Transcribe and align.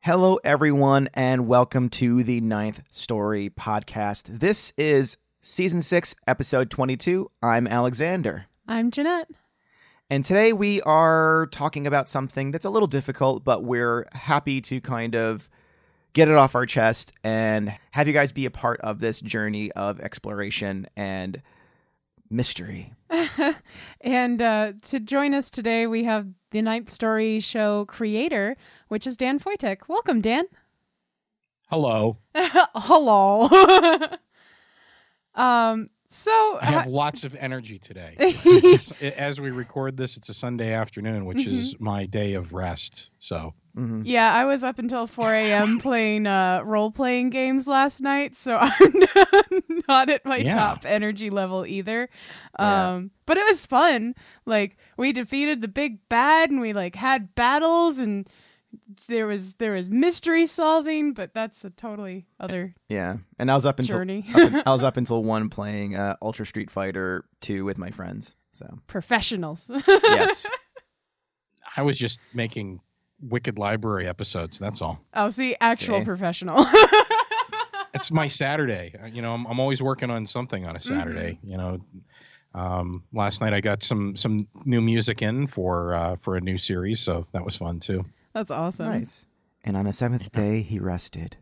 Hello, 0.00 0.38
everyone, 0.44 1.08
and 1.12 1.46
welcome 1.48 1.88
to 1.90 2.22
the 2.22 2.40
Ninth 2.40 2.82
Story 2.90 3.50
Podcast. 3.50 4.38
This 4.38 4.72
is 4.78 5.16
season 5.42 5.82
six, 5.82 6.14
episode 6.26 6.70
22. 6.70 7.30
I'm 7.42 7.66
Alexander. 7.66 8.46
I'm 8.66 8.90
Jeanette. 8.90 9.28
And 10.08 10.24
today 10.24 10.52
we 10.52 10.80
are 10.82 11.48
talking 11.50 11.86
about 11.86 12.08
something 12.08 12.52
that's 12.52 12.64
a 12.64 12.70
little 12.70 12.86
difficult, 12.86 13.44
but 13.44 13.64
we're 13.64 14.06
happy 14.12 14.60
to 14.62 14.80
kind 14.80 15.14
of 15.14 15.50
get 16.14 16.28
it 16.28 16.34
off 16.34 16.54
our 16.54 16.64
chest 16.64 17.12
and 17.22 17.76
have 17.90 18.06
you 18.06 18.14
guys 18.14 18.32
be 18.32 18.46
a 18.46 18.50
part 18.50 18.80
of 18.80 19.00
this 19.00 19.20
journey 19.20 19.70
of 19.72 20.00
exploration 20.00 20.86
and 20.96 21.42
mystery. 22.30 22.92
and 24.00 24.42
uh, 24.42 24.72
to 24.82 25.00
join 25.00 25.34
us 25.34 25.50
today, 25.50 25.86
we 25.86 26.04
have 26.04 26.26
the 26.50 26.62
Ninth 26.62 26.90
Story 26.90 27.40
Show 27.40 27.84
creator, 27.86 28.56
which 28.88 29.06
is 29.06 29.16
Dan 29.16 29.38
Foytik. 29.38 29.88
Welcome, 29.88 30.20
Dan. 30.20 30.44
Hello. 31.68 32.18
Hello. 32.34 33.48
um, 35.34 35.90
so 36.10 36.58
I 36.60 36.66
have 36.66 36.86
uh, 36.86 36.90
lots 36.90 37.24
of 37.24 37.34
energy 37.34 37.78
today. 37.78 38.16
As 39.16 39.40
we 39.40 39.50
record 39.50 39.96
this, 39.96 40.16
it's 40.16 40.28
a 40.28 40.34
Sunday 40.34 40.72
afternoon, 40.72 41.24
which 41.26 41.46
is 41.46 41.74
my 41.78 42.06
day 42.06 42.34
of 42.34 42.52
rest. 42.52 43.10
So 43.18 43.54
Mhm. 43.76 44.02
yeah, 44.04 44.32
I 44.34 44.44
was 44.44 44.64
up 44.64 44.78
until 44.78 45.06
4 45.06 45.34
a.m. 45.34 45.78
playing 45.80 46.26
uh, 46.26 46.62
role 46.64 46.90
playing 46.90 47.30
games 47.30 47.68
last 47.68 48.00
night, 48.00 48.36
so 48.36 48.56
I'm 48.60 49.62
not 49.88 50.08
at 50.10 50.24
my 50.24 50.38
Yeah. 50.38 50.54
top 50.54 50.84
energy 50.84 51.30
level 51.30 51.64
either. 51.66 52.08
Yeah. 52.58 52.94
Um, 52.94 53.10
but 53.26 53.36
it 53.36 53.46
was 53.46 53.66
fun. 53.66 54.14
Like 54.46 54.76
we 54.96 55.12
defeated 55.12 55.60
the 55.60 55.68
big 55.68 56.08
bad, 56.08 56.50
and 56.50 56.60
we 56.60 56.72
like 56.72 56.96
had 56.96 57.34
battles, 57.34 57.98
and 57.98 58.26
there 59.08 59.26
was 59.26 59.54
there 59.54 59.72
was 59.72 59.88
mystery 59.88 60.46
solving. 60.46 61.12
But 61.14 61.34
that's 61.34 61.64
a 61.64 61.70
totally 61.70 62.26
other 62.40 62.74
Yeah. 62.88 63.16
And 63.38 63.50
I 63.50 63.54
was 63.54 63.64
up 63.66 63.78
until 63.78 63.96
journey. 63.98 64.24
up 64.30 64.36
un- 64.36 64.62
I 64.66 64.70
was 64.72 64.82
up 64.82 64.96
until 64.96 65.22
one 65.24 65.48
playing 65.48 65.96
uh, 65.96 66.16
Ultra 66.22 66.46
Street 66.46 66.70
Fighter 66.70 67.24
2 67.40 67.64
with 67.64 67.78
my 67.78 67.90
friends. 67.90 68.34
So, 68.52 68.66
Professionals. 68.86 69.70
yes. 69.88 70.46
I 71.76 71.82
was 71.82 71.96
just 71.98 72.18
making 72.34 72.80
Wicked 73.20 73.58
Library 73.58 74.08
episodes. 74.08 74.58
That's 74.58 74.80
all. 74.82 74.98
I'll 75.14 75.30
see 75.30 75.54
actual 75.60 76.00
See? 76.00 76.04
professional. 76.04 76.66
It's 77.94 78.10
my 78.10 78.26
Saturday. 78.28 78.94
Uh, 79.02 79.06
You 79.06 79.22
know, 79.22 79.32
I'm, 79.34 79.46
I'm 79.46 79.58
always 79.58 79.80
working 79.82 80.10
on 80.10 80.26
something 80.26 80.66
on 80.66 80.76
a 80.76 80.80
Saturday. 80.80 81.38
You 81.42 81.56
know, 81.56 81.80
um, 82.54 83.02
last 83.12 83.40
night 83.40 83.52
I 83.54 83.60
got 83.60 83.82
some 83.82 84.14
some 84.14 84.46
new 84.64 84.80
music 84.80 85.22
in 85.22 85.46
for 85.46 85.94
uh, 85.94 86.16
for 86.20 86.36
a 86.36 86.40
new 86.40 86.58
series, 86.58 87.00
so 87.00 87.26
that 87.32 87.44
was 87.44 87.56
fun 87.56 87.80
too. 87.80 88.04
That's 88.38 88.52
awesome. 88.52 88.86
Nice. 88.86 89.26
And 89.64 89.76
on 89.76 89.84
the 89.84 89.92
seventh 89.92 90.30
day, 90.30 90.62
he 90.62 90.78
rested. 90.78 91.38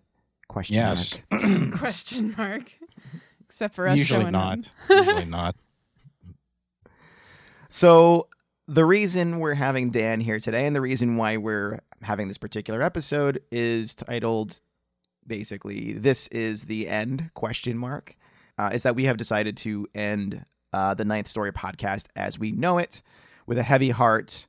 Question 0.48 0.76
Yes, 0.76 1.18
mark. 1.30 1.72
Question 1.78 2.34
mark. 2.38 2.72
Except 3.44 3.74
for 3.74 3.86
us 3.86 3.98
usually 3.98 4.22
showing 4.22 4.32
not. 4.32 4.60
up. 4.60 4.64
usually 4.88 5.24
not. 5.26 5.56
So 7.68 8.28
the 8.66 8.86
reason 8.86 9.40
we're 9.40 9.52
having 9.52 9.90
Dan 9.90 10.20
here 10.20 10.40
today, 10.40 10.66
and 10.66 10.74
the 10.74 10.80
reason 10.80 11.18
why 11.18 11.36
we're 11.36 11.80
having 12.00 12.28
this 12.28 12.38
particular 12.38 12.80
episode, 12.80 13.42
is 13.52 13.94
titled 13.94 14.62
basically 15.26 15.92
"This 15.92 16.28
is 16.28 16.64
the 16.64 16.88
end?" 16.88 17.28
question 17.34 17.76
mark. 17.76 18.16
Uh, 18.56 18.70
is 18.72 18.84
that 18.84 18.96
we 18.96 19.04
have 19.04 19.18
decided 19.18 19.58
to 19.58 19.86
end 19.94 20.46
uh, 20.72 20.94
the 20.94 21.04
Ninth 21.04 21.28
Story 21.28 21.52
podcast 21.52 22.06
as 22.16 22.38
we 22.38 22.52
know 22.52 22.78
it, 22.78 23.02
with 23.46 23.58
a 23.58 23.62
heavy 23.62 23.90
heart 23.90 24.46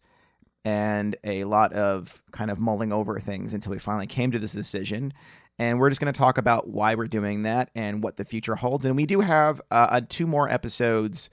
and 0.67 1.15
a 1.23 1.45
lot 1.45 1.71
of 1.71 2.21
kind 2.31 2.51
of 2.51 2.59
mulling 2.59 2.91
over 2.91 3.19
things 3.21 3.53
until 3.53 3.71
we 3.71 3.79
finally 3.79 4.05
came 4.07 4.31
to 4.31 4.39
this 4.39 4.51
decision. 4.51 5.13
And 5.57 5.79
we're 5.79 5.89
just 5.89 6.01
going 6.01 6.11
to 6.13 6.17
talk 6.17 6.37
about 6.37 6.67
why 6.67 6.95
we're 6.95 7.07
doing 7.07 7.43
that 7.43 7.69
and 7.73 8.03
what 8.03 8.17
the 8.17 8.25
future 8.25 8.55
holds. 8.55 8.83
And 8.83 8.95
we 8.97 9.05
do 9.05 9.21
have 9.21 9.61
uh, 9.71 10.01
two 10.09 10.27
more 10.27 10.49
episodes 10.49 11.29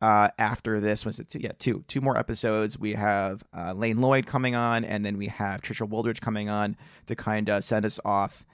uh, 0.00 0.28
after 0.38 0.78
this. 0.78 1.04
Was 1.04 1.18
it 1.18 1.28
two? 1.28 1.40
Yeah, 1.40 1.50
two. 1.58 1.84
Two 1.88 2.00
more 2.00 2.16
episodes. 2.16 2.78
We 2.78 2.92
have 2.94 3.42
uh, 3.52 3.72
Lane 3.72 4.00
Lloyd 4.00 4.24
coming 4.26 4.54
on, 4.54 4.84
and 4.84 5.04
then 5.04 5.18
we 5.18 5.26
have 5.26 5.62
Trisha 5.62 5.88
Wooldridge 5.88 6.20
coming 6.20 6.48
on 6.48 6.76
to 7.06 7.16
kind 7.16 7.50
of 7.50 7.64
send 7.64 7.84
us 7.84 7.98
off. 8.04 8.46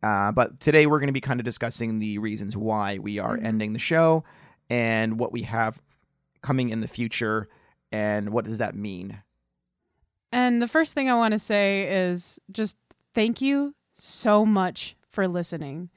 Uh, 0.00 0.30
but 0.30 0.60
today 0.60 0.86
we're 0.86 1.00
going 1.00 1.08
to 1.08 1.12
be 1.12 1.20
kind 1.20 1.40
of 1.40 1.44
discussing 1.44 1.98
the 1.98 2.18
reasons 2.18 2.56
why 2.56 2.98
we 2.98 3.18
are 3.18 3.36
Mhm. 3.36 3.44
ending 3.44 3.72
the 3.72 3.78
show 3.80 4.22
and 4.70 5.18
what 5.18 5.32
we 5.32 5.42
have 5.42 5.82
coming 6.40 6.68
in 6.70 6.80
the 6.80 6.88
future 6.88 7.48
and 7.90 8.30
what 8.30 8.44
does 8.44 8.58
that 8.58 8.74
mean. 8.76 9.18
And 10.32 10.62
the 10.62 10.68
first 10.68 10.94
thing 10.94 11.10
I 11.10 11.14
want 11.14 11.32
to 11.32 11.38
say 11.38 11.86
is 11.92 12.40
just 12.50 12.76
thank 13.14 13.42
you 13.42 13.74
so 13.92 14.46
much 14.46 14.96
for 15.10 15.28
listening. 15.28 15.90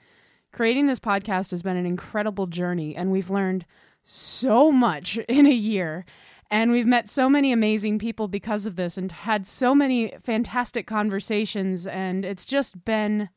Creating 0.52 0.88
this 0.88 1.00
podcast 1.00 1.52
has 1.52 1.64
been 1.64 1.78
an 1.78 1.86
incredible 1.86 2.48
journey, 2.48 2.96
and 2.96 3.12
we've 3.12 3.30
learned 3.30 3.66
so 4.04 4.72
much 4.72 5.18
in 5.30 5.46
a 5.46 5.54
year. 5.54 6.06
And 6.52 6.72
we've 6.72 6.86
met 6.86 7.10
so 7.10 7.28
many 7.28 7.52
amazing 7.52 7.98
people 7.98 8.28
because 8.28 8.68
of 8.68 8.76
this 8.76 8.98
and 8.98 9.12
had 9.12 9.48
so 9.48 9.74
many 9.74 10.14
fantastic 10.24 10.86
conversations. 10.86 11.88
And 11.88 12.24
it's 12.24 12.46
just 12.46 12.86
been 12.86 13.30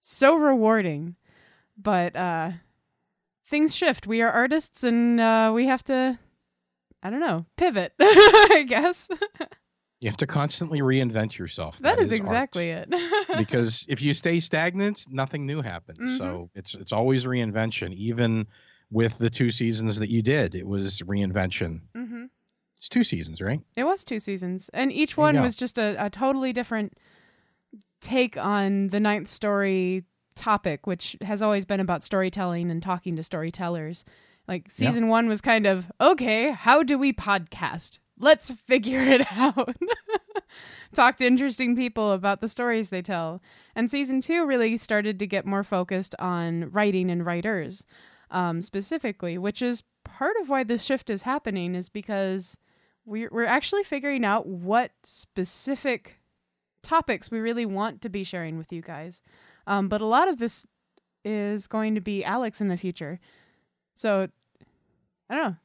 so 0.00 0.34
rewarding. 0.34 1.16
But 1.76 2.16
uh, 2.16 2.52
things 3.46 3.76
shift. 3.76 4.06
We 4.06 4.22
are 4.22 4.30
artists 4.30 4.82
and 4.82 5.20
uh, 5.20 5.52
we 5.54 5.66
have 5.66 5.84
to, 5.84 6.18
I 7.02 7.10
don't 7.10 7.20
know, 7.20 7.44
pivot, 7.56 7.92
I 8.00 8.64
guess. 8.66 9.08
You 10.04 10.10
have 10.10 10.18
to 10.18 10.26
constantly 10.26 10.80
reinvent 10.80 11.38
yourself. 11.38 11.78
that 11.80 11.98
is, 11.98 12.12
art. 12.12 12.20
exactly 12.20 12.68
it. 12.68 12.90
because 13.38 13.86
if 13.88 14.02
you 14.02 14.12
stay 14.12 14.38
stagnant, 14.38 15.06
nothing 15.10 15.46
new 15.46 15.62
happens. 15.62 15.98
Mhm. 15.98 16.18
So 16.18 16.50
it's 16.54 16.74
it's 16.74 16.92
always 16.92 17.24
reinvention. 17.24 17.94
Even 17.94 18.46
with 18.90 19.16
the 19.16 19.30
two 19.30 19.50
seasons 19.50 19.98
that 20.00 20.10
you 20.10 20.20
did, 20.20 20.54
it 20.54 20.66
was 20.66 21.00
reinvention. 21.00 21.80
hmm 21.96 22.24
It's 22.76 22.90
two 22.90 23.02
seasons, 23.02 23.40
right? 23.40 23.60
It 23.76 23.84
was 23.84 24.04
two 24.04 24.18
seasons, 24.20 24.68
and 24.74 24.92
each 24.92 25.16
one 25.16 25.40
was 25.40 25.56
just 25.56 25.78
a, 25.78 25.96
a 26.04 26.10
totally 26.10 26.52
different 26.52 26.92
take 28.02 28.36
on 28.36 28.88
the 28.88 29.00
ninth 29.00 29.28
story 29.30 30.04
topic, 30.34 30.86
which 30.86 31.16
has 31.22 31.40
always 31.42 31.64
been 31.64 31.80
about 31.80 32.02
storytelling 32.02 32.70
and 32.70 32.82
talking 32.82 33.16
to 33.16 33.22
storytellers. 33.22 34.04
Like 34.46 34.66
Yeah. 34.68 34.88
season 34.90 35.08
one 35.08 35.28
was 35.28 35.40
kind 35.40 35.66
of 35.66 35.90
okay, 35.98 36.50
how 36.50 36.82
do 36.82 36.98
we 36.98 37.12
podcast? 37.14 38.00
Let's 38.18 38.50
figure 38.50 39.00
it 39.00 39.30
out. 39.36 39.76
Talk 40.94 41.16
to 41.18 41.26
interesting 41.26 41.74
people 41.74 42.12
about 42.12 42.40
the 42.40 42.48
stories 42.48 42.88
they 42.88 43.02
tell. 43.02 43.42
And 43.74 43.90
season 43.90 44.20
two 44.20 44.46
really 44.46 44.76
started 44.76 45.18
to 45.18 45.26
get 45.26 45.46
more 45.46 45.64
focused 45.64 46.14
on 46.18 46.70
writing 46.70 47.10
and 47.10 47.26
writers 47.26 47.84
um, 48.30 48.62
specifically, 48.62 49.36
which 49.36 49.60
is 49.60 49.82
part 50.04 50.36
of 50.40 50.48
why 50.48 50.64
this 50.64 50.84
shift 50.84 51.10
is 51.10 51.22
happening, 51.22 51.74
is 51.74 51.88
because 51.88 52.56
we're, 53.04 53.28
we're 53.32 53.44
actually 53.44 53.82
figuring 53.82 54.24
out 54.24 54.46
what 54.46 54.92
specific 55.02 56.20
topics 56.82 57.30
we 57.30 57.38
really 57.38 57.66
want 57.66 58.00
to 58.02 58.08
be 58.08 58.22
sharing 58.22 58.56
with 58.58 58.72
you 58.72 58.82
guys. 58.82 59.22
Um, 59.66 59.88
but 59.88 60.00
a 60.00 60.06
lot 60.06 60.28
of 60.28 60.38
this 60.38 60.66
is 61.24 61.66
going 61.66 61.94
to 61.94 62.00
be 62.00 62.24
Alex 62.24 62.60
in 62.60 62.68
the 62.68 62.76
future. 62.76 63.18
So, 63.94 64.28
I 65.30 65.34
don't 65.34 65.44
know. 65.44 65.56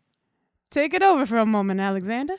Take 0.72 0.94
it 0.94 1.02
over 1.02 1.26
for 1.26 1.38
a 1.38 1.46
moment, 1.46 1.80
Alexander. 1.80 2.36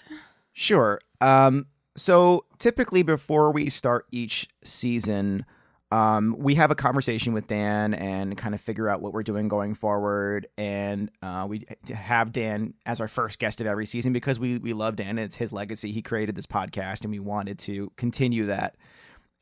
Sure. 0.53 1.01
Um, 1.21 1.67
so 1.97 2.45
typically, 2.59 3.03
before 3.03 3.51
we 3.51 3.69
start 3.71 4.07
each 4.13 4.49
season, 4.65 5.45
um, 5.93 6.37
we 6.39 6.55
have 6.55 6.71
a 6.71 6.77
conversation 6.77 7.33
with 7.33 7.49
Dan 7.49 7.95
and 7.95 8.37
kind 8.37 8.55
of 8.55 8.61
figure 8.61 8.89
out 8.89 9.01
what 9.01 9.13
we're 9.13 9.25
doing 9.25 9.49
going 9.49 9.75
forward. 9.75 10.47
And 10.57 11.11
uh, 11.23 11.47
we 11.49 11.67
have 11.93 12.33
Dan 12.33 12.75
as 12.87 13.01
our 13.01 13.09
first 13.09 13.41
guest 13.41 13.61
of 13.61 13.67
every 13.67 13.87
season 13.87 14.13
because 14.13 14.39
we 14.39 14.59
we 14.59 14.73
love 14.73 14.97
Dan. 14.97 15.19
It's 15.19 15.35
his 15.37 15.53
legacy. 15.53 15.91
He 15.91 16.03
created 16.03 16.37
this 16.37 16.47
podcast, 16.47 17.03
and 17.03 17.11
we 17.11 17.19
wanted 17.19 17.59
to 17.61 17.91
continue 17.97 18.47
that. 18.47 18.77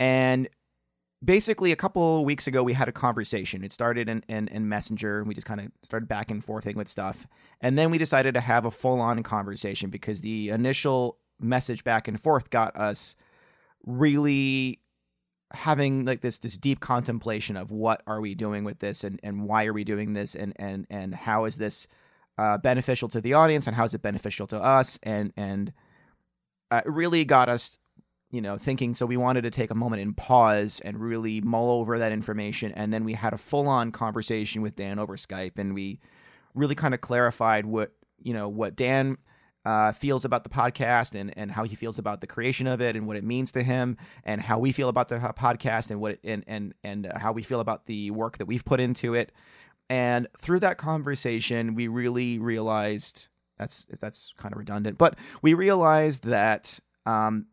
And 0.01 0.49
basically, 1.25 1.73
a 1.73 1.77
couple 1.77 2.25
weeks 2.25 2.47
ago, 2.47 2.63
we 2.63 2.73
had 2.73 2.89
a 2.89 2.93
conversation. 2.93 3.65
It 3.65 3.73
started 3.73 4.09
in 4.09 4.25
in, 4.29 4.49
in 4.49 4.69
Messenger. 4.69 5.25
We 5.25 5.35
just 5.35 5.47
kind 5.47 5.61
of 5.61 5.71
started 5.83 6.09
back 6.09 6.31
and 6.31 6.45
forthing 6.45 6.77
with 6.77 6.89
stuff, 6.89 7.27
and 7.61 7.79
then 7.79 7.91
we 7.91 7.99
decided 7.99 8.35
to 8.35 8.41
have 8.41 8.65
a 8.65 8.71
full 8.71 9.01
on 9.01 9.23
conversation 9.23 9.91
because 9.91 10.21
the 10.21 10.51
initial 10.51 11.19
message 11.41 11.85
back 11.85 12.09
and 12.09 12.21
forth 12.21 12.51
got 12.51 12.77
us 12.77 13.15
really 13.87 14.81
having 15.53 16.05
like 16.05 16.21
this 16.21 16.39
this 16.39 16.59
deep 16.59 16.81
contemplation 16.81 17.57
of 17.57 17.71
what 17.71 18.03
are 18.07 18.21
we 18.21 18.35
doing 18.35 18.65
with 18.65 18.81
this 18.81 19.03
and 19.03 19.19
and 19.23 19.47
why 19.49 19.65
are 19.65 19.73
we 19.73 19.85
doing 19.85 20.13
this 20.13 20.35
and 20.35 20.53
and 20.57 20.87
and 20.91 21.15
how 21.15 21.45
is 21.47 21.57
this 21.57 21.89
uh, 22.37 22.59
beneficial 22.59 23.09
to 23.09 23.21
the 23.21 23.33
audience 23.33 23.67
and 23.67 23.75
how 23.75 23.85
is 23.85 23.95
it 23.95 24.03
beneficial 24.03 24.47
to 24.47 24.59
us 24.59 24.99
and 25.03 25.33
and 25.37 25.73
uh, 26.71 26.83
it 26.85 26.91
really 26.91 27.25
got 27.25 27.49
us 27.49 27.79
you 28.31 28.41
know 28.41 28.59
thinking 28.59 28.95
so 28.95 29.07
we 29.07 29.17
wanted 29.17 29.43
to 29.43 29.51
take 29.51 29.71
a 29.71 29.75
moment 29.75 30.03
and 30.03 30.17
pause 30.17 30.81
and 30.85 31.01
really 31.01 31.41
mull 31.41 31.71
over 31.71 31.99
that 31.99 32.13
information 32.13 32.73
and 32.73 32.93
then 32.93 33.05
we 33.05 33.15
had 33.15 33.33
a 33.33 33.39
full 33.39 33.69
on 33.69 33.91
conversation 33.91 34.63
with 34.63 34.77
Dan 34.77 34.99
over 34.99 35.17
Skype 35.17 35.59
and 35.59 35.75
we 35.75 36.01
really 36.55 36.75
kind 36.75 36.95
of 36.95 37.01
clarified 37.01 37.67
what 37.67 37.93
you 38.21 38.35
know 38.35 38.49
what 38.49 38.77
Dan 38.77 39.19
uh, 39.65 39.93
feels 39.93 40.25
about 40.25 40.45
the 40.45 40.51
podcast 40.51 41.19
and, 41.19 41.37
and 41.37 41.51
how 41.51 41.65
he 41.65 41.75
feels 41.75 41.99
about 41.99 42.23
the 42.23 42.27
creation 42.27 42.67
of 42.67 42.81
it 42.81 42.97
and 42.97 43.07
what 43.07 43.17
it 43.19 43.25
means 43.25 43.53
to 43.53 43.63
him 43.63 43.99
and 44.25 44.41
how 44.41 44.59
we 44.59 44.73
feel 44.73 44.89
about 44.89 45.09
the 45.09 45.17
podcast 45.17 45.91
and 45.91 46.01
what 46.01 46.13
it, 46.13 46.21
and 46.25 46.45
and 46.47 46.75
and 46.85 47.11
how 47.17 47.33
we 47.33 47.43
feel 47.43 47.61
about 47.61 47.85
the 47.87 48.11
work 48.11 48.39
that 48.39 48.47
we've 48.47 48.65
put 48.65 48.81
into 48.81 49.15
it. 49.15 49.31
And 49.91 50.27
through 50.41 50.61
that 50.61 50.79
conversation, 50.79 51.75
we 51.75 51.89
really 51.89 52.39
realized 52.39 53.29
that's 53.59 53.87
that's 54.01 54.33
kind 54.39 54.53
of 54.53 54.59
redundant, 54.59 54.97
but 54.97 55.19
we 55.43 55.55
realized 55.55 56.25
that 56.25 56.79
um, 57.05 57.47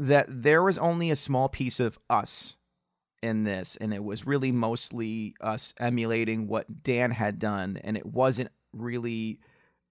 that 0.00 0.26
there 0.28 0.62
was 0.62 0.78
only 0.78 1.10
a 1.10 1.16
small 1.16 1.48
piece 1.48 1.78
of 1.78 1.98
us 2.08 2.56
in 3.22 3.44
this, 3.44 3.76
and 3.76 3.92
it 3.92 4.02
was 4.02 4.26
really 4.26 4.50
mostly 4.50 5.34
us 5.42 5.74
emulating 5.78 6.48
what 6.48 6.82
Dan 6.82 7.10
had 7.10 7.38
done, 7.38 7.78
and 7.84 7.96
it 7.96 8.06
wasn't 8.06 8.50
really. 8.72 9.38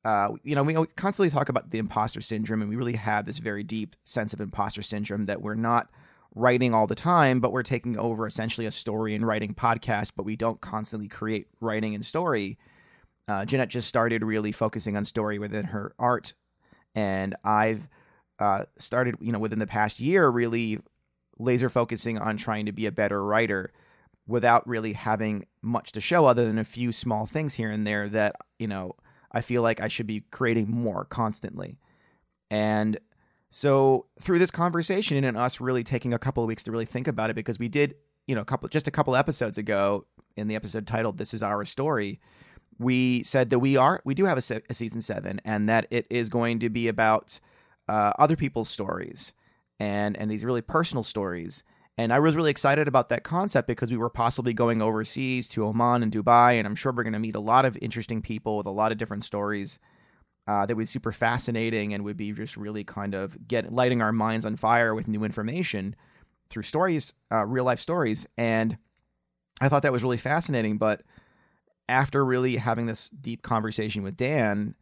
Uh, 0.05 0.29
you 0.43 0.55
know, 0.55 0.63
we 0.63 0.73
constantly 0.95 1.29
talk 1.29 1.49
about 1.49 1.71
the 1.71 1.77
imposter 1.77 2.21
syndrome, 2.21 2.61
and 2.61 2.69
we 2.69 2.75
really 2.75 2.95
have 2.95 3.25
this 3.25 3.39
very 3.39 3.63
deep 3.63 3.95
sense 4.05 4.33
of 4.33 4.39
imposter 4.39 4.81
syndrome 4.81 5.25
that 5.25 5.41
we're 5.41 5.55
not 5.55 5.89
writing 6.33 6.73
all 6.73 6.87
the 6.87 6.95
time, 6.95 7.41
but 7.41 7.51
we're 7.51 7.63
taking 7.63 7.97
over 7.99 8.25
essentially 8.25 8.65
a 8.65 8.71
story 8.71 9.13
and 9.13 9.27
writing 9.27 9.53
podcast, 9.53 10.11
but 10.15 10.23
we 10.23 10.37
don't 10.37 10.61
constantly 10.61 11.09
create 11.09 11.47
writing 11.59 11.93
and 11.95 12.05
story. 12.05 12.57
Uh, 13.27 13.43
Jeanette 13.43 13.67
just 13.67 13.89
started 13.89 14.23
really 14.23 14.53
focusing 14.53 14.95
on 14.95 15.03
story 15.03 15.37
within 15.37 15.65
her 15.65 15.93
art, 15.99 16.33
and 16.95 17.35
I've 17.43 17.87
uh, 18.39 18.65
started, 18.77 19.15
you 19.19 19.31
know, 19.31 19.39
within 19.39 19.59
the 19.59 19.67
past 19.67 19.99
year, 19.99 20.29
really 20.29 20.79
laser 21.37 21.69
focusing 21.69 22.17
on 22.17 22.37
trying 22.37 22.65
to 22.65 22.71
be 22.71 22.85
a 22.85 22.91
better 22.91 23.23
writer 23.23 23.71
without 24.27 24.67
really 24.67 24.93
having 24.93 25.45
much 25.61 25.91
to 25.91 26.01
show 26.01 26.25
other 26.25 26.45
than 26.45 26.59
a 26.59 26.63
few 26.63 26.91
small 26.91 27.25
things 27.25 27.55
here 27.55 27.71
and 27.71 27.85
there 27.85 28.07
that, 28.07 28.35
you 28.59 28.67
know, 28.67 28.95
I 29.31 29.41
feel 29.41 29.61
like 29.61 29.81
I 29.81 29.87
should 29.87 30.07
be 30.07 30.23
creating 30.31 30.69
more 30.69 31.05
constantly. 31.05 31.79
And 32.51 32.99
so 33.51 34.05
through 34.19 34.39
this 34.39 34.51
conversation 34.51 35.23
and 35.23 35.35
us 35.35 35.59
really 35.59 35.83
taking 35.83 36.13
a 36.13 36.19
couple 36.19 36.43
of 36.43 36.47
weeks 36.47 36.63
to 36.63 36.71
really 36.71 36.85
think 36.85 37.07
about 37.07 37.29
it 37.29 37.35
because 37.35 37.57
we 37.57 37.67
did, 37.67 37.95
you 38.27 38.35
know, 38.35 38.41
a 38.41 38.45
couple 38.45 38.69
just 38.69 38.87
a 38.87 38.91
couple 38.91 39.15
episodes 39.15 39.57
ago 39.57 40.05
in 40.35 40.47
the 40.47 40.55
episode 40.55 40.85
titled 40.85 41.17
"This 41.17 41.33
Is 41.33 41.41
Our 41.41 41.65
Story," 41.65 42.19
we 42.77 43.23
said 43.23 43.49
that 43.49 43.59
we 43.59 43.75
are 43.75 44.01
we 44.05 44.13
do 44.13 44.25
have 44.25 44.37
a, 44.37 44.41
se- 44.41 44.61
a 44.69 44.73
season 44.73 45.01
seven 45.01 45.41
and 45.43 45.67
that 45.67 45.87
it 45.89 46.05
is 46.09 46.29
going 46.29 46.59
to 46.59 46.69
be 46.69 46.87
about 46.87 47.39
uh, 47.89 48.13
other 48.19 48.35
people's 48.35 48.69
stories 48.69 49.33
and 49.79 50.15
and 50.17 50.29
these 50.29 50.45
really 50.45 50.61
personal 50.61 51.03
stories. 51.03 51.63
And 51.97 52.13
I 52.13 52.19
was 52.19 52.35
really 52.35 52.51
excited 52.51 52.87
about 52.87 53.09
that 53.09 53.23
concept 53.23 53.67
because 53.67 53.91
we 53.91 53.97
were 53.97 54.09
possibly 54.09 54.53
going 54.53 54.81
overseas 54.81 55.49
to 55.49 55.65
Oman 55.65 56.01
and 56.01 56.11
Dubai, 56.11 56.57
and 56.57 56.65
I'm 56.65 56.75
sure 56.75 56.93
we're 56.93 57.03
going 57.03 57.11
to 57.11 57.19
meet 57.19 57.35
a 57.35 57.41
lot 57.41 57.65
of 57.65 57.77
interesting 57.81 58.21
people 58.21 58.55
with 58.55 58.67
a 58.67 58.71
lot 58.71 58.93
of 58.93 58.97
different 58.97 59.25
stories 59.25 59.79
uh, 60.47 60.65
that 60.65 60.75
would 60.75 60.83
be 60.83 60.85
super 60.85 61.11
fascinating 61.11 61.93
and 61.93 62.05
would 62.05 62.15
be 62.15 62.31
just 62.31 62.55
really 62.55 62.85
kind 62.85 63.15
of 63.15 63.47
get 63.47 63.73
lighting 63.73 64.01
our 64.01 64.13
minds 64.13 64.45
on 64.45 64.55
fire 64.55 64.95
with 64.95 65.09
new 65.09 65.25
information 65.25 65.93
through 66.49 66.63
stories, 66.63 67.13
uh, 67.33 67.45
real 67.45 67.65
life 67.65 67.81
stories. 67.81 68.25
And 68.37 68.77
I 69.59 69.67
thought 69.67 69.83
that 69.83 69.91
was 69.91 70.03
really 70.03 70.17
fascinating. 70.17 70.77
But 70.77 71.01
after 71.89 72.23
really 72.23 72.55
having 72.55 72.85
this 72.85 73.09
deep 73.09 73.41
conversation 73.41 74.03
with 74.03 74.15
Dan, 74.15 74.75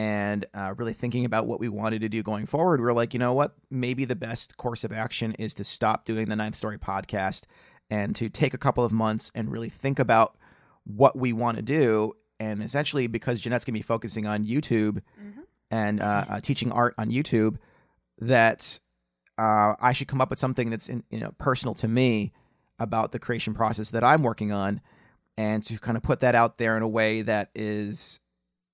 and 0.00 0.46
uh, 0.54 0.72
really 0.78 0.94
thinking 0.94 1.26
about 1.26 1.46
what 1.46 1.60
we 1.60 1.68
wanted 1.68 2.00
to 2.00 2.08
do 2.08 2.22
going 2.22 2.46
forward, 2.46 2.80
we 2.80 2.86
are 2.86 2.94
like, 2.94 3.12
you 3.12 3.20
know 3.20 3.34
what? 3.34 3.54
Maybe 3.70 4.06
the 4.06 4.16
best 4.16 4.56
course 4.56 4.82
of 4.82 4.92
action 4.92 5.34
is 5.34 5.52
to 5.56 5.64
stop 5.64 6.06
doing 6.06 6.30
the 6.30 6.36
Ninth 6.36 6.54
Story 6.54 6.78
podcast 6.78 7.42
and 7.90 8.16
to 8.16 8.30
take 8.30 8.54
a 8.54 8.58
couple 8.58 8.82
of 8.82 8.92
months 8.92 9.30
and 9.34 9.52
really 9.52 9.68
think 9.68 9.98
about 9.98 10.38
what 10.84 11.18
we 11.18 11.34
want 11.34 11.58
to 11.58 11.62
do. 11.62 12.14
And 12.38 12.62
essentially, 12.62 13.08
because 13.08 13.40
Jeanette's 13.40 13.66
going 13.66 13.74
to 13.74 13.78
be 13.78 13.82
focusing 13.82 14.26
on 14.26 14.46
YouTube 14.46 15.02
mm-hmm. 15.20 15.40
and 15.70 16.00
uh, 16.00 16.24
uh, 16.30 16.40
teaching 16.40 16.72
art 16.72 16.94
on 16.96 17.10
YouTube, 17.10 17.58
that 18.20 18.80
uh, 19.36 19.74
I 19.78 19.92
should 19.92 20.08
come 20.08 20.22
up 20.22 20.30
with 20.30 20.38
something 20.38 20.70
that's 20.70 20.88
in, 20.88 21.04
you 21.10 21.20
know 21.20 21.34
personal 21.36 21.74
to 21.74 21.88
me 21.88 22.32
about 22.78 23.12
the 23.12 23.18
creation 23.18 23.52
process 23.52 23.90
that 23.90 24.02
I'm 24.02 24.22
working 24.22 24.50
on, 24.50 24.80
and 25.36 25.62
to 25.64 25.78
kind 25.78 25.98
of 25.98 26.02
put 26.02 26.20
that 26.20 26.34
out 26.34 26.56
there 26.56 26.78
in 26.78 26.82
a 26.82 26.88
way 26.88 27.20
that 27.20 27.50
is 27.54 28.18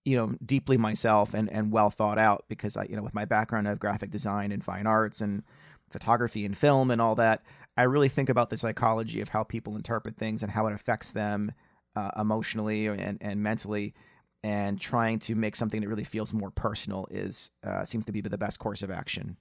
you 0.06 0.16
know 0.16 0.34
deeply 0.44 0.76
myself 0.76 1.34
and 1.34 1.50
and 1.50 1.72
well 1.72 1.90
thought 1.90 2.18
out 2.18 2.44
because 2.48 2.76
I 2.76 2.84
you 2.84 2.96
know 2.96 3.02
with 3.02 3.14
my 3.14 3.24
background 3.24 3.66
of 3.66 3.80
graphic 3.80 4.10
design 4.10 4.52
and 4.52 4.64
fine 4.64 4.86
arts 4.86 5.20
and 5.20 5.42
photography 5.90 6.44
and 6.44 6.56
film 6.56 6.90
and 6.90 7.02
all 7.02 7.16
that 7.16 7.42
I 7.76 7.82
really 7.82 8.08
think 8.08 8.28
about 8.28 8.48
the 8.48 8.56
psychology 8.56 9.20
of 9.20 9.28
how 9.28 9.42
people 9.42 9.76
interpret 9.76 10.16
things 10.16 10.42
and 10.42 10.52
how 10.52 10.66
it 10.68 10.74
affects 10.74 11.10
them 11.10 11.52
uh, 11.96 12.10
emotionally 12.18 12.86
and 12.86 13.18
and 13.20 13.42
mentally 13.42 13.94
and 14.42 14.80
trying 14.80 15.18
to 15.18 15.34
make 15.34 15.56
something 15.56 15.80
that 15.80 15.88
really 15.88 16.04
feels 16.04 16.32
more 16.32 16.52
personal 16.52 17.08
is 17.10 17.50
uh, 17.64 17.84
seems 17.84 18.04
to 18.04 18.12
be 18.12 18.20
the 18.20 18.38
best 18.38 18.60
course 18.60 18.82
of 18.82 18.92
action. 18.92 19.36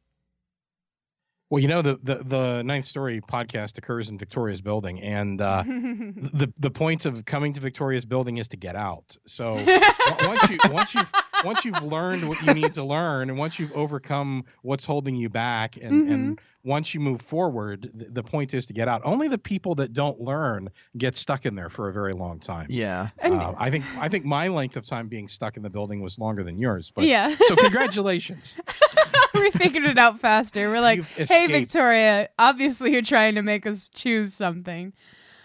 Well, 1.50 1.62
you 1.62 1.68
know 1.68 1.84
the, 1.84 2.00
the 2.02 2.24
the 2.24 2.64
ninth 2.64 2.86
story 2.86 3.22
podcast 3.22 3.78
occurs 3.78 4.10
in 4.10 4.18
Victoria's 4.18 4.62
building, 4.62 5.00
and 5.02 5.40
uh, 5.40 5.64
the 5.68 6.52
the 6.58 6.72
point 6.72 7.06
of 7.06 7.24
coming 7.26 7.54
to 7.54 7.62
Victoria's 7.62 8.06
building 8.06 8.38
is 8.38 8.48
to 8.50 8.58
get 8.58 8.76
out. 8.76 9.16
So 9.28 9.54
once 10.22 10.50
you 10.50 10.58
once 10.72 10.96
you 10.96 11.02
once 11.44 11.64
you've 11.64 11.84
learned 11.84 12.28
what 12.28 12.42
you 12.42 12.52
need 12.56 12.74
to 12.74 12.84
learn, 12.84 13.30
and 13.30 13.38
once 13.38 13.60
you've 13.60 13.72
overcome 13.74 14.46
what's 14.64 14.86
holding 14.86 15.16
you 15.16 15.30
back, 15.30 15.78
and 15.78 16.04
mm-hmm. 16.04 16.12
and 16.12 16.42
once 16.64 16.96
you 16.96 17.00
move 17.00 17.22
forward, 17.22 17.92
the, 17.94 18.06
the, 18.06 18.24
point 18.24 18.56
is 18.56 18.66
to 18.66 18.74
get 18.74 18.88
out. 18.88 19.02
Only 19.06 19.28
the 19.28 19.38
people 19.38 19.76
that 19.76 19.94
don't 19.94 20.20
learn 20.20 20.70
get 20.98 21.16
stuck 21.16 21.46
in 21.46 21.54
there 21.54 21.70
for 21.70 21.90
a 21.90 21.94
very 21.94 22.14
long 22.14 22.40
time. 22.40 22.66
Yeah, 22.70 23.10
uh, 23.24 23.54
I 23.56 23.70
think 23.70 23.86
I 24.00 24.10
think 24.10 24.26
my 24.26 24.48
length 24.48 24.78
of 24.78 24.86
time 24.86 25.08
being 25.08 25.28
stuck 25.28 25.58
in 25.58 25.64
the 25.64 25.70
building 25.70 26.02
was 26.02 26.18
longer 26.18 26.44
than 26.44 26.58
yours. 26.58 26.92
But 26.94 27.06
yeah, 27.06 27.36
so 27.42 27.56
congratulations. 27.56 28.58
we 29.46 29.52
figured 29.52 29.86
it 29.86 29.98
out 29.98 30.20
faster. 30.20 30.70
We're 30.70 30.82
like, 30.82 31.04
hey, 31.06 31.48
Victoria, 31.48 32.30
obviously 32.40 32.92
you're 32.94 33.02
trying 33.02 33.36
to 33.36 33.44
make 33.44 33.66
us 33.66 33.88
choose 33.94 34.34
something. 34.34 34.94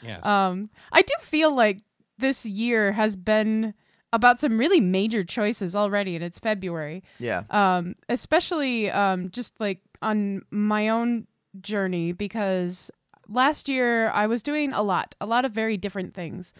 Yes. 0.02 0.24
Um, 0.24 0.70
I 0.92 1.02
do 1.02 1.12
feel 1.20 1.54
like 1.54 1.82
this 2.18 2.46
year 2.46 2.92
has 2.92 3.16
been 3.16 3.74
about 4.12 4.40
some 4.40 4.58
really 4.58 4.80
major 4.80 5.22
choices 5.22 5.76
already, 5.76 6.14
and 6.16 6.24
it's 6.24 6.38
February. 6.38 7.02
Yeah. 7.18 7.42
Um, 7.50 7.94
especially 8.08 8.90
um, 8.90 9.30
just 9.30 9.58
like 9.60 9.80
on 10.02 10.42
my 10.50 10.88
own 10.88 11.26
journey 11.60 12.12
because 12.12 12.90
last 13.28 13.68
year 13.68 14.10
I 14.10 14.26
was 14.26 14.42
doing 14.42 14.72
a 14.72 14.82
lot, 14.82 15.14
a 15.20 15.26
lot 15.26 15.44
of 15.44 15.52
very 15.52 15.76
different 15.76 16.14
things. 16.14 16.52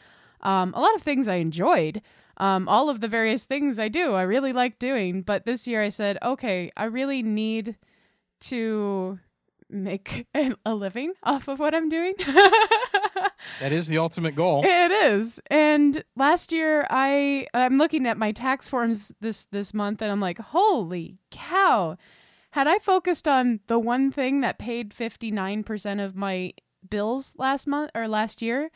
Um, 0.43 0.73
a 0.75 0.81
lot 0.81 0.95
of 0.95 1.03
things 1.03 1.29
I 1.29 1.37
enjoyed, 1.37 2.03
um, 2.41 2.69
all 2.69 2.89
of 2.89 3.01
the 3.01 3.07
various 3.07 3.45
things 3.45 3.79
I 3.79 3.89
do, 3.89 4.15
I 4.15 4.23
really 4.23 4.55
like 4.55 4.79
doing. 4.79 5.21
But 5.21 5.45
this 5.45 5.69
year 5.69 5.83
I 5.83 5.91
said, 5.91 6.17
okay, 6.23 6.73
I 6.75 6.85
really 6.85 7.23
need 7.23 7.77
to 8.41 9.21
make 9.69 10.27
a 10.65 10.75
living 10.75 11.13
off 11.23 11.49
of 11.49 11.59
what 11.59 11.75
I'm 11.75 11.91
doing. 11.91 12.15
that 12.19 13.73
is 13.73 13.89
the 13.89 13.99
ultimate 13.99 14.35
goal. 14.35 14.63
It 14.65 14.91
is. 14.91 15.39
And 15.51 16.03
last 16.17 16.51
year 16.51 16.87
I 16.89 17.47
I'm 17.53 17.77
looking 17.77 18.07
at 18.07 18.17
my 18.17 18.33
tax 18.33 18.71
forms 18.71 19.13
this 19.21 19.45
this 19.53 19.75
month 19.75 20.01
and 20.01 20.11
I'm 20.11 20.21
like, 20.21 20.39
"Holy 20.39 21.19
cow. 21.31 21.99
Had 22.53 22.67
I 22.67 22.79
focused 22.79 23.29
on 23.29 23.61
the 23.69 23.79
one 23.79 24.11
thing 24.11 24.41
that 24.41 24.59
paid 24.59 24.93
59% 24.93 26.05
of 26.05 26.17
my 26.17 26.53
bills 26.89 27.35
last 27.37 27.69
month 27.69 27.91
or 27.95 28.09
last 28.09 28.41
year, 28.41 28.71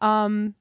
um 0.00 0.54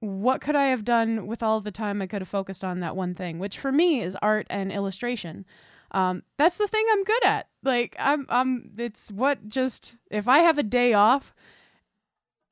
what 0.00 0.40
could 0.40 0.56
I 0.56 0.66
have 0.66 0.84
done 0.84 1.26
with 1.26 1.42
all 1.42 1.60
the 1.60 1.70
time 1.70 2.00
I 2.00 2.06
could 2.06 2.22
have 2.22 2.28
focused 2.28 2.64
on 2.64 2.80
that 2.80 2.96
one 2.96 3.14
thing, 3.14 3.38
which 3.38 3.58
for 3.58 3.70
me 3.70 4.00
is 4.00 4.16
art 4.22 4.46
and 4.50 4.72
illustration. 4.72 5.44
Um, 5.92 6.22
that's 6.38 6.56
the 6.56 6.68
thing 6.68 6.84
I'm 6.90 7.04
good 7.04 7.24
at. 7.24 7.48
Like 7.62 7.96
I'm, 7.98 8.26
I'm. 8.28 8.70
It's 8.78 9.10
what 9.10 9.48
just 9.48 9.96
if 10.10 10.26
I 10.26 10.38
have 10.38 10.56
a 10.56 10.62
day 10.62 10.94
off, 10.94 11.34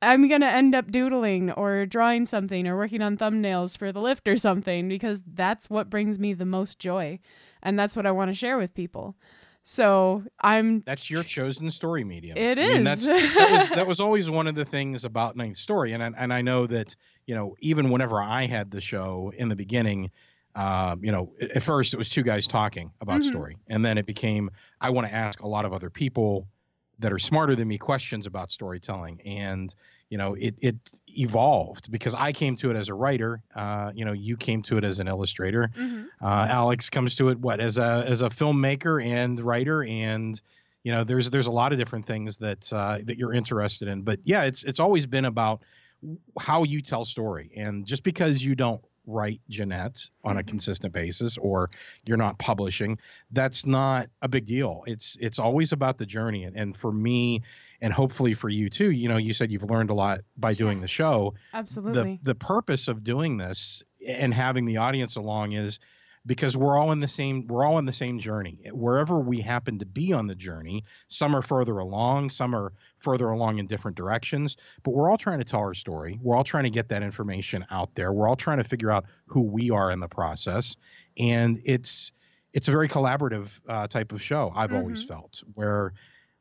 I'm 0.03 0.29
gonna 0.29 0.47
end 0.47 0.75
up 0.75 0.91
doodling 0.91 1.51
or 1.53 1.87
drawing 1.87 2.27
something 2.27 2.67
or 2.67 2.77
working 2.77 3.01
on 3.01 3.17
thumbnails 3.17 3.79
for 3.79 3.93
the 3.93 4.01
lift 4.01 4.29
or 4.29 4.37
something 4.37 4.89
because 4.89 5.23
that's 5.27 5.71
what 5.71 5.91
brings 5.91 6.19
me 6.19 6.35
the 6.35 6.45
most 6.45 6.79
joy, 6.79 7.19
and 7.63 7.79
that's 7.79 7.97
what 7.97 8.07
I 8.07 8.11
want 8.11 8.31
to 8.31 8.35
share 8.35 8.59
with 8.59 8.75
people. 8.75 9.17
So 9.71 10.25
I'm. 10.41 10.81
That's 10.87 11.11
your 11.11 11.23
chosen 11.23 11.71
story 11.71 12.03
medium. 12.03 12.39
It 12.39 12.59
I 12.59 12.63
is. 12.63 12.75
Mean, 12.77 12.85
that's, 12.85 13.07
that, 13.07 13.51
was, 13.51 13.77
that 13.77 13.87
was 13.87 14.01
always 14.01 14.31
one 14.31 14.47
of 14.47 14.55
the 14.55 14.65
things 14.65 15.05
about 15.05 15.37
Ninth 15.37 15.59
Story, 15.59 15.93
and 15.93 16.03
and 16.03 16.33
I 16.33 16.41
know 16.41 16.67
that 16.69 16.97
you 17.27 17.35
know, 17.35 17.55
even 17.61 17.91
whenever 17.91 18.19
I 18.19 18.47
had 18.47 18.71
the 18.71 18.81
show 18.81 19.31
in 19.37 19.51
the 19.51 19.55
beginning, 19.55 20.11
uh, 20.55 20.97
you 21.03 21.13
know, 21.13 21.35
at 21.55 21.63
first 21.63 21.93
it 21.93 21.99
was 21.99 22.09
two 22.09 22.23
guys 22.23 22.47
talking 22.47 22.91
about 23.03 23.21
mm-hmm. 23.21 23.29
story, 23.29 23.57
and 23.67 23.85
then 23.85 23.99
it 23.99 24.07
became 24.07 24.51
I 24.81 24.89
want 24.89 25.07
to 25.07 25.13
ask 25.13 25.43
a 25.43 25.47
lot 25.47 25.67
of 25.67 25.75
other 25.75 25.91
people 25.91 26.49
that 26.99 27.13
are 27.13 27.19
smarter 27.19 27.55
than 27.55 27.69
me 27.69 27.77
questions 27.77 28.25
about 28.25 28.51
storytelling, 28.51 29.21
and 29.27 29.75
you 30.11 30.19
know, 30.19 30.35
it 30.35 30.55
it 30.63 30.77
evolved 31.09 31.91
because 31.91 32.15
I 32.15 32.33
came 32.33 32.57
to 32.57 32.71
it 32.71 32.77
as 32.77 32.89
a 32.89 32.95
writer. 32.95 33.43
Uh, 33.55 33.91
you 33.95 34.05
know, 34.05 34.13
you 34.13 34.37
came 34.37 34.63
to 34.63 34.79
it 34.79 34.85
as 34.85 35.01
an 35.01 35.09
illustrator. 35.09 35.71
Mm-hmm. 35.77 36.05
Uh, 36.25 36.47
Alex 36.47 36.89
comes 36.91 37.15
to 37.17 37.29
it 37.29 37.39
what 37.39 37.61
as 37.61 37.79
a 37.79 38.05
as 38.07 38.23
a 38.23 38.29
filmmaker 38.31 39.05
and 39.05 39.39
writer 39.41 39.83
and 39.83 40.41
you 40.85 40.93
know 40.93 41.05
there's 41.05 41.29
there's 41.31 41.47
a 41.49 41.51
lot 41.51 41.73
of 41.73 41.79
different 41.79 42.07
things 42.07 42.39
that 42.39 42.73
uh, 42.73 42.99
that 43.05 43.19
you're 43.19 43.33
interested 43.35 43.89
in 43.89 44.03
but 44.03 44.21
yeah 44.25 44.45
it's 44.45 44.63
it's 44.65 44.81
always 44.81 45.07
been 45.07 45.25
about 45.25 45.61
how 46.39 46.63
you 46.63 46.81
tell 46.81 47.05
story 47.05 47.51
and 47.57 47.85
just 47.85 48.03
because 48.05 48.43
you 48.43 48.55
don't 48.55 48.81
write 49.07 49.41
Jeanette 49.51 50.09
on 50.23 50.37
a 50.37 50.43
Mhm. 50.43 50.47
consistent 50.47 50.93
basis 50.93 51.37
or 51.39 51.71
you're 52.05 52.17
not 52.19 52.39
publishing, 52.39 52.99
that's 53.33 53.65
not 53.67 54.09
a 54.23 54.29
big 54.29 54.45
deal. 54.45 54.85
It's 54.87 55.17
it's 55.21 55.39
always 55.39 55.73
about 55.73 55.97
the 55.99 56.07
journey. 56.07 56.45
And, 56.45 56.55
and 56.57 56.77
for 56.77 56.93
me, 56.93 57.43
and 57.81 57.93
hopefully 57.93 58.35
for 58.35 58.49
you 58.49 58.69
too, 58.69 58.91
you 58.91 59.09
know, 59.09 59.17
you 59.17 59.33
said 59.33 59.51
you've 59.53 59.69
learned 59.71 59.91
a 59.91 59.95
lot 59.95 60.21
by 60.37 60.53
doing 60.53 60.81
the 60.81 60.89
show. 60.89 61.35
Absolutely. 61.55 62.21
The 62.23 62.33
the 62.33 62.35
purpose 62.35 62.89
of 62.89 63.05
doing 63.05 63.37
this 63.37 63.83
and 64.07 64.33
having 64.35 64.65
the 64.67 64.77
audience 64.79 65.17
along 65.17 65.53
is 65.53 65.79
because 66.27 66.57
we're 66.57 66.77
all 66.77 66.91
in 66.93 67.01
the 67.01 67.09
same 67.09 67.47
we're 67.47 67.65
all 67.65 67.79
in 67.79 67.85
the 67.87 67.93
same 67.93 68.19
journey 68.19 68.59
wherever 68.73 69.19
we 69.21 69.41
happen 69.41 69.79
to 69.79 69.87
be 69.87 70.13
on 70.13 70.27
the 70.27 70.35
journey 70.35 70.85
some 71.07 71.35
are 71.35 71.41
further 71.43 71.79
along 71.79 72.29
some 72.29 72.55
are 72.55 72.73
further 72.99 73.29
along 73.31 73.59
in 73.59 73.67
different 73.67 73.97
directions 73.97 74.57
but 74.83 74.91
we're 74.91 75.09
all 75.11 75.17
trying 75.17 75.39
to 75.39 75.45
tell 75.45 75.61
our 75.61 75.75
story 75.75 76.19
we're 76.21 76.37
all 76.37 76.45
trying 76.45 76.65
to 76.65 76.71
get 76.71 76.89
that 76.89 77.03
information 77.03 77.65
out 77.71 77.95
there 77.95 78.13
we're 78.13 78.29
all 78.29 78.37
trying 78.37 78.59
to 78.59 78.65
figure 78.65 78.91
out 78.91 79.05
who 79.27 79.41
we 79.41 79.71
are 79.71 79.91
in 79.93 80.01
the 80.01 80.09
process 80.09 80.77
and 81.19 81.61
it's 81.65 82.13
it's 82.53 82.67
a 82.69 82.73
very 82.73 82.89
collaborative 82.89 83.49
uh, 83.69 83.87
type 83.87 84.13
of 84.13 84.21
show 84.21 84.53
i've 84.57 84.75
always 84.75 85.05
Mhm. 85.05 85.09
felt 85.09 85.43
where 85.55 85.93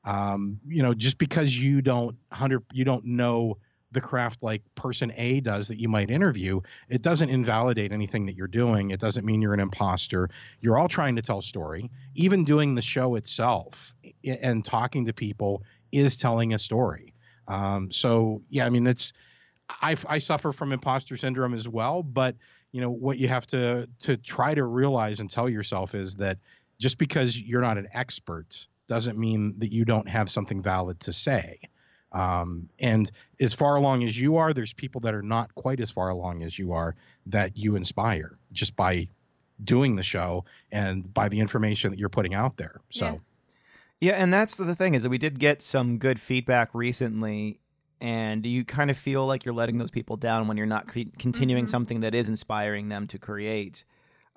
um, 0.08 0.60
you 0.66 0.82
know 0.82 0.94
just 0.94 1.18
because 1.18 1.60
you 1.60 1.82
don't 1.82 2.16
hundred 2.32 2.64
you 2.72 2.86
don't 2.86 3.06
know 3.06 3.58
the 3.92 4.02
craft 4.02 4.42
like 4.42 4.62
person 4.76 5.14
A 5.16 5.40
does 5.40 5.68
that 5.68 5.80
you 5.80 5.88
might 5.88 6.10
interview, 6.10 6.60
it 6.90 7.02
doesn't 7.02 7.30
invalidate 7.30 7.92
anything 7.92 8.26
that 8.26 8.36
you're 8.36 8.48
doing. 8.48 8.92
It 8.92 9.00
doesn't 9.00 9.26
mean 9.26 9.42
you're 9.42 9.54
an 9.54 9.62
imposter. 9.62 10.30
You're 10.60 10.78
all 10.78 10.90
trying 10.90 11.16
to 11.16 11.22
tell 11.22 11.40
a 11.40 11.44
story. 11.44 11.90
Even 12.16 12.44
doing 12.44 12.76
the 12.76 12.82
show 12.82 13.16
itself 13.16 13.94
and 14.26 14.64
talking 14.64 15.06
to 15.06 15.14
people 15.14 15.64
is 15.92 16.18
telling 16.18 16.54
a 16.54 16.60
story. 16.60 17.14
Um, 17.48 17.92
so 17.92 18.42
yeah, 18.50 18.66
I 18.66 18.70
mean 18.70 18.88
it's 18.88 19.14
I, 19.70 19.98
I 20.08 20.20
suffer 20.20 20.54
from 20.54 20.72
imposter 20.72 21.18
syndrome 21.18 21.54
as 21.54 21.68
well, 21.68 22.02
but 22.02 22.36
you 22.72 22.80
know 22.80 22.90
what 22.90 23.18
you 23.18 23.28
have 23.28 23.46
to 23.48 23.88
to 24.00 24.16
try 24.16 24.54
to 24.54 24.64
realize 24.64 25.20
and 25.20 25.30
tell 25.30 25.50
yourself 25.50 25.96
is 25.96 26.16
that 26.16 26.38
just 26.80 26.98
because 26.98 27.40
you're 27.40 27.62
not 27.62 27.78
an 27.78 27.88
expert 27.94 28.68
doesn't 28.88 29.18
mean 29.18 29.56
that 29.60 29.72
you 29.72 29.86
don't 29.86 30.08
have 30.08 30.30
something 30.30 30.62
valid 30.62 31.00
to 31.02 31.14
say. 31.14 31.60
Um, 32.14 32.70
and 32.80 33.12
as 33.42 33.54
far 33.54 33.76
along 33.76 34.04
as 34.06 34.18
you 34.20 34.38
are, 34.38 34.54
there's 34.54 34.74
people 34.74 35.02
that 35.02 35.14
are 35.14 35.22
not 35.22 35.54
quite 35.56 35.80
as 35.82 35.92
far 35.92 36.10
along 36.10 36.42
as 36.44 36.58
you 36.58 36.72
are 36.72 36.96
that 37.28 37.58
you 37.58 37.76
inspire 37.76 38.38
just 38.54 38.76
by 38.76 39.08
doing 39.64 39.96
the 39.96 40.04
show 40.04 40.46
and 40.72 41.14
by 41.14 41.28
the 41.28 41.40
information 41.40 41.90
that 41.92 42.00
you're 42.00 42.10
putting 42.10 42.34
out 42.34 42.58
there. 42.58 42.80
So 42.92 43.06
Yeah. 43.06 43.18
Yeah, 44.00 44.12
and 44.14 44.32
that's 44.32 44.56
the 44.58 44.76
thing 44.76 44.94
is 44.94 45.02
that 45.04 45.10
we 45.10 45.18
did 45.18 45.40
get 45.40 45.60
some 45.62 45.98
good 45.98 46.20
feedback 46.20 46.70
recently, 46.76 47.60
and 48.00 48.46
you 48.46 48.64
kind 48.64 48.92
of 48.92 48.98
feel 48.98 49.26
like 49.26 49.44
you're 49.44 49.56
letting 49.56 49.80
those 49.80 49.90
people 49.90 50.16
down 50.18 50.48
when 50.48 50.56
you're 50.56 50.68
not 50.68 50.88
cre- 50.88 51.10
continuing 51.18 51.66
Mhm. 51.66 51.70
something 51.70 52.00
that 52.02 52.14
is 52.14 52.30
inspiring 52.30 52.90
them 52.90 53.08
to 53.08 53.18
create. 53.18 53.84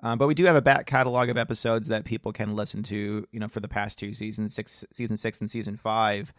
Um, 0.03 0.17
but 0.17 0.27
we 0.27 0.33
do 0.33 0.45
have 0.45 0.55
a 0.55 0.61
back 0.61 0.87
catalog 0.87 1.29
of 1.29 1.37
episodes 1.37 1.87
that 1.89 2.05
people 2.05 2.33
can 2.33 2.55
listen 2.55 2.81
to, 2.83 3.27
you 3.31 3.39
know, 3.39 3.47
for 3.47 3.59
the 3.59 3.67
past 3.67 3.99
two 3.99 4.13
seasons, 4.13 4.53
six, 4.53 4.83
season 4.91 5.15
six 5.15 5.39
and 5.39 5.49
season 5.49 5.77
five, 5.77 6.33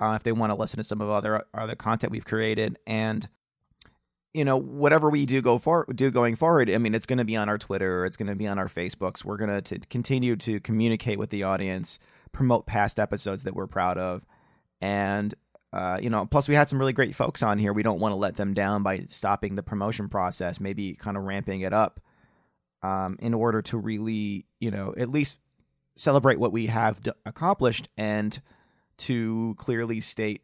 uh, 0.00 0.14
if 0.16 0.24
they 0.24 0.32
want 0.32 0.50
to 0.50 0.54
listen 0.54 0.78
to 0.78 0.84
some 0.84 1.00
of 1.00 1.08
other 1.08 1.44
other 1.54 1.76
content 1.76 2.10
we've 2.10 2.24
created. 2.24 2.78
And 2.86 3.28
you 4.34 4.44
know, 4.44 4.58
whatever 4.58 5.08
we 5.08 5.24
do 5.24 5.40
go 5.40 5.56
for 5.56 5.86
do 5.94 6.10
going 6.10 6.36
forward, 6.36 6.68
I 6.68 6.76
mean, 6.76 6.94
it's 6.94 7.06
going 7.06 7.18
to 7.18 7.24
be 7.24 7.36
on 7.36 7.48
our 7.48 7.56
Twitter, 7.56 8.04
it's 8.04 8.18
going 8.18 8.28
to 8.28 8.34
be 8.34 8.46
on 8.46 8.58
our 8.58 8.68
Facebooks. 8.68 9.24
We're 9.24 9.38
going 9.38 9.62
to 9.62 9.78
continue 9.88 10.36
to 10.36 10.60
communicate 10.60 11.18
with 11.18 11.30
the 11.30 11.44
audience, 11.44 11.98
promote 12.32 12.66
past 12.66 13.00
episodes 13.00 13.44
that 13.44 13.54
we're 13.54 13.66
proud 13.66 13.96
of, 13.96 14.26
and 14.82 15.34
uh, 15.72 15.98
you 16.02 16.10
know, 16.10 16.26
plus 16.26 16.48
we 16.48 16.54
had 16.54 16.68
some 16.68 16.78
really 16.78 16.92
great 16.92 17.14
folks 17.14 17.42
on 17.42 17.58
here. 17.58 17.72
We 17.72 17.82
don't 17.82 17.98
want 17.98 18.12
to 18.12 18.16
let 18.16 18.36
them 18.36 18.52
down 18.52 18.82
by 18.82 19.06
stopping 19.08 19.54
the 19.54 19.62
promotion 19.62 20.08
process, 20.08 20.60
maybe 20.60 20.94
kind 20.94 21.16
of 21.16 21.22
ramping 21.22 21.62
it 21.62 21.72
up, 21.72 22.00
um, 22.86 23.16
in 23.20 23.34
order 23.34 23.60
to 23.62 23.76
really, 23.78 24.46
you 24.60 24.70
know, 24.70 24.94
at 24.96 25.08
least 25.10 25.38
celebrate 25.96 26.38
what 26.38 26.52
we 26.52 26.66
have 26.66 27.02
d- 27.02 27.10
accomplished 27.24 27.88
and 27.96 28.40
to 28.98 29.54
clearly 29.58 30.00
state 30.00 30.42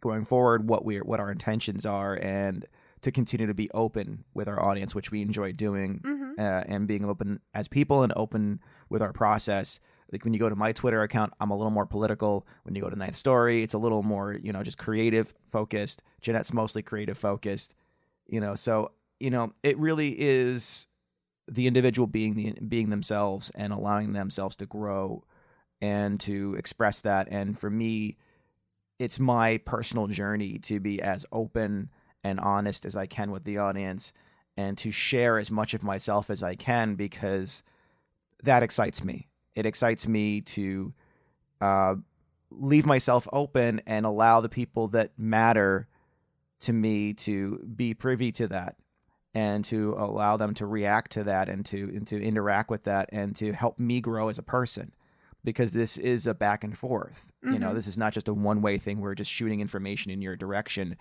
going 0.00 0.24
forward 0.24 0.68
what 0.68 0.84
we 0.84 0.96
what 0.98 1.20
our 1.20 1.30
intentions 1.30 1.84
are 1.84 2.14
and 2.22 2.66
to 3.02 3.10
continue 3.10 3.46
to 3.46 3.54
be 3.54 3.70
open 3.72 4.24
with 4.34 4.46
our 4.48 4.62
audience, 4.62 4.94
which 4.94 5.10
we 5.10 5.22
enjoy 5.22 5.52
doing, 5.52 6.00
Mhm. 6.04 6.38
uh, 6.38 6.64
and 6.66 6.86
being 6.86 7.04
open 7.04 7.40
as 7.54 7.66
people 7.68 8.02
and 8.02 8.12
open 8.14 8.60
with 8.90 9.00
our 9.02 9.12
process. 9.12 9.80
Like 10.12 10.24
when 10.24 10.34
you 10.34 10.40
go 10.40 10.50
to 10.50 10.56
my 10.56 10.72
Twitter 10.72 11.02
account, 11.02 11.32
I'm 11.40 11.50
a 11.50 11.56
little 11.56 11.70
more 11.70 11.86
political. 11.86 12.46
When 12.64 12.74
you 12.74 12.82
go 12.82 12.90
to 12.90 12.96
Ninth 12.96 13.16
Story, 13.16 13.62
it's 13.62 13.74
a 13.74 13.78
little 13.78 14.02
more, 14.02 14.34
you 14.34 14.52
know, 14.52 14.62
just 14.62 14.76
creative 14.76 15.32
focused. 15.50 16.02
Jeanette's 16.20 16.52
mostly 16.52 16.82
creative 16.82 17.16
focused, 17.16 17.74
you 18.26 18.40
know. 18.40 18.54
So 18.54 18.92
you 19.22 19.28
know, 19.30 19.52
it 19.62 19.78
really 19.78 20.10
is 20.18 20.86
the 21.50 21.66
individual 21.66 22.06
being 22.06 22.34
the 22.34 22.52
being 22.66 22.90
themselves 22.90 23.50
and 23.54 23.72
allowing 23.72 24.12
themselves 24.12 24.56
to 24.56 24.66
grow 24.66 25.24
and 25.80 26.20
to 26.20 26.54
express 26.54 27.00
that. 27.00 27.26
And 27.30 27.58
for 27.58 27.68
me, 27.68 28.16
it's 28.98 29.18
my 29.18 29.58
personal 29.58 30.06
journey 30.06 30.58
to 30.58 30.78
be 30.78 31.02
as 31.02 31.26
open 31.32 31.90
and 32.22 32.38
honest 32.38 32.84
as 32.84 32.94
I 32.94 33.06
can 33.06 33.30
with 33.30 33.44
the 33.44 33.58
audience 33.58 34.12
and 34.56 34.78
to 34.78 34.92
share 34.92 35.38
as 35.38 35.50
much 35.50 35.74
of 35.74 35.82
myself 35.82 36.30
as 36.30 36.42
I 36.42 36.54
can 36.54 36.94
because 36.94 37.62
that 38.42 38.62
excites 38.62 39.02
me. 39.02 39.28
It 39.56 39.66
excites 39.66 40.06
me 40.06 40.42
to 40.42 40.92
uh, 41.60 41.94
leave 42.50 42.86
myself 42.86 43.26
open 43.32 43.80
and 43.86 44.06
allow 44.06 44.40
the 44.40 44.48
people 44.48 44.88
that 44.88 45.18
matter 45.18 45.88
to 46.60 46.72
me 46.72 47.14
to 47.14 47.58
be 47.74 47.94
privy 47.94 48.30
to 48.32 48.48
that 48.48 48.76
and 49.34 49.64
to 49.66 49.94
allow 49.98 50.36
them 50.36 50.54
to 50.54 50.66
react 50.66 51.12
to 51.12 51.24
that 51.24 51.48
and 51.48 51.64
to 51.66 51.90
and 51.94 52.06
to 52.08 52.20
interact 52.22 52.70
with 52.70 52.84
that 52.84 53.08
and 53.12 53.36
to 53.36 53.52
help 53.52 53.78
me 53.78 54.00
grow 54.00 54.28
as 54.28 54.38
a 54.38 54.42
person 54.42 54.92
because 55.44 55.72
this 55.72 55.96
is 55.96 56.26
a 56.26 56.34
back 56.34 56.64
and 56.64 56.76
forth. 56.76 57.26
You 57.42 57.58
know, 57.58 57.70
Mhm. 57.70 57.74
this 57.74 57.86
is 57.86 57.96
not 57.96 58.12
just 58.12 58.28
a 58.28 58.34
one 58.34 58.60
way 58.60 58.76
thing. 58.76 59.00
We're 59.00 59.14
just 59.14 59.30
shooting 59.30 59.60
information 59.60 60.10
in 60.10 60.20
your 60.20 60.36
direction. 60.36 60.96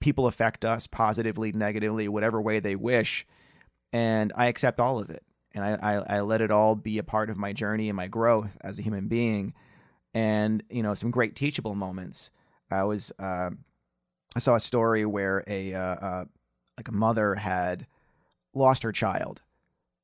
People 0.00 0.26
affect 0.26 0.64
us 0.64 0.86
positively, 0.86 1.52
negatively, 1.52 2.08
whatever 2.08 2.40
way 2.42 2.58
they 2.60 2.74
wish, 2.74 3.26
and 3.92 4.32
I 4.34 4.46
accept 4.46 4.80
all 4.80 4.98
of 4.98 5.10
it, 5.10 5.22
and 5.54 5.64
I, 5.64 5.78
I, 5.80 6.16
I 6.16 6.20
let 6.20 6.40
it 6.40 6.50
all 6.50 6.74
be 6.74 6.98
a 6.98 7.02
part 7.02 7.30
of 7.30 7.36
my 7.36 7.52
journey 7.52 7.88
and 7.88 7.96
my 7.96 8.08
growth 8.08 8.56
as 8.62 8.78
a 8.78 8.82
human 8.82 9.08
being, 9.08 9.54
and 10.14 10.62
you 10.70 10.82
know, 10.82 10.94
some 10.94 11.10
great 11.10 11.36
teachable 11.36 11.74
moments. 11.74 12.30
I 12.70 12.82
was 12.84 13.12
uh, 13.18 13.50
I 14.36 14.38
saw 14.40 14.54
a 14.56 14.60
story 14.60 15.04
where 15.06 15.42
a 15.46 15.74
uh, 15.74 15.80
uh, 15.80 16.24
like 16.78 16.88
a 16.88 16.92
mother 16.92 17.34
had 17.34 17.86
lost 18.54 18.84
her 18.84 18.92
child. 18.92 19.42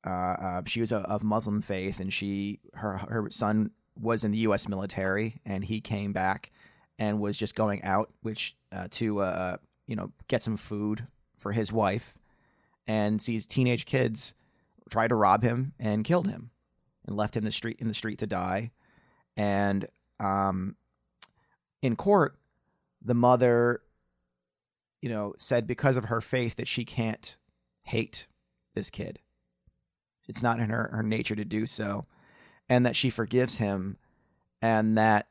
Uh, 0.05 0.09
uh, 0.09 0.61
she 0.65 0.81
was 0.81 0.91
a, 0.91 0.97
of 0.97 1.23
Muslim 1.23 1.61
faith, 1.61 1.99
and 1.99 2.13
she 2.13 2.59
her 2.75 2.97
her 2.97 3.29
son 3.31 3.71
was 3.99 4.23
in 4.23 4.31
the 4.31 4.39
U.S. 4.39 4.67
military, 4.67 5.41
and 5.45 5.63
he 5.63 5.81
came 5.81 6.13
back 6.13 6.51
and 6.99 7.19
was 7.19 7.37
just 7.37 7.55
going 7.55 7.81
out, 7.83 8.11
which 8.21 8.55
uh, 8.71 8.87
to 8.91 9.21
uh, 9.21 9.57
you 9.87 9.95
know 9.95 10.11
get 10.27 10.43
some 10.43 10.57
food 10.57 11.07
for 11.39 11.53
his 11.53 11.71
wife, 11.71 12.13
and 12.85 13.21
sees 13.21 13.47
teenage 13.47 13.85
kids 13.85 14.33
try 14.89 15.07
to 15.07 15.15
rob 15.15 15.41
him 15.41 15.73
and 15.79 16.03
killed 16.03 16.27
him, 16.27 16.51
and 17.07 17.15
left 17.15 17.35
him 17.35 17.41
in 17.41 17.45
the 17.45 17.51
street 17.51 17.77
in 17.79 17.87
the 17.87 17.93
street 17.93 18.19
to 18.19 18.27
die, 18.27 18.71
and 19.37 19.87
um, 20.19 20.75
in 21.81 21.95
court, 21.95 22.35
the 23.01 23.15
mother, 23.15 23.81
you 25.05 25.11
know, 25.11 25.35
said 25.37 25.67
because 25.67 25.97
of 25.97 26.05
her 26.05 26.19
faith 26.19 26.55
that 26.55 26.67
she 26.67 26.83
can't 26.83 27.37
hate 27.83 28.25
this 28.73 28.89
kid. 28.89 29.19
It's 30.27 30.41
not 30.41 30.59
in 30.59 30.71
her, 30.71 30.89
her 30.91 31.03
nature 31.03 31.35
to 31.35 31.45
do 31.45 31.67
so. 31.67 32.05
And 32.67 32.83
that 32.87 32.95
she 32.95 33.11
forgives 33.11 33.57
him 33.57 33.97
and 34.63 34.97
that 34.97 35.27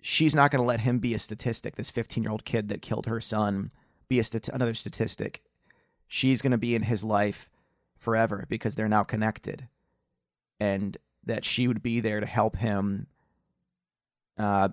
she's 0.00 0.34
not 0.34 0.50
going 0.50 0.60
to 0.60 0.66
let 0.66 0.80
him 0.80 0.98
be 0.98 1.14
a 1.14 1.20
statistic, 1.20 1.76
this 1.76 1.88
15 1.88 2.24
year 2.24 2.32
old 2.32 2.44
kid 2.44 2.68
that 2.68 2.82
killed 2.82 3.06
her 3.06 3.20
son, 3.20 3.70
be 4.08 4.18
a 4.18 4.24
stat- 4.24 4.48
another 4.48 4.74
statistic. 4.74 5.44
She's 6.08 6.42
going 6.42 6.50
to 6.50 6.58
be 6.58 6.74
in 6.74 6.82
his 6.82 7.04
life 7.04 7.48
forever 7.96 8.44
because 8.48 8.74
they're 8.74 8.88
now 8.88 9.04
connected. 9.04 9.68
And 10.58 10.96
that 11.22 11.44
she 11.44 11.68
would 11.68 11.80
be 11.80 12.00
there 12.00 12.18
to 12.18 12.26
help 12.26 12.56
him 12.56 13.06
uh, 14.36 14.70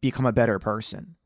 become 0.00 0.24
a 0.24 0.32
better 0.32 0.58
person. 0.58 1.16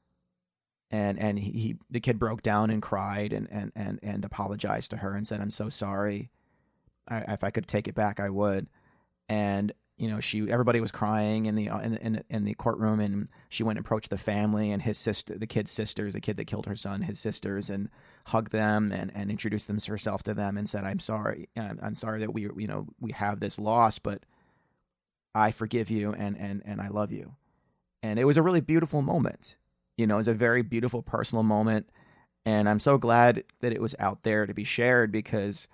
And 0.91 1.19
and 1.19 1.39
he, 1.39 1.51
he 1.51 1.77
the 1.91 2.01
kid 2.01 2.19
broke 2.19 2.43
down 2.43 2.71
and 2.71 2.81
cried 2.81 3.33
and, 3.33 3.49
and, 3.51 3.73
and, 3.75 3.99
and 4.03 4.25
apologized 4.25 4.91
to 4.93 4.99
her 4.99 5.15
and 5.15 5.27
said, 5.27 5.41
"I'm 5.41 5.51
so 5.51 5.69
sorry. 5.69 6.31
I, 7.09 7.33
if 7.33 7.43
I 7.43 7.51
could 7.51 7.67
take 7.67 7.89
it 7.89 7.95
back, 7.95 8.21
I 8.21 8.31
would." 8.31 8.69
And 9.29 9.73
you 9.97 10.09
know, 10.09 10.21
she 10.21 10.49
everybody 10.51 10.79
was 10.81 10.93
crying 10.93 11.47
in 11.47 11.55
the 11.55 11.69
in 11.83 11.97
in 11.97 12.23
in 12.29 12.45
the 12.45 12.55
courtroom, 12.55 13.01
and 13.01 13.29
she 13.49 13.63
went 13.63 13.79
and 13.79 13.87
approached 13.87 14.11
the 14.11 14.19
family 14.19 14.71
and 14.71 14.83
his 14.83 14.99
sister, 14.99 15.39
the 15.39 15.47
kid's 15.47 15.71
sisters, 15.71 16.13
the 16.13 16.21
kid 16.21 16.37
that 16.37 16.45
killed 16.45 16.67
her 16.67 16.77
son, 16.77 17.03
his 17.03 17.19
sisters, 17.19 17.71
and 17.71 17.89
hugged 18.27 18.53
them 18.53 18.93
and, 18.93 19.11
and 19.15 19.31
introduced 19.31 19.69
them 19.69 19.79
herself 19.87 20.23
to 20.25 20.35
them 20.35 20.59
and 20.59 20.69
said, 20.69 20.85
"I'm 20.85 20.99
sorry. 20.99 21.49
I'm, 21.57 21.79
I'm 21.83 21.95
sorry 21.95 22.21
that 22.21 22.35
we 22.35 22.43
you 22.43 22.67
know 22.67 22.87
we 23.01 23.13
have 23.13 23.41
this 23.41 23.59
loss, 23.59 23.99
but 23.99 24.25
I 25.35 25.51
forgive 25.51 25.91
you 25.91 26.13
and 26.13 26.37
and 26.39 26.63
and 26.67 26.81
I 26.81 26.89
love 26.89 27.11
you." 27.11 27.35
And 28.03 28.19
it 28.19 28.25
was 28.25 28.37
a 28.37 28.43
really 28.43 28.61
beautiful 28.61 29.01
moment. 29.01 29.57
You 29.97 30.07
know, 30.07 30.15
it 30.15 30.19
was 30.19 30.29
a 30.29 30.35
very 30.35 30.63
beautiful 30.63 31.03
personal 31.03 31.43
moment, 31.43 31.89
And 32.45 32.69
I'm 32.69 32.81
so 32.81 32.99
glad 32.99 33.45
that 33.61 33.73
it 33.73 33.81
was 33.81 33.95
out 33.99 34.23
there 34.23 34.47
to 34.47 34.55
be 34.55 34.65
shared 34.65 35.11
because 35.11 35.69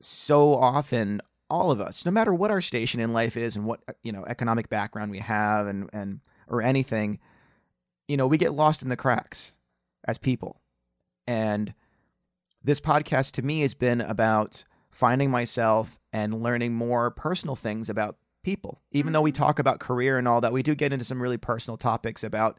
so 0.00 0.54
often 0.54 1.20
all 1.50 1.70
of 1.70 1.80
us, 1.80 2.04
no 2.04 2.12
matter 2.12 2.32
what 2.32 2.50
our 2.50 2.60
station 2.60 3.00
in 3.00 3.12
life 3.12 3.36
is 3.36 3.56
and 3.56 3.64
what 3.64 3.80
you 4.02 4.12
know 4.12 4.24
economic 4.26 4.68
background 4.68 5.10
we 5.10 5.18
have 5.18 5.66
and 5.66 5.88
and 5.92 6.20
or 6.46 6.62
anything, 6.62 7.18
you 8.06 8.16
know, 8.16 8.26
we 8.26 8.38
get 8.38 8.52
lost 8.52 8.82
in 8.82 8.88
the 8.88 8.96
cracks 8.96 9.56
as 10.04 10.18
people. 10.18 10.60
And 11.26 11.74
this 12.62 12.80
podcast 12.80 13.32
to 13.32 13.42
me 13.42 13.60
has 13.60 13.74
been 13.74 14.00
about 14.00 14.64
finding 14.90 15.30
myself 15.30 15.98
and 16.12 16.42
learning 16.42 16.74
more 16.74 17.10
personal 17.10 17.54
things 17.54 17.90
about 17.90 18.16
people. 18.42 18.80
Even 18.92 19.12
though 19.12 19.20
we 19.20 19.30
mm-hmm. 19.30 19.42
talk 19.42 19.58
about 19.58 19.78
career 19.78 20.18
and 20.18 20.26
all 20.26 20.40
that, 20.40 20.52
we 20.52 20.62
do 20.62 20.74
get 20.74 20.92
into 20.92 21.04
some 21.04 21.22
really 21.22 21.36
personal 21.36 21.76
topics 21.76 22.24
about, 22.24 22.58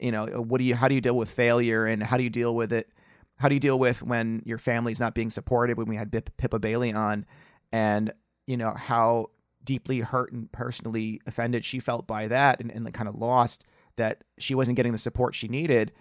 you 0.00 0.12
know, 0.12 0.26
what 0.26 0.58
do 0.58 0.64
you, 0.64 0.74
how 0.74 0.88
do 0.88 0.94
you 0.94 1.00
deal 1.00 1.16
with 1.16 1.30
failure 1.30 1.86
and 1.86 2.02
how 2.02 2.16
do 2.16 2.22
you 2.22 2.30
deal 2.30 2.54
with 2.54 2.72
it? 2.72 2.90
How 3.38 3.48
do 3.48 3.54
you 3.54 3.60
deal 3.60 3.78
with 3.78 4.02
when 4.02 4.42
your 4.44 4.58
family's 4.58 5.00
not 5.00 5.14
being 5.14 5.30
supported? 5.30 5.78
When 5.78 5.86
we 5.86 5.96
had 5.96 6.10
Pippa 6.10 6.58
Bailey 6.58 6.92
on, 6.92 7.24
and 7.72 8.12
you 8.46 8.56
know 8.56 8.74
how 8.76 9.30
deeply 9.64 10.00
hurt 10.00 10.32
and 10.32 10.50
personally 10.52 11.20
offended 11.26 11.64
she 11.64 11.80
felt 11.80 12.06
by 12.06 12.28
that, 12.28 12.60
and, 12.60 12.70
and 12.70 12.92
kind 12.92 13.08
of 13.08 13.14
lost 13.14 13.64
that 13.96 14.24
she 14.38 14.54
wasn't 14.54 14.76
getting 14.76 14.92
the 14.92 14.98
support 14.98 15.34
she 15.34 15.48
needed. 15.48 15.92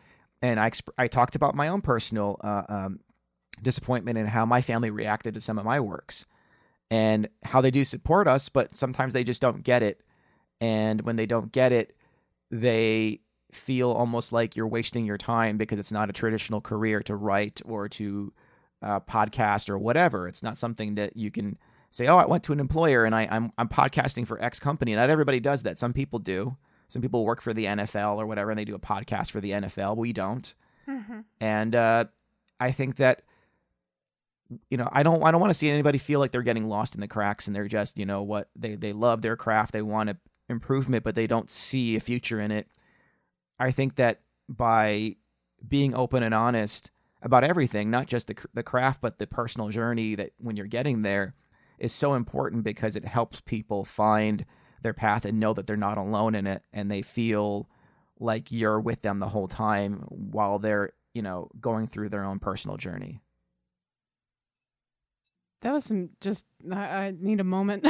And 0.41 0.60
I 0.60 0.70
exp- 0.70 0.89
I 0.98 1.08
talked 1.08 1.36
about 1.36 1.56
my 1.56 1.70
own 1.70 1.82
personal 1.82 2.39
uh, 2.44 2.63
um, 2.68 3.00
disappointment 3.62 4.18
and 4.18 4.27
how 4.27 4.46
my 4.46 4.62
family 4.62 4.89
reacted 4.89 5.34
to 5.34 5.41
some 5.41 5.58
of 5.58 5.65
my 5.65 5.79
works 5.79 6.25
and 6.91 7.29
how 7.44 7.62
they 7.62 7.72
do 7.72 7.84
support 7.84 8.27
us, 8.27 8.50
but 8.50 8.75
sometimes 8.75 9.13
they 9.13 9.24
just 9.24 9.41
don't 9.41 9.63
get 9.63 9.84
it. 9.84 10.01
And 10.60 11.01
when 11.01 11.15
they 11.15 11.25
don't 11.25 11.51
get 11.51 11.72
it, 11.72 11.96
they 12.51 13.20
feel 13.51 13.91
almost 13.91 14.32
like 14.32 14.56
you're 14.56 14.68
wasting 14.68 15.06
your 15.06 15.18
time 15.18 15.58
because 15.58 15.79
it's 15.79 15.91
not 15.91 16.10
a 16.10 16.13
traditional 16.13 16.62
career 16.62 17.01
to 17.01 17.15
write 17.15 17.62
or 17.65 17.89
to 17.89 18.34
uh, 18.82 19.00
podcast 19.01 19.70
or 19.70 19.77
whatever. 19.77 20.27
It's 20.27 20.44
not 20.44 20.58
something 20.58 20.96
that 20.96 21.18
you 21.18 21.32
can 21.32 21.58
say, 21.91 22.08
"Oh, 22.08 22.18
I 22.18 22.25
went 22.25 22.44
to 22.46 22.53
an 22.53 22.60
employer 22.60 23.06
and 23.06 23.15
I, 23.15 23.27
I'm 23.29 23.51
I'm 23.58 23.70
podcasting 23.70 24.27
for 24.27 24.41
X 24.41 24.60
company." 24.60 24.96
Not 24.96 25.10
everybody 25.10 25.39
does 25.39 25.63
that. 25.63 25.79
Some 25.79 25.94
people 25.94 26.20
do. 26.20 26.58
Some 26.88 27.01
people 27.01 27.24
work 27.24 27.41
for 27.41 27.53
the 27.53 27.65
NFL 27.65 28.18
or 28.18 28.25
whatever, 28.25 28.51
and 28.51 28.60
they 28.60 28.65
do 28.65 28.75
a 28.75 28.79
podcast 28.79 29.32
for 29.32 29.41
the 29.41 29.51
NFL. 29.51 29.96
We 29.98 30.12
don't. 30.13 30.53
Mm-hmm. 30.88 31.20
And 31.39 31.75
uh, 31.75 32.06
I 32.60 32.72
think 32.72 32.96
that 32.96 33.22
you 34.70 34.77
know, 34.77 34.89
I 34.91 35.03
don't 35.03 35.24
I 35.24 35.32
don't 35.32 35.41
want 35.41 35.51
to 35.51 35.58
see 35.58 35.70
anybody 35.70 35.98
feel 35.98 36.20
like 36.20 36.32
they're 36.32 36.41
getting 36.41 36.68
lost 36.68 36.96
in 36.96 37.01
the 37.01 37.08
cracks 37.08 37.48
and 37.48 37.56
they're 37.56 37.68
just, 37.68 38.00
you 38.00 38.06
know, 38.06 38.24
what 38.24 38.50
they 38.56 38.75
they 38.75 38.94
love 38.94 39.22
their 39.22 39.36
craft, 39.36 39.72
they 39.72 39.82
want 39.82 40.18
improvement, 40.50 41.03
but 41.03 41.15
they 41.15 41.27
don't 41.27 41.50
see 41.50 41.96
a 41.96 42.00
future 42.00 42.39
in 42.39 42.51
it. 42.51 42.68
I 43.60 43.72
think 43.72 43.96
that 43.96 44.22
by 44.48 45.18
being 45.68 45.94
open 45.94 46.24
and 46.24 46.34
honest 46.34 46.92
about 47.22 47.44
everything, 47.44 47.92
not 47.92 48.08
just 48.08 48.28
the 48.28 48.36
the 48.54 48.63
craft, 48.63 49.01
but 49.01 49.20
the 49.20 49.28
personal 49.28 49.70
journey 49.70 50.16
that 50.16 50.32
when 50.38 50.56
you're 50.56 50.68
getting 50.68 51.01
there, 51.01 51.36
is 51.78 51.94
so 51.94 52.13
important 52.13 52.63
because 52.63 52.96
it 52.96 53.06
helps 53.06 53.42
people 53.42 53.86
find 53.86 54.46
their 54.82 54.94
path 54.94 55.25
and 55.25 55.39
know 55.39 55.54
that 55.54 55.68
they're 55.68 55.78
not 55.78 55.98
alone 55.98 56.36
in 56.36 56.48
it, 56.48 56.63
and 56.72 56.89
they 56.89 57.01
feel 57.01 57.70
like 58.20 58.51
you're 58.51 58.80
with 58.80 59.01
them 59.01 59.20
the 59.20 59.30
whole 59.30 59.48
time 59.48 60.04
while 60.10 60.60
they're 60.60 60.94
you 61.13 61.22
know 61.22 61.50
going 61.60 61.88
through 61.88 62.10
their 62.10 62.24
own 62.24 62.39
personal 62.39 62.78
journey. 62.78 63.22
That 65.62 65.74
was 65.74 65.86
some 65.86 66.10
just. 66.22 66.46
I, 66.72 66.78
I 66.78 67.13
need 67.18 67.42
a 67.42 67.46
moment. 67.46 67.86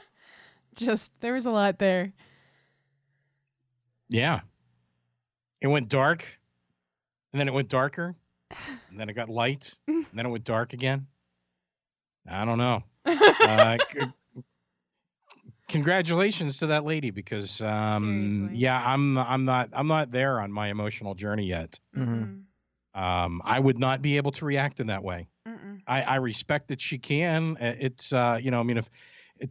just 0.74 1.12
there 1.20 1.34
was 1.34 1.44
a 1.44 1.50
lot 1.50 1.78
there. 1.78 2.12
Yeah. 4.08 4.40
It 5.60 5.66
went 5.66 5.88
dark, 5.88 6.24
and 7.32 7.40
then 7.40 7.48
it 7.48 7.54
went 7.54 7.68
darker, 7.68 8.14
and 8.90 8.98
then 8.98 9.08
it 9.08 9.14
got 9.14 9.28
light, 9.28 9.74
and 9.86 10.06
then 10.12 10.26
it 10.26 10.30
went 10.30 10.44
dark 10.44 10.72
again. 10.72 11.06
I 12.30 12.44
don't 12.44 12.58
know. 12.58 12.82
Uh, 13.06 13.78
c- 13.92 14.42
congratulations 15.68 16.58
to 16.58 16.66
that 16.68 16.84
lady 16.84 17.10
because 17.10 17.60
um, 17.62 18.30
Seriously. 18.30 18.58
yeah, 18.58 18.82
I'm 18.84 19.18
I'm 19.18 19.44
not 19.44 19.70
I'm 19.72 19.86
not 19.86 20.10
there 20.10 20.40
on 20.40 20.52
my 20.52 20.68
emotional 20.68 21.14
journey 21.14 21.46
yet. 21.46 21.78
Mm-hmm. 21.96 23.00
Um, 23.00 23.42
I 23.44 23.60
would 23.60 23.78
not 23.78 24.02
be 24.02 24.16
able 24.16 24.32
to 24.32 24.44
react 24.44 24.80
in 24.80 24.88
that 24.88 25.02
way. 25.02 25.28
Mm-mm. 25.46 25.80
I, 25.86 26.02
I 26.02 26.16
respect 26.16 26.68
that 26.68 26.80
she 26.80 26.98
can. 26.98 27.56
Uh, 27.60 27.74
It's 27.78 28.12
uh, 28.12 28.38
you 28.42 28.50
know, 28.50 28.60
I 28.60 28.62
mean, 28.62 28.78
if 28.78 28.90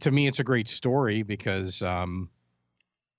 to 0.00 0.10
me, 0.10 0.26
it's 0.28 0.38
a 0.38 0.44
great 0.44 0.68
story 0.68 1.22
because 1.22 1.82
um, 1.82 2.28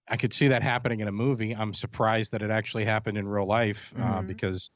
I 0.10 0.18
could 0.18 0.34
see 0.34 0.48
that 0.48 0.64
happening 0.64 1.00
in 1.02 1.08
a 1.08 1.12
movie. 1.12 1.56
I'm 1.56 1.74
surprised 1.74 2.32
that 2.32 2.42
it 2.42 2.50
actually 2.52 2.86
happened 2.86 3.18
in 3.18 3.28
real 3.28 3.46
life 3.46 3.94
uh, 3.98 4.22
Mhm. 4.22 4.28
because 4.28 4.70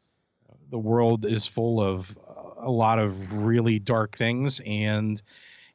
the 0.69 0.77
world 0.79 1.25
is 1.25 1.47
full 1.47 1.81
of 1.81 2.15
uh, 2.27 2.67
a 2.67 2.71
lot 2.71 2.99
of 2.99 3.31
really 3.33 3.79
dark 3.79 4.15
things 4.17 4.61
and 4.65 5.21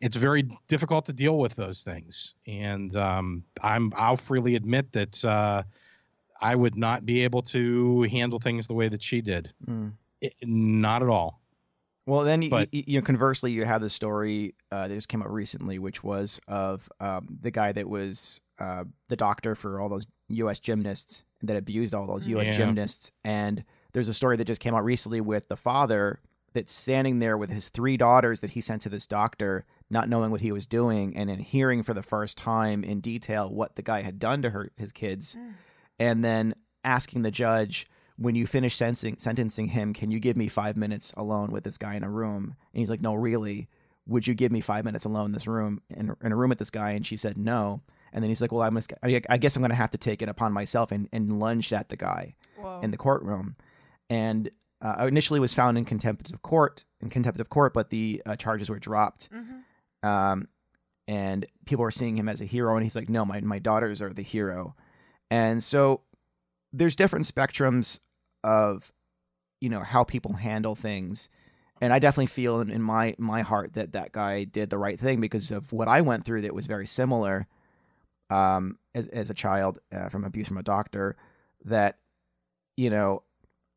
it's 0.01 0.17
very 0.17 0.49
difficult 0.69 1.05
to 1.07 1.13
deal 1.13 1.39
with 1.39 1.55
those 1.57 1.83
things. 1.83 2.35
And 2.47 2.95
um, 2.97 3.43
I'm 3.63 3.93
I'll 3.97 4.17
freely 4.17 4.55
admit 4.55 4.93
that 4.93 5.25
uh, 5.25 5.65
I 6.41 6.55
would 6.55 6.77
not 6.77 7.05
be 7.05 7.25
able 7.25 7.43
to 7.43 8.03
handle 8.03 8.39
things 8.39 8.69
the 8.69 8.75
way 8.75 8.89
that 8.89 9.03
she 9.03 9.21
did. 9.21 9.53
Mm. 9.67 9.93
It, 10.21 10.35
not 10.43 11.03
at 11.03 11.09
all. 11.09 11.41
Well, 12.07 12.23
then 12.23 12.43
you, 12.43 12.51
But- 12.51 12.73
you, 12.73 12.85
you 12.87 13.01
know, 13.01 13.05
conversely, 13.05 13.51
you 13.53 13.65
have 13.65 13.81
the 13.83 13.91
story 13.91 14.55
uh, 14.71 14.87
that 14.89 14.95
just 14.95 15.09
came 15.09 15.21
out 15.21 15.33
recently, 15.33 15.79
which 15.81 16.03
was 16.05 16.41
of 16.47 16.89
um, 17.01 17.27
the 17.43 17.51
guy 17.51 17.73
that 17.73 17.89
was 17.89 18.41
uh, 18.59 18.85
the 19.09 19.17
doctor 19.17 19.55
for 19.55 19.81
all 19.81 19.89
those 19.89 20.07
U.S. 20.29 20.59
gymnasts 20.59 21.23
that 21.43 21.57
abused 21.57 21.95
all 21.95 22.07
those 22.07 22.27
U.S. 22.29 22.49
Yeah. 22.49 22.57
gymnasts. 22.57 23.13
And 23.25 23.65
there's 23.93 24.09
a 24.09 24.15
story 24.15 24.37
that 24.37 24.45
just 24.47 24.61
came 24.61 24.75
out 24.75 24.85
recently 24.85 25.21
with 25.21 25.49
the 25.49 25.57
father 25.57 26.21
that's 26.55 26.73
standing 26.73 27.19
there 27.21 27.37
with 27.39 27.51
his 27.51 27.69
three 27.69 27.97
daughters 27.97 28.41
that 28.41 28.51
he 28.51 28.61
sent 28.61 28.83
to 28.83 28.89
this 28.89 29.07
doctor, 29.07 29.65
not 29.91 30.09
knowing 30.09 30.31
what 30.31 30.41
he 30.41 30.51
was 30.51 30.67
doing, 30.67 31.17
and 31.17 31.29
then 31.31 31.39
hearing 31.39 31.83
for 31.83 31.95
the 31.95 32.03
first 32.03 32.37
time 32.39 32.83
in 32.83 33.01
detail 33.01 33.49
what 33.49 33.77
the 33.77 33.83
guy 33.83 34.03
had 34.03 34.19
done 34.19 34.43
to 34.43 34.51
her 34.51 34.71
his 34.77 34.91
kids, 34.93 35.35
Mm. 35.37 35.53
and 35.99 36.25
then 36.25 36.55
asking 36.85 37.23
the 37.23 37.31
judge 37.31 37.87
when 38.17 38.35
you 38.35 38.47
finish 38.47 38.75
sentencing, 38.75 39.17
sentencing 39.19 39.69
him, 39.69 39.93
can 39.95 40.11
you 40.11 40.19
give 40.19 40.37
me 40.37 40.49
five 40.49 40.77
minutes 40.77 41.13
alone 41.17 41.51
with 41.53 41.63
this 41.65 41.79
guy 41.79 41.95
in 41.95 42.03
a 42.03 42.11
room? 42.11 42.57
And 42.73 42.81
he's 42.81 42.91
like, 42.91 43.01
no, 43.03 43.15
really. 43.15 43.69
Would 44.07 44.27
you 44.27 44.35
give 44.35 44.51
me 44.51 44.61
five 44.61 44.85
minutes 44.85 45.05
alone 45.05 45.27
in 45.27 45.33
this 45.33 45.47
room, 45.47 45.83
in, 45.91 46.17
in 46.25 46.33
a 46.33 46.37
room 46.37 46.49
with 46.49 46.59
this 46.59 46.71
guy? 46.71 46.93
And 46.93 47.07
she 47.07 47.17
said, 47.17 47.37
no. 47.39 47.83
And 48.13 48.23
then 48.23 48.31
he's 48.31 48.41
like, 48.41 48.53
well, 48.53 48.63
I'm, 48.63 48.75
just- 48.75 48.93
I 49.03 49.21
I 49.29 49.39
guess 49.39 49.57
I'm 49.57 49.63
going 49.63 49.71
to 49.71 49.77
have 49.77 49.91
to 49.93 49.99
take 49.99 50.23
it 50.23 50.29
upon 50.29 50.53
myself 50.53 50.93
and, 50.93 51.09
and 51.13 51.39
lunged 51.39 51.73
at 51.73 51.89
the 51.89 51.97
guy 51.97 52.35
Whoa. 52.57 52.81
in 52.83 52.91
the 52.91 52.97
courtroom. 52.97 53.57
And 54.11 54.51
uh, 54.81 55.07
initially 55.09 55.41
was 55.41 55.55
found 55.55 55.77
in 55.77 55.85
contempt 55.85 56.33
of 56.33 56.41
court, 56.43 56.85
in 57.01 57.11
contempt 57.11 57.41
of 57.41 57.49
court, 57.51 57.75
but 57.75 57.91
the 57.91 58.23
uh, 58.25 58.37
charges 58.37 58.69
were 58.71 58.79
dropped. 58.79 59.29
Mhm. 59.33 60.09
Um, 60.09 60.49
and 61.09 61.47
people 61.67 61.83
were 61.83 61.91
seeing 61.91 62.17
him 62.17 62.29
as 62.29 62.41
a 62.41 62.45
hero, 62.45 62.75
and 62.77 62.83
he's 62.85 62.95
like, 62.95 63.09
no, 63.09 63.25
my, 63.25 63.41
my 63.41 63.59
daughters 63.59 64.01
are 64.03 64.13
the 64.13 64.23
hero. 64.23 64.75
And 65.31 65.65
so 65.65 66.03
there's 66.73 66.95
different 66.97 67.27
spectrums 67.27 67.99
of 68.45 68.93
you 69.61 69.69
know 69.69 69.81
how 69.81 70.05
people 70.05 70.35
handle 70.35 70.77
things 70.77 71.29
and 71.81 71.93
i 71.93 71.99
definitely 71.99 72.27
feel 72.27 72.61
in, 72.61 72.71
in 72.71 72.81
my 72.81 73.13
my 73.19 73.41
heart 73.43 73.73
that 73.73 73.91
that 73.93 74.13
guy 74.13 74.45
did 74.45 74.71
the 74.71 74.79
right 74.79 75.01
thing 75.01 75.21
because 75.21 75.51
of 75.51 75.73
what 75.73 75.89
i 75.89 76.01
went 76.01 76.25
through 76.25 76.41
that 76.41 76.55
was 76.55 76.67
very 76.67 76.87
similar 76.87 77.49
um 78.31 78.79
as, 78.95 79.09
as 79.09 79.31
a 79.31 79.35
child 79.35 79.79
uh, 79.93 80.09
from 80.09 80.25
abuse 80.25 80.49
from 80.49 80.59
a 80.59 80.63
doctor 80.63 81.17
that 81.65 81.99
you 82.77 82.91
know 82.91 83.23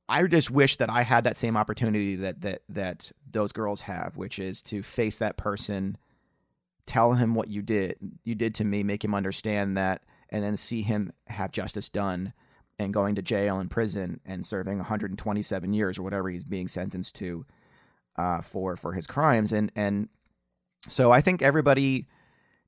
i 0.09 0.23
just 0.23 0.51
wish 0.51 0.77
that 0.77 0.89
i 0.89 1.03
had 1.03 1.23
that 1.23 1.37
same 1.37 1.57
opportunity 1.57 2.15
that 2.15 2.41
that 2.41 2.61
that 2.69 3.11
those 3.29 3.51
girls 3.51 3.81
have 3.81 4.17
which 4.17 4.39
is 4.39 4.61
to 4.61 4.83
face 4.83 5.17
that 5.17 5.37
person 5.37 5.97
tell 6.85 7.13
him 7.13 7.35
what 7.35 7.47
you 7.47 7.61
did 7.61 7.95
you 8.23 8.35
did 8.35 8.55
to 8.55 8.63
me 8.63 8.83
make 8.83 9.03
him 9.03 9.15
understand 9.15 9.77
that 9.77 10.01
and 10.29 10.43
then 10.43 10.57
see 10.57 10.81
him 10.81 11.11
have 11.27 11.51
justice 11.51 11.89
done 11.89 12.33
and 12.81 12.93
going 12.93 13.15
to 13.15 13.21
jail 13.21 13.59
and 13.59 13.69
prison 13.69 14.19
and 14.25 14.45
serving 14.45 14.77
127 14.77 15.73
years 15.73 15.99
or 15.99 16.03
whatever 16.03 16.29
he's 16.29 16.43
being 16.43 16.67
sentenced 16.67 17.15
to 17.15 17.45
uh, 18.17 18.41
for 18.41 18.75
for 18.75 18.93
his 18.93 19.07
crimes. 19.07 19.53
And 19.53 19.71
and 19.75 20.09
so 20.87 21.11
I 21.11 21.21
think 21.21 21.41
everybody 21.41 22.07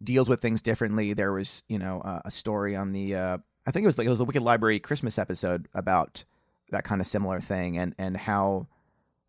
deals 0.03 0.29
with 0.29 0.41
things 0.41 0.61
differently. 0.61 1.13
There 1.13 1.33
was 1.33 1.63
you 1.67 1.79
know 1.79 2.01
uh, 2.01 2.21
a 2.25 2.31
story 2.31 2.75
on 2.75 2.91
the 2.91 3.15
uh, 3.15 3.37
I 3.65 3.71
think 3.71 3.83
it 3.83 3.87
was 3.87 3.97
like 3.97 4.05
it 4.07 4.09
was 4.09 4.19
the 4.19 4.25
Wicked 4.25 4.41
Library 4.41 4.79
Christmas 4.79 5.17
episode 5.17 5.67
about 5.73 6.23
that 6.71 6.83
kind 6.83 6.99
of 7.01 7.07
similar 7.07 7.39
thing 7.39 7.77
and 7.77 7.95
and 7.97 8.17
how 8.17 8.67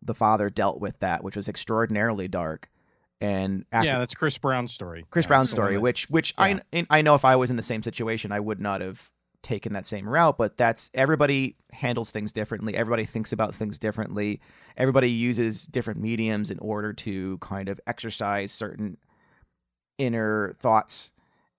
the 0.01 0.13
father 0.13 0.49
dealt 0.49 0.79
with 0.79 0.99
that, 0.99 1.23
which 1.23 1.35
was 1.35 1.49
extraordinarily 1.49 2.27
dark. 2.27 2.69
And 3.21 3.65
after, 3.71 3.87
yeah, 3.87 3.99
that's 3.99 4.13
Chris 4.13 4.37
Brown's 4.37 4.73
story. 4.73 5.05
Chris 5.09 5.25
Uh, 5.25 5.29
Brown's 5.29 5.49
story, 5.49 5.77
which 5.77 6.09
which 6.09 6.33
yeah. 6.37 6.59
I 6.73 6.85
I 6.89 7.01
know 7.01 7.15
if 7.15 7.25
I 7.25 7.35
was 7.35 7.49
in 7.49 7.55
the 7.55 7.63
same 7.63 7.81
situation, 7.81 8.31
I 8.31 8.39
would 8.39 8.59
not 8.59 8.81
have 8.81 9.09
taken 9.41 9.73
that 9.73 9.85
same 9.85 10.07
route. 10.09 10.37
But 10.37 10.57
that's 10.57 10.89
everybody 10.93 11.55
handles 11.71 12.11
things 12.11 12.33
differently. 12.33 12.75
Everybody 12.75 13.05
thinks 13.05 13.31
about 13.31 13.55
things 13.55 13.79
differently. 13.79 14.41
Everybody 14.75 15.09
uses 15.09 15.65
different 15.65 16.01
mediums 16.01 16.51
in 16.51 16.59
order 16.59 16.91
to 16.93 17.37
kind 17.37 17.69
of 17.69 17.79
exercise 17.87 18.51
certain 18.51 18.97
inner 19.97 20.53
thoughts 20.59 21.13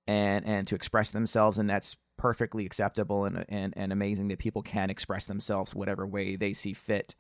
and 0.07 0.45
and 0.47 0.67
to 0.69 0.75
express 0.75 1.11
themselves, 1.11 1.59
and 1.59 1.69
that's 1.69 1.97
perfectly 2.17 2.65
acceptable 2.67 3.25
and 3.25 3.45
and 3.49 3.75
and 3.77 3.93
amazing 3.93 4.27
that 4.29 4.39
people 4.39 4.63
can 4.63 4.91
express 4.91 5.27
themselves 5.27 5.75
whatever 5.75 6.07
way 6.07 6.37
they 6.37 6.53
see 6.53 6.73
fit. 6.73 7.15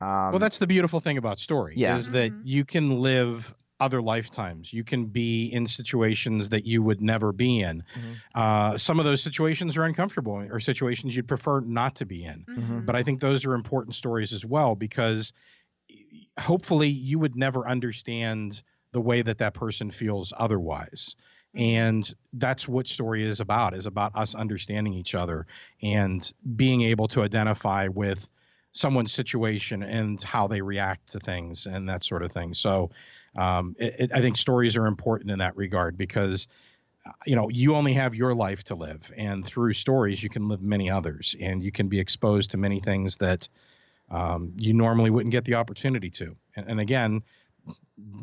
Um, 0.00 0.30
well, 0.32 0.38
that's 0.38 0.58
the 0.58 0.66
beautiful 0.66 1.00
thing 1.00 1.16
about 1.16 1.38
story 1.38 1.74
Yeah. 1.76 1.96
is 1.96 2.10
that 2.10 2.30
Mhm. 2.32 2.42
you 2.44 2.64
can 2.64 3.00
live 3.00 3.54
other 3.80 4.00
lifetimes. 4.02 4.72
You 4.72 4.84
can 4.84 5.06
be 5.06 5.46
in 5.46 5.66
situations 5.66 6.48
that 6.50 6.64
you 6.66 6.82
would 6.82 7.00
never 7.02 7.32
be 7.32 7.60
in. 7.60 7.82
Mhm. 7.94 8.16
Uh, 8.34 8.78
some 8.78 8.98
of 8.98 9.04
those 9.04 9.22
situations 9.22 9.76
are 9.76 9.84
uncomfortable 9.84 10.32
or 10.34 10.60
situations 10.60 11.14
you'd 11.14 11.28
prefer 11.28 11.60
not 11.60 11.94
to 11.96 12.06
be 12.06 12.24
in. 12.24 12.44
Mhm. 12.48 12.86
But 12.86 12.96
I 12.96 13.02
think 13.02 13.20
those 13.20 13.44
are 13.44 13.52
important 13.54 13.94
stories 13.94 14.32
as 14.32 14.44
well 14.46 14.74
because 14.74 15.32
hopefully 16.38 16.88
you 16.88 17.18
would 17.18 17.36
never 17.36 17.68
understand 17.68 18.62
the 18.96 19.00
way 19.02 19.20
that 19.20 19.36
that 19.36 19.52
person 19.52 19.90
feels 19.90 20.32
otherwise. 20.38 21.16
And 21.54 22.02
that's 22.32 22.66
what 22.66 22.88
story 22.88 23.28
is 23.28 23.40
about 23.40 23.74
is 23.74 23.84
about 23.84 24.16
us 24.16 24.34
understanding 24.34 24.94
each 24.94 25.14
other 25.14 25.46
and 25.82 26.32
being 26.56 26.80
able 26.80 27.06
to 27.08 27.20
identify 27.20 27.88
with 27.88 28.26
someone's 28.72 29.12
situation 29.12 29.82
and 29.82 30.22
how 30.22 30.48
they 30.48 30.62
react 30.62 31.12
to 31.12 31.20
things 31.20 31.66
and 31.66 31.86
that 31.90 32.04
sort 32.04 32.22
of 32.22 32.32
thing. 32.32 32.54
So 32.54 32.90
um, 33.36 33.76
it, 33.78 33.96
it, 33.98 34.10
I 34.14 34.20
think 34.22 34.38
stories 34.38 34.76
are 34.76 34.86
important 34.86 35.30
in 35.30 35.40
that 35.40 35.54
regard 35.58 35.98
because 35.98 36.48
you 37.26 37.36
know 37.36 37.50
you 37.50 37.74
only 37.74 37.92
have 37.92 38.14
your 38.14 38.34
life 38.34 38.64
to 38.64 38.74
live 38.74 39.12
and 39.14 39.44
through 39.44 39.74
stories 39.74 40.22
you 40.22 40.30
can 40.30 40.48
live 40.48 40.62
many 40.62 40.90
others 40.90 41.36
and 41.38 41.62
you 41.62 41.70
can 41.70 41.86
be 41.86 42.00
exposed 42.00 42.50
to 42.50 42.56
many 42.56 42.80
things 42.80 43.18
that 43.18 43.48
um, 44.10 44.52
you 44.56 44.72
normally 44.72 45.10
wouldn't 45.10 45.30
get 45.30 45.44
the 45.44 45.54
opportunity 45.54 46.10
to 46.10 46.34
and, 46.56 46.68
and 46.68 46.80
again 46.80 47.22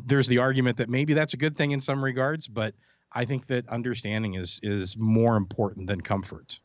there's 0.06 0.28
the 0.28 0.38
argument 0.38 0.76
that 0.76 0.88
maybe 0.88 1.14
that's 1.14 1.34
a 1.34 1.36
good 1.36 1.56
thing 1.56 1.72
in 1.72 1.80
some 1.80 2.02
regards 2.02 2.46
but 2.46 2.74
i 3.12 3.24
think 3.24 3.46
that 3.46 3.68
understanding 3.68 4.34
is 4.34 4.60
is 4.62 4.96
more 4.96 5.36
important 5.36 5.86
than 5.86 6.00
comfort. 6.00 6.60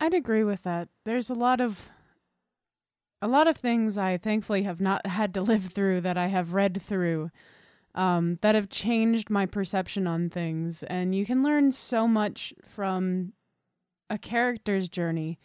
I'd 0.00 0.14
agree 0.14 0.44
with 0.44 0.62
that. 0.62 0.88
There's 1.04 1.30
a 1.30 1.34
lot 1.34 1.60
of 1.60 1.90
a 3.20 3.26
lot 3.26 3.48
of 3.48 3.56
things 3.56 3.98
I 3.98 4.16
thankfully 4.16 4.62
have 4.62 4.80
not 4.80 5.06
had 5.06 5.34
to 5.34 5.42
live 5.42 5.66
through 5.66 6.02
that 6.02 6.16
I 6.16 6.28
have 6.28 6.52
read 6.52 6.80
through 6.80 7.30
um, 7.94 8.38
that 8.42 8.54
have 8.54 8.68
changed 8.68 9.28
my 9.28 9.44
perception 9.44 10.06
on 10.06 10.30
things, 10.30 10.84
and 10.84 11.14
you 11.14 11.26
can 11.26 11.42
learn 11.42 11.72
so 11.72 12.06
much 12.06 12.54
from 12.64 13.32
a 14.08 14.18
character's 14.18 14.88
journey 14.88 15.38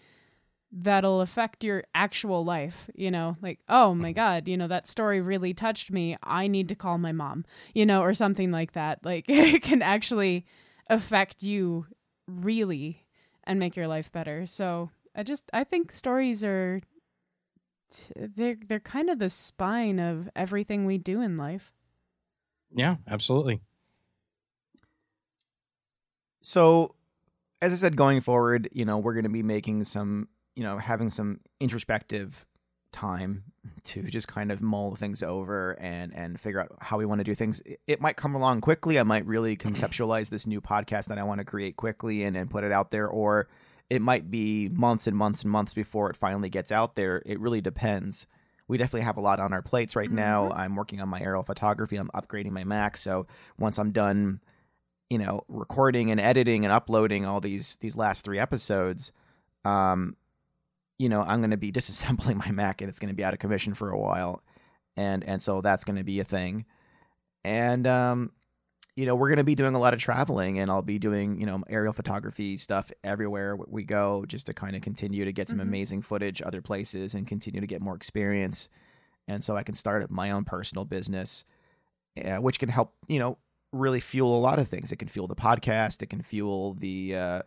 that'll 0.76 1.22
affect 1.22 1.64
your 1.64 1.84
actual 1.94 2.44
life. 2.44 2.90
You 2.96 3.12
know, 3.12 3.38
like 3.42 3.60
oh 3.70 3.94
my 3.94 4.10
mm-hmm. 4.10 4.16
god, 4.16 4.48
you 4.48 4.58
know 4.58 4.68
that 4.68 4.88
story 4.88 5.22
really 5.22 5.54
touched 5.54 5.92
me. 5.92 6.18
I 6.24 6.48
need 6.48 6.68
to 6.70 6.76
call 6.76 6.98
my 6.98 7.12
mom, 7.12 7.46
you 7.74 7.86
know, 7.86 8.02
or 8.02 8.14
something 8.14 8.52
like 8.52 8.74
that. 8.74 9.00
Like 9.04 9.26
it 9.28 9.62
can 9.64 9.82
actually 9.82 10.46
affect 10.90 11.44
you 11.44 11.86
really 12.28 13.06
and 13.44 13.60
make 13.60 13.76
your 13.76 13.88
life 13.88 14.12
better. 14.12 14.46
So 14.48 14.90
I 15.16 15.24
just 15.24 15.50
I 15.54 15.64
think 15.64 15.92
stories 15.92 16.44
are 16.44 16.82
they're 18.16 18.58
they're 18.68 18.80
kind 18.80 19.10
of 19.10 19.20
the 19.20 19.30
spine 19.30 20.00
of 20.00 20.30
everything 20.36 20.86
we 20.86 20.98
do 20.98 21.22
in 21.22 21.38
life. 21.38 21.72
yeah 22.76 22.96
absolutely 23.08 23.62
So, 26.44 26.96
as 27.62 27.72
I 27.72 27.78
said, 27.78 27.96
going 27.96 28.20
forward, 28.20 28.70
you 28.74 28.84
know, 28.84 28.98
we're 28.98 29.14
going 29.14 29.24
to 29.24 29.30
be 29.30 29.44
making 29.44 29.86
some, 29.86 30.28
you 30.56 30.64
know, 30.64 30.78
having 30.78 31.10
some 31.10 31.40
introspective 31.60 32.46
time 32.92 33.44
to 33.84 34.04
just 34.04 34.28
kind 34.28 34.52
of 34.52 34.62
mull 34.62 34.96
things 34.96 35.24
over 35.24 35.72
and 35.80 36.14
and 36.14 36.40
figure 36.40 36.62
out 36.62 36.72
how 36.80 36.98
we 36.98 37.06
want 37.06 37.20
to 37.20 37.24
do 37.24 37.34
things. 37.36 37.62
It- 37.88 38.02
might 38.02 38.16
come 38.18 38.36
along 38.36 38.62
quickly. 38.62 39.00
I 39.00 39.04
might 39.04 39.26
really 39.26 39.56
conceptualize 39.58 40.30
this 40.30 40.46
new 40.46 40.62
podcast 40.62 41.06
that 41.06 41.18
I 41.18 41.24
want 41.24 41.40
to 41.40 41.46
create 41.46 41.76
quickly 41.78 42.24
and 42.24 42.36
and 42.38 42.50
put 42.50 42.64
it 42.64 42.72
out 42.72 42.92
there, 42.92 43.08
or 43.08 43.48
it 43.90 44.02
might 44.02 44.30
be 44.32 44.70
months 44.70 45.08
and 45.08 45.16
months 45.18 45.44
and 45.44 45.52
months 45.52 45.74
before 45.74 46.10
it 46.10 46.16
finally 46.16 46.50
gets 46.50 46.72
out 46.72 46.96
there. 46.96 47.22
It 47.26 47.40
really 47.40 47.62
depends. 47.62 48.28
We 48.68 48.78
definitely 48.78 49.02
have 49.02 49.18
a 49.18 49.22
lot 49.22 49.40
on 49.40 49.52
our 49.54 49.62
plates 49.62 49.96
right 49.96 50.10
now. 50.10 50.50
I'm 50.52 50.76
working 50.76 51.02
on 51.02 51.10
my 51.10 51.20
aerial 51.20 51.44
photography. 51.44 51.98
I'm 51.98 52.10
upgrading 52.16 52.52
my 52.52 52.64
Mac, 52.64 52.96
so 52.98 53.28
once 53.58 53.78
I'm 53.78 53.92
done 53.92 54.40
you 55.10 55.18
know 55.20 55.44
recording 55.48 56.10
and 56.12 56.20
editing 56.20 56.66
and 56.66 56.72
uploading 56.74 57.26
all 57.26 57.40
these 57.42 57.76
these 57.82 57.96
last 57.96 58.24
three 58.24 58.40
episodes 58.40 59.12
um 59.64 60.16
you 61.04 61.10
know 61.10 61.22
i'm 61.24 61.40
going 61.40 61.52
to 61.52 61.58
be 61.68 61.72
disassembling 61.80 62.36
my 62.38 62.52
mac 62.52 62.82
and 62.82 62.90
it's 62.90 63.00
going 63.00 63.10
to 63.14 63.16
be 63.16 63.24
out 63.24 63.34
of 63.34 63.40
commission 63.40 63.74
for 63.74 63.90
a 63.90 64.00
while 64.00 64.42
and 64.98 65.24
and 65.24 65.42
so 65.42 65.62
that's 65.62 65.84
going 65.84 65.98
to 65.98 66.04
be 66.04 66.20
a 66.20 66.24
thing 66.24 66.66
and 67.44 67.86
um 67.88 68.32
you 68.96 69.06
know 69.06 69.16
we're 69.16 69.30
going 69.30 69.38
to 69.38 69.44
be 69.44 69.56
doing 69.56 69.76
a 69.76 69.80
lot 69.80 69.94
of 69.94 70.00
traveling 70.00 70.60
and 70.60 70.70
i'll 70.72 70.82
be 70.82 71.00
doing 71.00 71.40
you 71.40 71.46
know 71.46 71.64
aerial 71.70 71.94
photography 71.94 72.56
stuff 72.58 72.92
everywhere 73.04 73.56
we 73.56 73.84
go 73.84 74.24
just 74.28 74.46
to 74.46 74.54
kind 74.54 74.76
of 74.76 74.82
continue 74.82 75.26
to 75.26 75.32
get 75.34 75.50
some 75.50 75.58
Mhm. 75.60 75.64
amazing 75.64 76.02
footage 76.04 76.42
other 76.42 76.62
places 76.62 77.14
and 77.16 77.28
continue 77.28 77.60
to 77.62 77.68
get 77.68 77.82
more 77.82 77.96
experience 77.96 78.70
and 79.28 79.44
so 79.44 79.58
i 79.58 79.64
can 79.64 79.76
start 79.76 80.04
up 80.04 80.10
my 80.12 80.32
own 80.32 80.46
personal 80.46 80.86
business 80.86 81.44
uh, 82.24 82.38
which 82.38 82.60
can 82.60 82.70
help 82.70 82.94
you 83.08 83.18
know 83.20 83.38
really 83.72 84.00
fuel 84.00 84.38
a 84.38 84.42
lot 84.50 84.60
of 84.60 84.68
things. 84.68 84.92
It 84.92 84.98
can 84.98 85.08
fuel 85.08 85.26
the 85.26 85.36
podcast. 85.36 86.04
It 86.04 86.10
can 86.12 86.22
fuel 86.22 86.76
the 86.76 87.16
uh, 87.16 87.42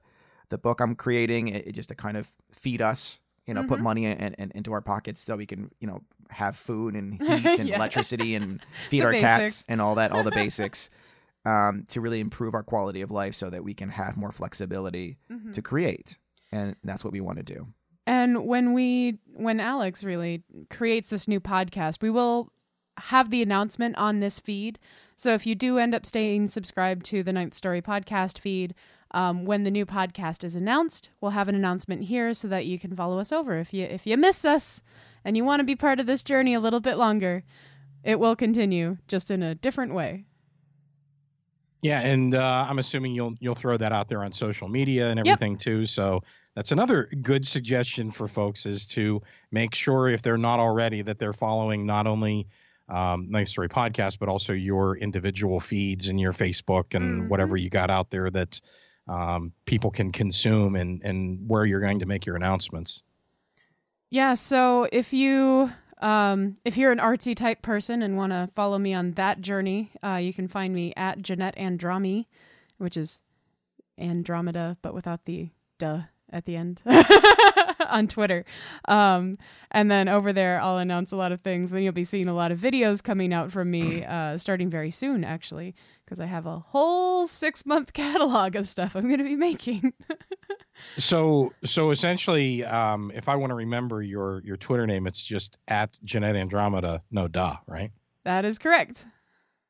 the 0.49 0.59
book 0.59 0.81
I'm 0.81 0.97
creating. 0.97 1.47
It, 1.47 1.69
it 1.69 1.73
just 1.73 1.89
to 1.91 1.95
kind 1.95 2.17
of 2.17 2.27
feed 2.51 2.83
us, 2.83 3.21
you 3.47 3.55
know, 3.55 3.63
put 3.63 3.79
Mhm. 3.81 3.83
money 3.85 4.05
in, 4.07 4.35
in, 4.35 4.53
into 4.55 4.73
our 4.73 4.81
pockets 4.81 5.21
so 5.21 5.37
we 5.37 5.47
can, 5.47 5.71
you 5.81 5.87
know, 5.87 6.01
have 6.31 6.57
food 6.57 6.95
and 6.95 7.15
heat 7.23 7.59
and 7.59 7.69
Yeah. 7.69 7.77
electricity 7.77 8.35
and 8.35 8.61
feed 8.89 9.05
our 9.05 9.13
cats 9.13 9.65
and 9.69 9.81
all 9.81 9.95
that, 9.97 10.13
all 10.13 10.23
the 10.25 10.33
basics, 10.33 10.91
um, 11.45 11.85
to 11.91 12.01
really 12.01 12.21
improve 12.21 12.55
our 12.55 12.63
quality 12.65 13.01
of 13.03 13.11
life 13.11 13.35
so 13.35 13.49
that 13.51 13.63
we 13.63 13.73
can 13.75 13.89
have 13.91 14.17
more 14.17 14.33
flexibility 14.33 15.19
Mhm. 15.31 15.53
to 15.53 15.63
create. 15.63 16.19
And 16.53 16.77
that's 16.83 17.05
what 17.05 17.13
we 17.13 17.21
want 17.21 17.39
to 17.39 17.43
do. 17.45 17.69
And 18.07 18.47
when 18.47 18.73
we 18.73 19.19
when 19.35 19.59
Alex 19.61 20.05
really 20.05 20.43
creates 20.71 21.11
this 21.11 21.27
new 21.29 21.41
podcast, 21.41 22.03
we 22.03 22.11
will 22.11 22.53
have 22.99 23.31
the 23.31 23.43
announcement 23.43 23.97
on 23.99 24.21
this 24.21 24.41
feed. 24.41 24.79
So 25.17 25.35
if 25.35 25.45
you 25.47 25.55
do 25.55 25.79
end 25.79 25.95
up 25.95 26.07
staying 26.07 26.49
subscribed 26.49 27.05
to 27.07 27.23
the 27.23 27.33
Ninth 27.33 27.55
Story 27.55 27.83
podcast 27.83 28.39
feed, 28.39 28.75
um, 29.13 29.45
when 29.45 29.63
the 29.63 29.71
new 29.71 29.87
podcast 29.87 30.43
is 30.45 30.55
announced, 30.55 31.11
we'll 31.21 31.31
have 31.33 31.49
an 31.49 31.55
announcement 31.55 32.05
here 32.05 32.35
so 32.35 32.49
that 32.49 32.67
you 32.67 32.79
can 32.79 32.95
follow 32.97 33.19
us 33.19 33.33
over. 33.33 33.59
If 33.59 33.73
you 33.73 33.85
if 33.85 34.07
you 34.07 34.17
miss 34.17 34.45
us 34.45 34.83
and 35.25 35.37
you 35.37 35.45
want 35.45 35.61
to 35.61 35.65
be 35.65 35.77
part 35.77 36.01
of 36.01 36.07
this 36.07 36.23
journey 36.23 36.55
a 36.55 36.61
little 36.61 36.81
bit 36.81 36.97
longer, 36.97 37.43
it 38.05 38.19
will 38.19 38.37
continue 38.37 38.99
just 39.09 39.31
in 39.31 39.43
a 39.43 39.55
different 39.55 39.95
way. 39.95 40.25
Yeah, 41.83 42.01
and 42.01 42.35
uh, 42.35 42.67
I'm 42.69 42.79
assuming 42.79 43.15
you'll 43.15 43.35
you'll 43.39 43.55
throw 43.55 43.77
that 43.77 43.93
out 43.93 44.09
there 44.09 44.25
on 44.25 44.33
social 44.33 44.69
media 44.69 45.09
and 45.09 45.19
Yep. 45.19 45.27
everything 45.27 45.57
too. 45.57 45.87
So 45.87 46.23
that's 46.55 46.73
another 46.73 47.09
good 47.23 47.47
suggestion 47.47 48.11
for 48.11 48.29
folks 48.29 48.67
is 48.67 48.87
to 48.89 49.23
make 49.53 49.75
sure 49.75 50.09
if 50.09 50.23
they're 50.23 50.39
not 50.39 50.59
already 50.59 51.03
that 51.03 51.19
they're 51.19 51.33
following 51.35 51.87
not 51.87 52.07
only 52.07 52.49
um, 52.89 53.29
Ninth 53.31 53.49
Story 53.49 53.69
Podcast 53.69 54.19
but 54.19 54.29
also 54.29 54.53
your 54.53 54.97
individual 54.97 55.61
feeds 55.61 56.09
and 56.09 56.19
your 56.21 56.33
Facebook 56.33 56.95
and 56.95 57.23
Mhm. 57.25 57.29
whatever 57.29 57.57
you 57.57 57.69
got 57.69 57.91
out 57.91 58.11
there 58.11 58.31
that 58.31 58.61
um, 59.09 59.53
people 59.67 59.91
can 59.91 60.13
consume 60.13 60.77
and 60.77 61.03
and 61.05 61.49
where 61.49 61.65
you're 61.65 61.81
going 61.81 61.99
to 62.01 62.07
make 62.07 62.27
your 62.27 62.37
announcements. 62.37 63.03
Yeah, 64.11 64.35
so 64.35 64.89
if 64.93 65.13
you 65.13 65.71
um, 66.01 66.57
if 66.65 66.77
you're 66.77 66.93
an 66.93 66.99
artsy 66.99 67.35
type 67.35 67.63
person 67.63 68.03
and 68.03 68.17
want 68.17 68.33
to 68.33 68.51
follow 68.55 68.79
me 68.79 68.95
on 68.95 69.13
that 69.13 69.41
journey, 69.41 69.93
uh, 70.05 70.17
you 70.17 70.33
can 70.33 70.49
find 70.49 70.75
me 70.75 70.93
at 70.97 71.23
Jeanette 71.23 71.57
Andromi, 71.57 72.27
which 72.79 72.97
is 72.97 73.21
Andromeda, 73.99 74.77
but 74.83 74.95
without 74.95 75.25
the 75.25 75.51
duh 75.79 76.03
at 76.33 76.45
the 76.45 76.57
end 76.57 76.81
on 77.89 78.09
Twitter. 78.09 78.45
Um, 78.89 79.39
and 79.71 79.91
then 79.91 80.09
over 80.09 80.33
there, 80.33 80.61
I'll 80.61 80.79
announce 80.79 81.13
a 81.13 81.17
lot 81.17 81.33
of 81.33 81.41
things. 81.41 81.71
Then 81.71 81.83
you'll 81.83 81.93
be 81.93 82.05
seeing 82.05 82.29
a 82.29 82.35
lot 82.35 82.53
of 82.53 82.59
videos 82.59 83.03
coming 83.03 83.33
out 83.33 83.53
from 83.53 83.71
me 83.71 84.05
uh, 84.09 84.39
starting 84.39 84.71
very 84.71 84.91
soon, 84.91 85.25
actually, 85.25 85.75
because 86.05 86.21
I 86.21 86.27
have 86.27 86.47
a 86.47 86.59
whole 86.59 87.27
six 87.27 87.65
month 87.65 87.93
catalog 87.95 88.57
of 88.57 88.69
stuff 88.69 88.95
I'm 88.97 89.07
going 89.07 89.19
to 89.19 89.25
be 89.25 89.37
making. 89.37 89.93
So 90.99 91.55
so 91.65 91.91
essentially, 91.91 92.63
um, 92.63 93.11
if 93.15 93.31
I 93.31 93.37
want 93.37 93.51
to 93.51 93.55
remember 93.55 94.03
your 94.03 94.43
your 94.45 94.59
Twitter 94.59 94.87
name, 94.87 95.07
it's 95.07 95.23
just 95.23 95.57
at 95.69 95.99
Jeanette 96.05 96.37
Andromeda. 96.37 97.03
No 97.11 97.29
da, 97.29 97.57
right? 97.67 97.91
that 98.25 98.45
is 98.45 98.59
correct. 98.59 99.07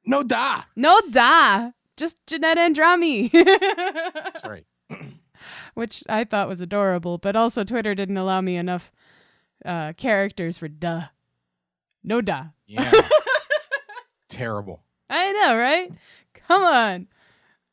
No 0.05 0.25
da. 0.25 0.63
No 0.75 0.99
da. 1.11 1.71
Just 1.97 2.17
Jeanette 2.27 2.59
Andromi. 2.59 3.31
That's 3.31 4.45
right. 4.45 4.67
Which 5.75 6.03
I 6.09 6.25
thought 6.25 6.49
was 6.49 6.61
adorable, 6.61 7.19
but 7.19 7.37
also 7.37 7.65
Twitter 7.65 7.95
didn't 7.95 8.17
allow 8.17 8.41
me 8.41 8.57
enough 8.57 8.93
uh, 9.65 9.93
characters 9.95 10.59
for 10.59 10.69
duh. 10.69 11.07
No 12.05 12.21
da. 12.21 12.47
Yeah. 12.67 12.93
Terrible. 14.29 14.83
I 15.09 15.33
know, 15.33 15.57
right? 15.57 15.93
Come 16.35 16.63
on. 16.63 17.07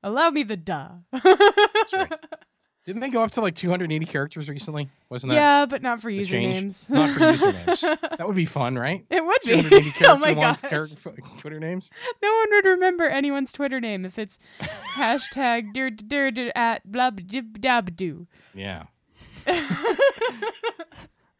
Allow 0.04 0.30
me 0.32 0.44
the 0.44 0.58
duh. 0.58 0.90
That's 1.12 1.94
right. 1.94 2.12
Didn't 2.86 3.00
they 3.00 3.10
go 3.10 3.24
up 3.24 3.32
to 3.32 3.41
like 3.41 3.56
280 3.56 4.06
characters 4.06 4.50
recently? 4.50 4.89
Wasn't 5.10 5.30
that 5.30 5.36
yeah, 5.36 5.65
but 5.65 5.82
not 5.82 6.02
for 6.02 6.12
usernames. 6.12 6.89
Not 6.89 7.12
for 7.12 7.19
usernames. 7.22 7.80
that 8.17 8.28
would 8.28 8.36
be 8.36 8.46
fun, 8.46 8.76
right? 8.78 9.06
It 9.10 9.24
would 9.24 9.38
be. 9.46 9.62
character 9.69 10.06
oh 10.08 10.17
my 10.17 10.34
long 10.34 10.58
gosh. 10.62 10.62
character, 10.62 11.13
Twitter 11.38 11.62
names. 11.62 11.89
No 12.22 12.30
one 12.30 12.48
would 12.52 12.65
remember 12.65 13.08
anyone's 13.08 13.54
Twitter 13.54 13.80
name 13.80 14.04
if 14.04 14.19
it's 14.19 14.38
hashtag 14.62 15.74
dir 15.74 15.91
dir 15.91 16.32
dir 16.32 16.52
at 16.56 16.89
blah 16.89 17.12
blah 17.12 17.82
do. 17.82 18.28
Yeah. 18.54 18.84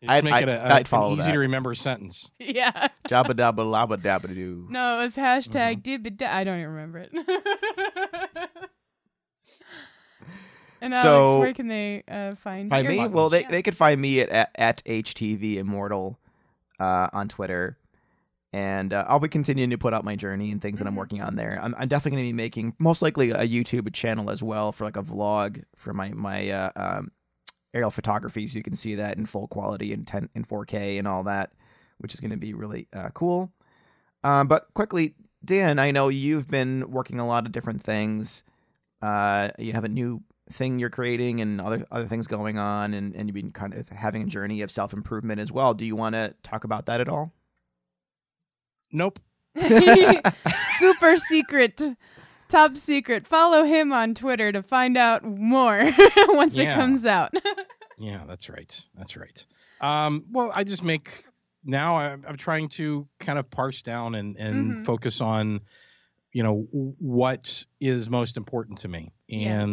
I'd- 0.06 0.24
make 0.24 0.34
I'd- 0.34 0.44
it 0.44 0.50
a, 0.50 0.66
a- 0.66 0.74
I'd 0.76 0.88
follow 0.88 1.12
an 1.14 1.20
easy 1.20 1.28
that. 1.28 1.34
to 1.34 1.40
remember 1.40 1.76
sentence. 1.76 2.32
yeah. 2.40 2.88
Jabba 3.10 3.32
dabba 3.34 3.66
labba 3.66 3.98
dabba 3.98 4.34
doo. 4.34 4.68
No, 4.70 5.00
it 5.00 5.04
was 5.04 5.18
hashtag 5.18 5.82
mm-hmm. 5.82 6.06
dibba 6.08 6.22
I 6.26 6.46
don't 6.46 6.60
even 6.60 6.72
remember 6.72 7.00
it. 7.00 7.12
And 10.84 10.94
Alex, 10.94 11.04
So- 11.04 11.40
where 11.40 11.54
can 11.54 11.68
they 11.68 12.04
uh, 12.08 12.36
find 12.36 12.70
Find 12.70 12.88
me? 12.88 13.08
Well, 13.08 13.30
they, 13.30 13.42
Yeah. 13.42 13.50
they 13.52 13.62
could 13.62 13.76
find 13.78 14.00
me 14.02 14.20
at, 14.22 14.52
at, 14.56 14.84
HTV 14.86 15.58
Immortal 15.58 16.20
uh, 16.80 17.08
on 17.14 17.28
Twitter. 17.28 17.78
And 18.56 18.94
uh, 18.94 19.06
I'll 19.08 19.20
be 19.20 19.30
continuing 19.30 19.72
to 19.72 19.80
put 19.80 19.94
out 19.96 20.06
my 20.06 20.16
journey 20.16 20.52
and 20.52 20.62
things 20.62 20.78
that 20.78 20.88
I'm 20.88 20.94
Mhm. 20.94 20.98
working 20.98 21.22
on 21.24 21.36
there. 21.36 21.60
I'm, 21.60 21.74
I'm 21.78 21.88
definitely 21.88 22.18
going 22.18 22.30
to 22.30 22.34
be 22.34 22.38
making 22.38 22.76
most 22.78 23.02
likely 23.02 23.32
a 23.32 23.48
YouTube 23.48 23.92
channel 23.94 24.30
as 24.30 24.44
well 24.44 24.72
for 24.72 24.84
like 24.84 24.96
a 24.98 25.02
vlog 25.02 25.64
for 25.76 25.92
my 25.92 26.10
my 26.12 26.50
uh, 26.52 26.70
um, 26.76 27.12
aerial 27.74 27.90
photography, 27.90 28.46
so 28.46 28.58
you 28.60 28.64
can 28.64 28.76
see 28.76 28.94
that 28.94 29.18
in 29.18 29.26
full 29.26 29.48
quality 29.48 29.92
and 29.92 30.06
10 30.06 30.30
in 30.36 30.44
4K 30.46 31.00
and 31.00 31.08
all 31.08 31.24
that, 31.24 31.52
which 31.98 32.14
is 32.14 32.20
going 32.20 32.30
to 32.30 32.38
be 32.38 32.54
really 32.54 32.88
uh, 32.94 33.10
cool. 33.16 33.52
Um, 34.24 34.48
but 34.48 34.68
quickly, 34.76 35.16
Dan, 35.44 35.80
I 35.80 35.90
know 35.90 36.10
you've 36.10 36.48
been 36.48 36.92
working 36.92 37.20
a 37.20 37.26
lot 37.26 37.48
of 37.48 37.52
different 37.52 37.82
things. 37.84 38.44
Uh, 39.02 39.50
you 39.58 39.74
have 39.74 39.84
a 39.84 39.90
new 39.90 40.22
thing 40.54 40.80
you're 40.80 40.90
creating 40.90 41.42
and 41.42 41.60
other 41.60 41.86
other 41.92 42.06
things 42.08 42.28
going 42.28 42.58
on, 42.58 42.94
and, 42.94 43.16
and 43.16 43.28
you've 43.28 43.34
been 43.36 43.52
kind 43.52 43.74
of 43.74 43.90
having 43.90 44.24
a 44.24 44.26
journey 44.28 44.62
of 44.62 44.72
self 44.72 44.94
improvement 44.94 45.40
as 45.40 45.52
well. 45.52 45.74
Do 45.74 45.86
you 45.86 45.96
want 45.96 46.14
to 46.14 46.34
talk 46.44 46.64
about 46.64 46.86
that 46.86 47.02
at 47.02 47.08
all? 47.10 47.34
Nope. 48.92 49.20
Super 50.80 51.18
secret. 51.18 51.82
Top 52.50 52.78
secret. 52.78 53.28
Follow 53.28 53.64
him 53.64 53.92
on 53.92 54.14
Twitter 54.14 54.52
to 54.52 54.62
find 54.62 54.98
out 54.98 55.24
more 55.24 55.84
once 56.28 56.58
it 56.58 56.74
comes 56.76 57.06
out. 57.06 57.34
Yeah, 57.98 58.24
that's 58.28 58.50
right. 58.50 58.86
That's 58.96 59.16
right. 59.18 59.46
Um, 59.82 60.26
well, 60.32 60.52
I 60.54 60.64
just 60.64 60.84
make 60.84 61.24
now. 61.64 61.96
I'm, 61.98 62.24
I'm 62.28 62.38
trying 62.38 62.70
to 62.70 63.08
kind 63.20 63.40
of 63.40 63.50
parse 63.50 63.82
down 63.82 64.16
and 64.16 64.38
and 64.38 64.76
Mhm. 64.78 64.86
focus 64.86 65.20
on, 65.22 65.62
you 66.32 66.44
know, 66.44 66.68
what 66.72 67.66
is 67.80 68.10
most 68.10 68.38
important 68.38 68.80
to 68.80 68.88
me, 68.88 69.12
Yeah. 69.28 69.64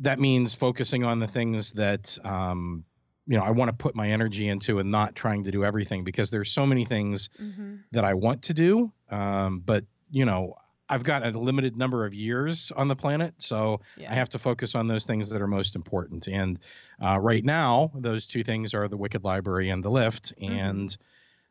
That 0.00 0.18
means 0.18 0.54
focusing 0.54 1.04
on 1.04 1.18
the 1.18 1.28
things 1.28 1.72
that 1.72 2.18
um, 2.24 2.84
you 3.26 3.36
know 3.38 3.44
I 3.44 3.50
want 3.50 3.68
to 3.70 3.76
put 3.76 3.94
my 3.94 4.10
energy 4.10 4.48
into, 4.48 4.78
and 4.78 4.90
not 4.90 5.14
trying 5.14 5.44
to 5.44 5.50
do 5.50 5.64
everything 5.64 6.04
because 6.04 6.30
there's 6.30 6.50
so 6.50 6.66
many 6.66 6.84
things 6.84 7.28
hmm 7.38 7.76
that 7.92 8.04
I 8.04 8.14
want 8.14 8.42
to 8.42 8.54
do. 8.54 8.92
Um, 9.10 9.60
but 9.60 9.84
you 10.10 10.24
know, 10.24 10.54
I've 10.88 11.02
got 11.02 11.26
a 11.26 11.30
limited 11.38 11.76
number 11.76 12.06
of 12.06 12.14
years 12.14 12.72
on 12.76 12.86
the 12.88 12.96
planet, 12.96 13.34
so 13.38 13.80
Yeah. 13.96 14.12
I 14.12 14.14
have 14.14 14.28
to 14.30 14.38
focus 14.38 14.74
on 14.74 14.86
those 14.86 15.04
things 15.04 15.28
that 15.30 15.42
are 15.42 15.46
most 15.48 15.74
important. 15.74 16.28
And 16.28 16.58
uh, 17.04 17.18
right 17.18 17.44
now, 17.44 17.90
those 17.94 18.26
two 18.26 18.42
things 18.44 18.74
are 18.74 18.86
the 18.88 18.96
Wicked 18.96 19.24
Library 19.24 19.70
and 19.70 19.84
the 19.84 19.90
Lift, 19.90 20.34
Mm-hmm. 20.40 20.52
and 20.52 20.96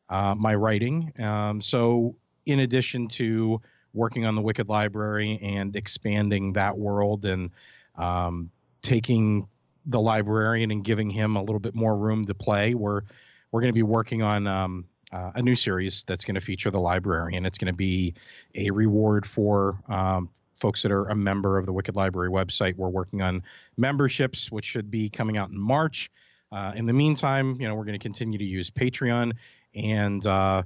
uh, 0.09 0.33
my 0.35 0.55
writing. 0.55 1.11
Um, 1.19 1.61
so, 1.61 2.15
in 2.45 2.59
addition 2.61 3.07
to 3.09 3.61
working 3.93 4.25
on 4.25 4.35
the 4.35 4.41
Wicked 4.41 4.69
Library 4.69 5.39
and 5.41 5.75
expanding 5.75 6.53
that 6.53 6.77
world 6.77 7.25
and 7.25 7.51
um, 7.99 8.49
taking 8.81 9.47
the 9.85 9.99
librarian 9.99 10.71
and 10.71 10.83
giving 10.83 11.09
him 11.09 11.35
a 11.35 11.41
little 11.41 11.59
bit 11.59 11.75
more 11.75 11.95
room 11.97 12.25
to 12.25 12.33
play, 12.33 12.73
we're 12.73 13.01
we're 13.51 13.61
going 13.61 13.69
to 13.69 13.77
be 13.77 13.83
working 13.83 14.21
on 14.21 14.47
um, 14.47 14.85
uh, 15.11 15.31
a 15.35 15.41
new 15.41 15.55
series 15.55 16.03
that's 16.07 16.23
going 16.23 16.35
to 16.35 16.41
feature 16.41 16.69
the 16.71 16.79
librarian. 16.79 17.45
It's 17.45 17.57
going 17.57 17.73
to 17.73 17.77
be 17.77 18.13
a 18.55 18.69
reward 18.69 19.25
for 19.25 19.81
um, 19.89 20.29
folks 20.59 20.83
that 20.83 20.91
are 20.91 21.05
a 21.07 21.15
member 21.15 21.57
of 21.57 21.65
the 21.65 21.73
Wicked 21.73 21.95
Library 21.95 22.29
website. 22.29 22.75
We're 22.75 22.89
working 22.89 23.21
on 23.21 23.41
memberships, 23.77 24.51
which 24.51 24.65
should 24.65 24.91
be 24.91 25.09
coming 25.09 25.37
out 25.37 25.49
in 25.49 25.57
March. 25.57 26.11
Uh, 26.51 26.73
in 26.75 26.85
the 26.85 26.93
meantime, 26.93 27.57
you 27.59 27.67
know, 27.67 27.73
we're 27.75 27.85
going 27.85 27.97
to 27.99 28.03
continue 28.03 28.37
to 28.37 28.45
use 28.45 28.69
Patreon, 28.69 29.33
and 29.73 30.25
uh, 30.27 30.61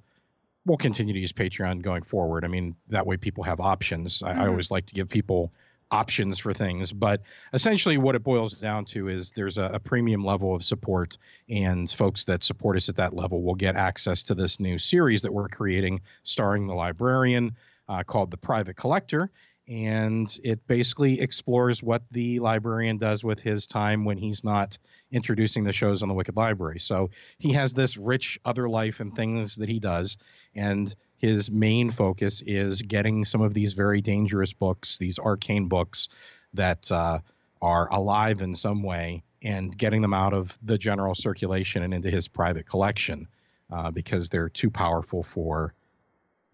we'll 0.65 0.77
continue 0.77 1.13
to 1.13 1.19
use 1.19 1.31
Patreon 1.33 1.81
going 1.81 2.03
forward. 2.03 2.43
I 2.43 2.47
mean, 2.49 2.75
that 2.89 3.05
way 3.05 3.17
people 3.17 3.43
have 3.45 3.59
options. 3.61 4.21
I, 4.23 4.31
I 4.31 4.35
Mhm. 4.35 4.49
always 4.49 4.71
like 4.71 4.85
to 4.87 4.93
give 4.93 5.07
people 5.09 5.53
options 5.93 6.39
for 6.39 6.53
things, 6.53 6.91
but 6.91 7.21
essentially, 7.53 7.97
what 7.97 8.15
it 8.15 8.23
boils 8.23 8.53
down 8.53 8.83
to 8.85 9.07
is 9.07 9.31
there's 9.31 9.59
a, 9.59 9.69
a 9.73 9.79
premium 9.79 10.25
level 10.25 10.55
of 10.55 10.63
support, 10.63 11.17
and 11.47 11.89
folks 11.89 12.23
that 12.23 12.43
support 12.43 12.75
us 12.75 12.89
at 12.89 12.95
that 12.95 13.15
level 13.15 13.43
will 13.43 13.55
get 13.55 13.75
access 13.75 14.23
to 14.23 14.33
this 14.33 14.59
new 14.59 14.79
series 14.79 15.21
that 15.21 15.31
we're 15.31 15.47
creating, 15.47 16.01
starring 16.23 16.65
the 16.65 16.73
librarian, 16.73 17.55
uh, 17.87 18.01
called 18.03 18.31
The 18.31 18.37
Private 18.37 18.75
Collector 18.75 19.29
and 19.67 20.39
it 20.43 20.65
basically 20.67 21.21
explores 21.21 21.81
what 21.81 22.03
the 22.11 22.39
librarian 22.39 22.97
does 22.97 23.23
with 23.23 23.39
his 23.39 23.65
time 23.65 24.03
when 24.03 24.17
he's 24.17 24.43
not 24.43 24.77
introducing 25.11 25.63
the 25.63 25.71
shows 25.71 26.01
on 26.01 26.09
the 26.09 26.13
Wicked 26.13 26.35
Library. 26.35 26.79
So 26.79 27.09
he 27.37 27.53
has 27.53 27.73
this 27.73 27.95
rich 27.95 28.37
other 28.43 28.67
life 28.67 28.99
and 28.99 29.15
things 29.15 29.55
that 29.55 29.69
he 29.69 29.79
does, 29.79 30.17
and 30.53 30.93
his 31.23 31.49
main 31.49 31.89
focus 31.89 32.43
is 32.45 32.81
getting 32.81 33.23
some 33.23 33.39
of 33.39 33.53
these 33.53 33.71
very 33.71 34.01
dangerous 34.01 34.51
books, 34.51 34.97
these 34.97 35.17
arcane 35.17 35.69
books 35.69 36.09
that 36.53 36.91
uh, 36.91 37.17
are 37.61 37.87
alive 37.93 38.41
in 38.41 38.53
some 38.53 38.83
way, 38.83 39.23
and 39.41 39.77
getting 39.77 40.01
them 40.01 40.13
out 40.13 40.33
of 40.33 40.57
the 40.63 40.77
general 40.77 41.15
circulation 41.15 41.81
and 41.81 41.93
into 41.93 42.11
his 42.11 42.27
private 42.27 42.67
collection 42.67 43.25
uh, 43.71 43.89
because 43.89 44.27
they're 44.27 44.49
too 44.49 44.69
powerful 44.69 45.23
for 45.23 45.73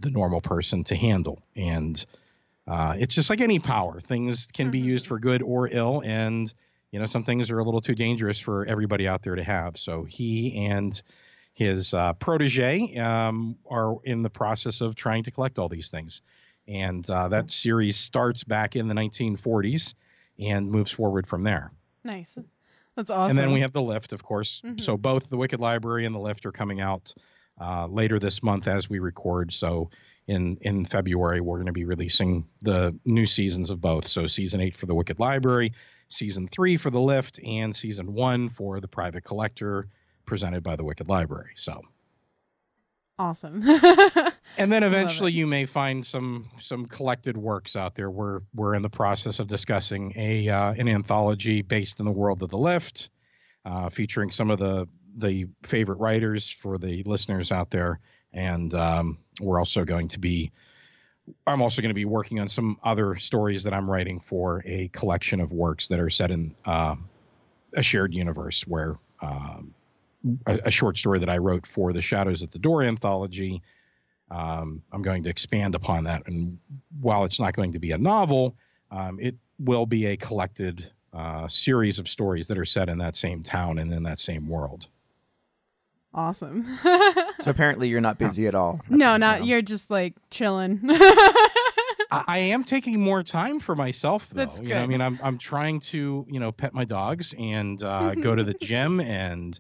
the 0.02 0.12
normal 0.12 0.40
person 0.40 0.84
to 0.84 0.96
handle. 0.96 1.42
And 1.56 2.06
uh, 2.68 2.94
it's 2.96 3.16
just 3.16 3.32
like 3.32 3.42
any 3.42 3.58
power; 3.58 4.00
things 4.00 4.46
can 4.54 4.70
be 4.70 4.80
Mhm. 4.80 4.86
used 4.86 5.08
for 5.08 5.18
good 5.18 5.42
or 5.42 5.68
ill, 5.70 6.04
and 6.06 6.54
you 6.92 7.00
know 7.00 7.08
some 7.08 7.24
things 7.24 7.50
are 7.50 7.58
a 7.58 7.64
little 7.64 7.82
too 7.82 7.96
dangerous 7.96 8.38
for 8.40 8.68
everybody 8.68 9.08
out 9.08 9.24
there 9.24 9.36
to 9.36 9.44
have. 9.44 9.78
So 9.78 10.04
he 10.04 10.56
and 10.68 11.02
his 11.60 11.94
uh, 11.94 12.14
protege 12.14 12.96
um, 12.96 13.58
are 13.70 13.98
in 14.06 14.24
the 14.24 14.30
process 14.30 14.80
of 14.80 14.96
trying 14.96 15.24
to 15.24 15.32
collect 15.32 15.60
all 15.60 15.68
these 15.68 15.90
things, 15.90 16.22
and 16.70 17.08
uh, 17.10 17.28
that 17.28 17.52
series 17.52 17.98
starts 17.98 18.46
back 18.46 18.78
in 18.78 18.88
the 18.88 18.94
1940s 18.94 19.94
and 20.40 20.72
moves 20.72 20.90
forward 20.90 21.28
from 21.28 21.44
there. 21.44 21.74
Nice. 22.06 22.38
That's 22.96 23.10
awesome. 23.12 23.32
And 23.32 23.38
then 23.38 23.54
we 23.54 23.60
have 23.60 23.74
the 23.74 23.82
lift, 23.82 24.14
of 24.14 24.24
course. 24.24 24.62
Mhm. 24.66 24.80
So 24.80 24.96
both 24.96 25.30
the 25.30 25.36
Wicked 25.36 25.60
Library 25.60 26.06
and 26.06 26.16
the 26.16 26.20
lift 26.20 26.46
are 26.46 26.54
coming 26.54 26.80
out 26.80 27.14
uh, 27.60 27.88
later 27.88 28.20
this 28.20 28.42
month 28.42 28.70
as 28.70 28.90
we 28.90 29.00
record. 29.00 29.52
So 29.52 29.90
in 30.28 30.58
in 30.62 30.86
February, 30.86 31.42
we're 31.42 31.58
going 31.58 31.66
to 31.66 31.74
be 31.74 31.84
releasing 31.84 32.48
the 32.62 32.98
new 33.04 33.26
seasons 33.26 33.70
of 33.70 33.82
both. 33.82 34.08
So 34.08 34.28
season 34.28 34.62
eight 34.62 34.78
for 34.78 34.86
the 34.86 34.96
Wicked 34.96 35.20
Library, 35.20 35.74
season 36.08 36.48
three 36.48 36.78
for 36.78 36.90
the 36.90 37.02
lift, 37.02 37.38
and 37.44 37.76
season 37.76 38.14
one 38.14 38.48
for 38.48 38.80
the 38.80 38.88
Private 38.88 39.26
Collector, 39.26 39.88
presented 40.30 40.64
by 40.64 40.76
the 40.76 40.84
Wicked 40.84 41.10
Library. 41.10 41.52
So. 41.56 41.82
awesome. 43.18 43.64
And 44.58 44.70
then 44.70 44.84
eventually 44.84 45.32
you 45.32 45.48
may 45.48 45.66
find 45.66 46.06
some 46.06 46.50
some 46.60 46.86
collected 46.86 47.38
works 47.38 47.78
out 47.78 47.96
there. 47.96 48.12
We're 48.12 48.42
we're 48.54 48.76
in 48.76 48.82
the 48.82 48.90
process 48.90 49.40
of 49.40 49.48
discussing 49.48 50.12
a 50.18 50.50
uh, 50.50 50.74
an 50.74 50.90
anthology 50.90 51.62
based 51.62 52.02
in 52.02 52.06
the 52.06 52.12
world 52.12 52.44
of 52.44 52.50
the 52.50 52.58
lift, 52.58 53.10
uh, 53.64 53.90
featuring 53.90 54.32
some 54.32 54.52
of 54.52 54.60
the 54.60 54.86
the 55.16 55.48
favorite 55.64 56.00
writers 56.00 56.50
for 56.50 56.78
the 56.78 57.04
listeners 57.04 57.54
out 57.54 57.72
there. 57.72 58.02
And 58.34 58.74
um, 58.74 59.20
we're 59.40 59.60
also 59.60 59.86
going 59.86 60.10
to 60.10 60.20
be 60.20 60.52
I'm 61.48 61.62
also 61.62 61.82
going 61.82 61.92
to 61.92 61.96
be 61.96 62.06
working 62.06 62.42
on 62.42 62.50
some 62.50 62.78
other 62.84 63.16
stories 63.16 63.64
that 63.64 63.74
I'm 63.74 63.90
writing 63.90 64.20
for 64.20 64.62
a 64.66 64.90
collection 64.90 65.40
of 65.40 65.54
works 65.54 65.88
that 65.88 66.02
are 66.02 66.10
set 66.10 66.32
in 66.32 66.54
uh, 66.66 66.96
a 67.76 67.84
shared 67.84 68.14
universe 68.14 68.68
where 68.68 68.98
um, 69.22 69.74
a, 70.46 70.60
a 70.66 70.72
short 70.72 70.98
story 70.98 71.20
that 71.20 71.30
I 71.30 71.38
wrote 71.38 71.66
for 71.68 71.94
the 71.94 72.02
Shadows 72.02 72.44
at 72.44 72.52
the 72.52 72.60
Door 72.60 72.84
anthology 72.84 73.62
um, 74.32 74.82
I'm 74.92 75.02
going 75.02 75.24
to 75.24 75.30
expand 75.30 75.76
upon 75.76 76.04
that. 76.06 76.28
And 76.28 76.58
while 77.02 77.26
it's 77.26 77.40
not 77.40 77.56
going 77.56 77.72
to 77.74 77.80
be 77.80 77.92
a 77.92 77.98
novel, 77.98 78.56
um, 78.92 79.20
it 79.20 79.36
will 79.60 79.86
be 79.86 80.08
a 80.08 80.18
collected 80.18 80.92
uh, 81.14 81.48
series 81.48 82.00
of 82.00 82.08
stories 82.08 82.48
that 82.48 82.58
are 82.58 82.66
set 82.66 82.90
in 82.90 83.00
that 83.00 83.16
same 83.16 83.42
town 83.42 83.80
and 83.80 83.92
in 83.92 84.04
that 84.04 84.20
same 84.20 84.48
world. 84.48 84.88
awesome. 86.14 86.78
So 87.42 87.52
apparently 87.52 87.88
you're 87.88 88.02
not 88.02 88.18
busy 88.18 88.48
at 88.48 88.56
all. 88.56 88.82
That's 88.90 89.00
no, 89.00 89.16
not 89.16 89.46
you're 89.46 89.62
just 89.62 89.90
like 89.90 90.14
chilling. 90.30 90.82
I, 90.84 92.24
I 92.28 92.38
am 92.40 92.66
taking 92.66 93.00
more 93.00 93.24
time 93.24 93.62
for 93.62 93.76
myself, 93.76 94.28
though. 94.30 94.44
That's 94.44 94.60
You 94.60 94.70
know, 94.70 94.84
I 94.84 94.88
mean, 94.88 95.00
I'm 95.00 95.18
I'm 95.24 95.38
trying 95.38 95.80
to 95.82 96.26
you 96.30 96.40
know 96.40 96.52
pet 96.52 96.74
my 96.74 96.84
dogs 96.84 97.34
and 97.40 97.82
uh, 97.82 98.14
go 98.16 98.36
to 98.36 98.44
the 98.44 98.54
gym 98.62 99.00
and 99.00 99.58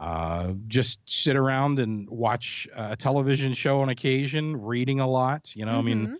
uh, 0.00 0.54
just 0.66 1.00
sit 1.04 1.36
around 1.36 1.78
and 1.78 2.08
watch 2.08 2.66
a 2.74 2.96
television 2.96 3.52
show 3.52 3.80
on 3.82 3.88
occasion, 3.90 4.56
reading 4.60 4.98
a 5.00 5.06
lot. 5.08 5.54
You 5.54 5.66
know, 5.66 5.78
I 5.78 5.82
mean. 5.82 6.06
Mhm. 6.08 6.16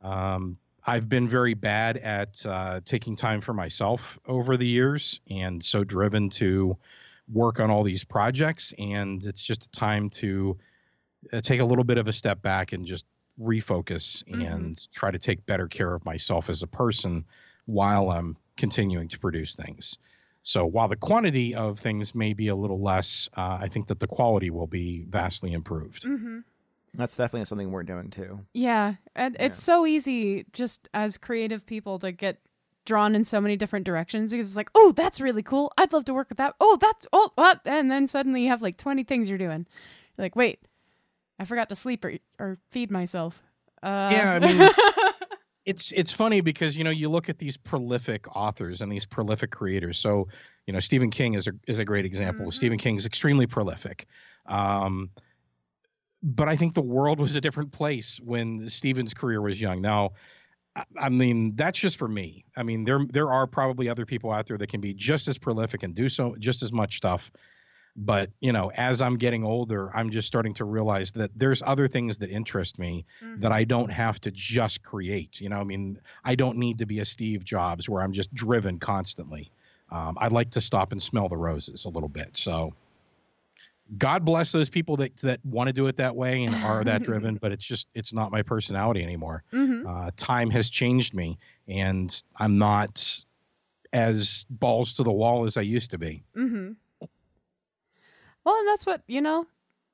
Um, 0.00 0.58
I've 0.84 1.08
been 1.08 1.28
very 1.28 1.52
bad 1.52 1.98
at 1.98 2.46
uh, 2.46 2.80
taking 2.84 3.14
time 3.14 3.42
for 3.42 3.52
myself 3.52 4.18
over 4.26 4.56
the 4.56 4.66
years, 4.66 5.20
and 5.28 5.62
so 5.62 5.84
driven 5.84 6.30
to 6.30 6.78
work 7.30 7.60
on 7.60 7.70
all 7.70 7.82
these 7.82 8.04
projects. 8.04 8.72
And 8.78 9.22
it's 9.26 9.42
just 9.42 9.66
a 9.66 9.70
time 9.70 10.08
to 10.10 10.56
uh, 11.32 11.40
take 11.42 11.60
a 11.60 11.64
little 11.64 11.84
bit 11.84 11.98
of 11.98 12.08
a 12.08 12.12
step 12.12 12.40
back 12.40 12.72
and 12.72 12.86
just 12.86 13.04
refocus 13.38 14.24
Mhm. 14.28 14.50
and 14.54 14.92
try 14.92 15.10
to 15.10 15.18
take 15.18 15.44
better 15.44 15.68
care 15.68 15.92
of 15.92 16.04
myself 16.06 16.48
as 16.48 16.62
a 16.62 16.66
person 16.66 17.24
while 17.66 18.10
I'm 18.10 18.36
continuing 18.56 19.08
to 19.08 19.18
produce 19.18 19.54
things. 19.56 19.98
So 20.48 20.64
while 20.64 20.88
the 20.88 20.96
quantity 20.96 21.54
of 21.54 21.78
things 21.78 22.14
may 22.14 22.32
be 22.32 22.48
a 22.48 22.56
little 22.56 22.80
less, 22.80 23.28
uh, 23.36 23.58
I 23.60 23.68
think 23.68 23.88
that 23.88 24.00
the 24.00 24.06
quality 24.06 24.48
will 24.48 24.66
be 24.66 25.04
vastly 25.06 25.52
improved. 25.52 26.04
Mm-hmm. 26.04 26.38
That's 26.94 27.18
definitely 27.18 27.44
something 27.44 27.70
we're 27.70 27.82
doing 27.82 28.08
too. 28.08 28.46
Yeah, 28.54 28.94
and 29.14 29.36
it's 29.38 29.62
so 29.62 29.84
easy 29.84 30.46
just 30.54 30.88
as 30.94 31.18
creative 31.18 31.66
people 31.66 31.98
to 31.98 32.12
get 32.12 32.38
drawn 32.86 33.14
in 33.14 33.26
so 33.26 33.42
many 33.42 33.56
different 33.56 33.84
directions 33.84 34.30
because 34.30 34.46
it's 34.46 34.56
like, 34.56 34.70
oh, 34.74 34.92
that's 34.92 35.20
really 35.20 35.42
cool. 35.42 35.70
I'd 35.76 35.92
love 35.92 36.06
to 36.06 36.14
work 36.14 36.30
with 36.30 36.38
that. 36.38 36.54
Oh, 36.62 36.78
that's 36.80 37.06
oh, 37.12 37.30
what? 37.34 37.60
And 37.66 37.90
then 37.90 38.08
suddenly 38.08 38.44
you 38.44 38.48
have 38.48 38.62
like 38.62 38.78
twenty 38.78 39.04
things 39.04 39.28
you're 39.28 39.36
doing. 39.36 39.66
You're 40.16 40.24
like, 40.24 40.34
wait, 40.34 40.60
I 41.38 41.44
forgot 41.44 41.68
to 41.68 41.74
sleep 41.74 42.02
or 42.06 42.14
or 42.38 42.56
feed 42.70 42.90
myself. 42.90 43.42
Uh, 43.82 44.08
Yeah, 44.10 44.32
I 44.32 44.38
mean, 44.52 44.70
it's 45.68 45.92
it's 45.92 46.10
funny 46.10 46.40
because 46.40 46.78
you 46.78 46.82
know 46.82 46.90
you 46.90 47.10
look 47.10 47.28
at 47.28 47.36
these 47.38 47.58
prolific 47.58 48.34
authors 48.34 48.80
and 48.80 48.90
these 48.90 49.04
prolific 49.04 49.50
creators. 49.50 49.98
So 49.98 50.26
you 50.66 50.72
know 50.72 50.80
Stephen 50.80 51.10
King 51.10 51.34
is 51.34 51.46
a 51.46 51.52
is 51.66 51.78
a 51.78 51.84
great 51.84 52.06
example. 52.06 52.46
Mhm. 52.46 52.54
Stephen 52.54 52.78
King 52.78 52.96
is 52.96 53.04
extremely 53.04 53.46
prolific. 53.46 54.06
Um, 54.46 55.10
but 56.22 56.48
I 56.48 56.56
think 56.56 56.72
the 56.72 56.80
world 56.80 57.20
was 57.20 57.34
a 57.34 57.40
different 57.40 57.70
place 57.70 58.18
when 58.24 58.66
Stephen's 58.70 59.12
career 59.12 59.42
was 59.42 59.60
young. 59.60 59.82
Now, 59.82 60.12
I, 60.74 60.84
I 60.98 61.08
mean 61.10 61.54
that's 61.54 61.78
just 61.78 61.98
for 61.98 62.08
me. 62.08 62.46
I 62.56 62.62
mean 62.62 62.84
there 62.84 63.00
there 63.10 63.30
are 63.30 63.46
probably 63.46 63.90
other 63.90 64.06
people 64.06 64.32
out 64.32 64.46
there 64.46 64.56
that 64.56 64.70
can 64.70 64.80
be 64.80 64.94
just 64.94 65.28
as 65.28 65.36
prolific 65.36 65.82
and 65.82 65.94
do 65.94 66.08
so 66.08 66.34
just 66.38 66.62
as 66.62 66.72
much 66.72 66.96
stuff. 66.96 67.30
But 68.00 68.30
you 68.38 68.52
know, 68.52 68.70
as 68.76 69.02
I'm 69.02 69.16
getting 69.16 69.42
older, 69.44 69.90
I'm 69.92 70.10
just 70.10 70.28
starting 70.28 70.54
to 70.54 70.64
realize 70.64 71.10
that 71.12 71.32
there's 71.34 71.62
other 71.66 71.88
things 71.88 72.18
that 72.18 72.30
interest 72.30 72.78
me 72.78 73.04
Mhm. 73.20 73.40
that 73.40 73.50
I 73.50 73.64
don't 73.64 73.90
have 73.90 74.20
to 74.20 74.30
just 74.30 74.84
create. 74.84 75.40
You 75.40 75.48
know, 75.48 75.58
I 75.60 75.64
mean, 75.64 75.98
I 76.24 76.36
don't 76.36 76.58
need 76.58 76.78
to 76.78 76.86
be 76.86 77.00
a 77.00 77.04
Steve 77.04 77.44
Jobs 77.44 77.88
where 77.88 78.00
I'm 78.02 78.12
just 78.12 78.32
driven 78.32 78.78
constantly. 78.78 79.50
Um, 79.90 80.16
I'd 80.20 80.32
like 80.32 80.50
to 80.50 80.60
stop 80.60 80.92
and 80.92 81.02
smell 81.02 81.28
the 81.28 81.36
roses 81.36 81.86
a 81.86 81.88
little 81.88 82.08
bit. 82.08 82.36
So, 82.36 82.72
God 83.96 84.24
bless 84.24 84.52
those 84.52 84.68
people 84.68 84.96
that 84.98 85.16
that 85.18 85.40
want 85.44 85.66
to 85.68 85.72
do 85.72 85.86
it 85.86 85.96
that 85.96 86.14
way 86.14 86.44
and 86.44 86.54
are 86.54 86.84
that 86.84 87.02
driven. 87.02 87.36
But 87.40 87.52
it's 87.52 87.64
just 87.64 87.88
it's 87.94 88.12
not 88.12 88.30
my 88.30 88.42
personality 88.42 89.02
anymore. 89.02 89.42
Mhm. 89.52 89.86
Uh, 89.86 90.10
time 90.16 90.50
has 90.50 90.68
changed 90.70 91.14
me, 91.14 91.38
and 91.66 92.22
I'm 92.36 92.58
not 92.58 93.24
as 93.92 94.44
balls 94.50 94.94
to 94.94 95.02
the 95.02 95.10
wall 95.12 95.46
as 95.46 95.56
I 95.56 95.62
used 95.62 95.90
to 95.92 95.98
be. 95.98 96.22
Mm-hmm. 96.36 96.72
Well, 98.44 98.56
and 98.56 98.68
that's 98.68 98.86
what 98.86 99.02
you 99.06 99.20
know. 99.20 99.46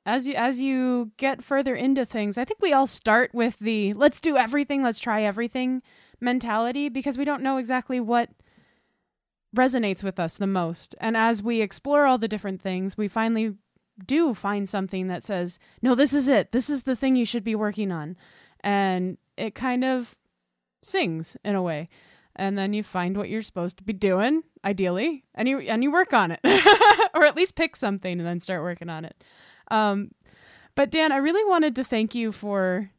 As 0.06 0.28
you 0.28 0.34
as 0.34 0.60
you 0.60 1.12
get 1.16 1.42
further 1.42 1.74
into 1.74 2.04
things, 2.04 2.36
I 2.36 2.44
think 2.44 2.60
we 2.60 2.72
all 2.72 2.86
start 2.86 3.34
with 3.34 3.58
the 3.58 3.94
"let's 3.94 4.20
do 4.20 4.36
everything, 4.36 4.82
let's 4.82 4.98
try 4.98 5.22
everything" 5.22 5.82
mentality 6.20 6.88
because 6.88 7.18
we 7.18 7.24
don't 7.24 7.42
know 7.42 7.56
exactly 7.56 8.00
what 8.00 8.30
resonates 9.56 10.02
with 10.02 10.18
us 10.18 10.36
the 10.36 10.46
most. 10.46 10.94
And 11.00 11.16
as 11.16 11.42
we 11.42 11.60
explore 11.60 12.06
all 12.06 12.18
the 12.18 12.28
different 12.28 12.60
things, 12.60 12.96
we 12.96 13.08
finally 13.08 13.54
do 14.04 14.34
find 14.34 14.68
something 14.68 15.08
that 15.08 15.24
says, 15.24 15.58
"No, 15.80 15.94
this 15.94 16.12
is 16.12 16.28
it. 16.28 16.52
This 16.52 16.68
is 16.68 16.82
the 16.82 16.96
thing 16.96 17.16
you 17.16 17.24
should 17.24 17.44
be 17.44 17.54
working 17.54 17.90
on," 17.92 18.16
and 18.60 19.16
it 19.36 19.54
kind 19.54 19.84
of 19.84 20.16
sings 20.82 21.36
in 21.44 21.54
a 21.54 21.62
way 21.62 21.88
and 22.36 22.58
then 22.58 22.72
you 22.72 22.82
find 22.82 23.16
what 23.16 23.28
you're 23.28 23.42
supposed 23.42 23.78
to 23.78 23.84
be 23.84 23.92
doing 23.92 24.42
ideally 24.64 25.24
and 25.34 25.48
you 25.48 25.60
and 25.60 25.82
you 25.82 25.92
work 25.92 26.12
on 26.12 26.30
it 26.30 26.40
or 27.14 27.24
at 27.24 27.36
least 27.36 27.54
pick 27.54 27.76
something 27.76 28.18
and 28.18 28.26
then 28.26 28.40
start 28.40 28.62
working 28.62 28.88
on 28.88 29.04
it. 29.04 29.16
Um 29.70 30.10
but 30.74 30.90
dan 30.90 31.12
i 31.12 31.16
really 31.16 31.44
wanted 31.48 31.76
to 31.76 31.84
thank 31.84 32.14
you 32.14 32.32
for 32.32 32.90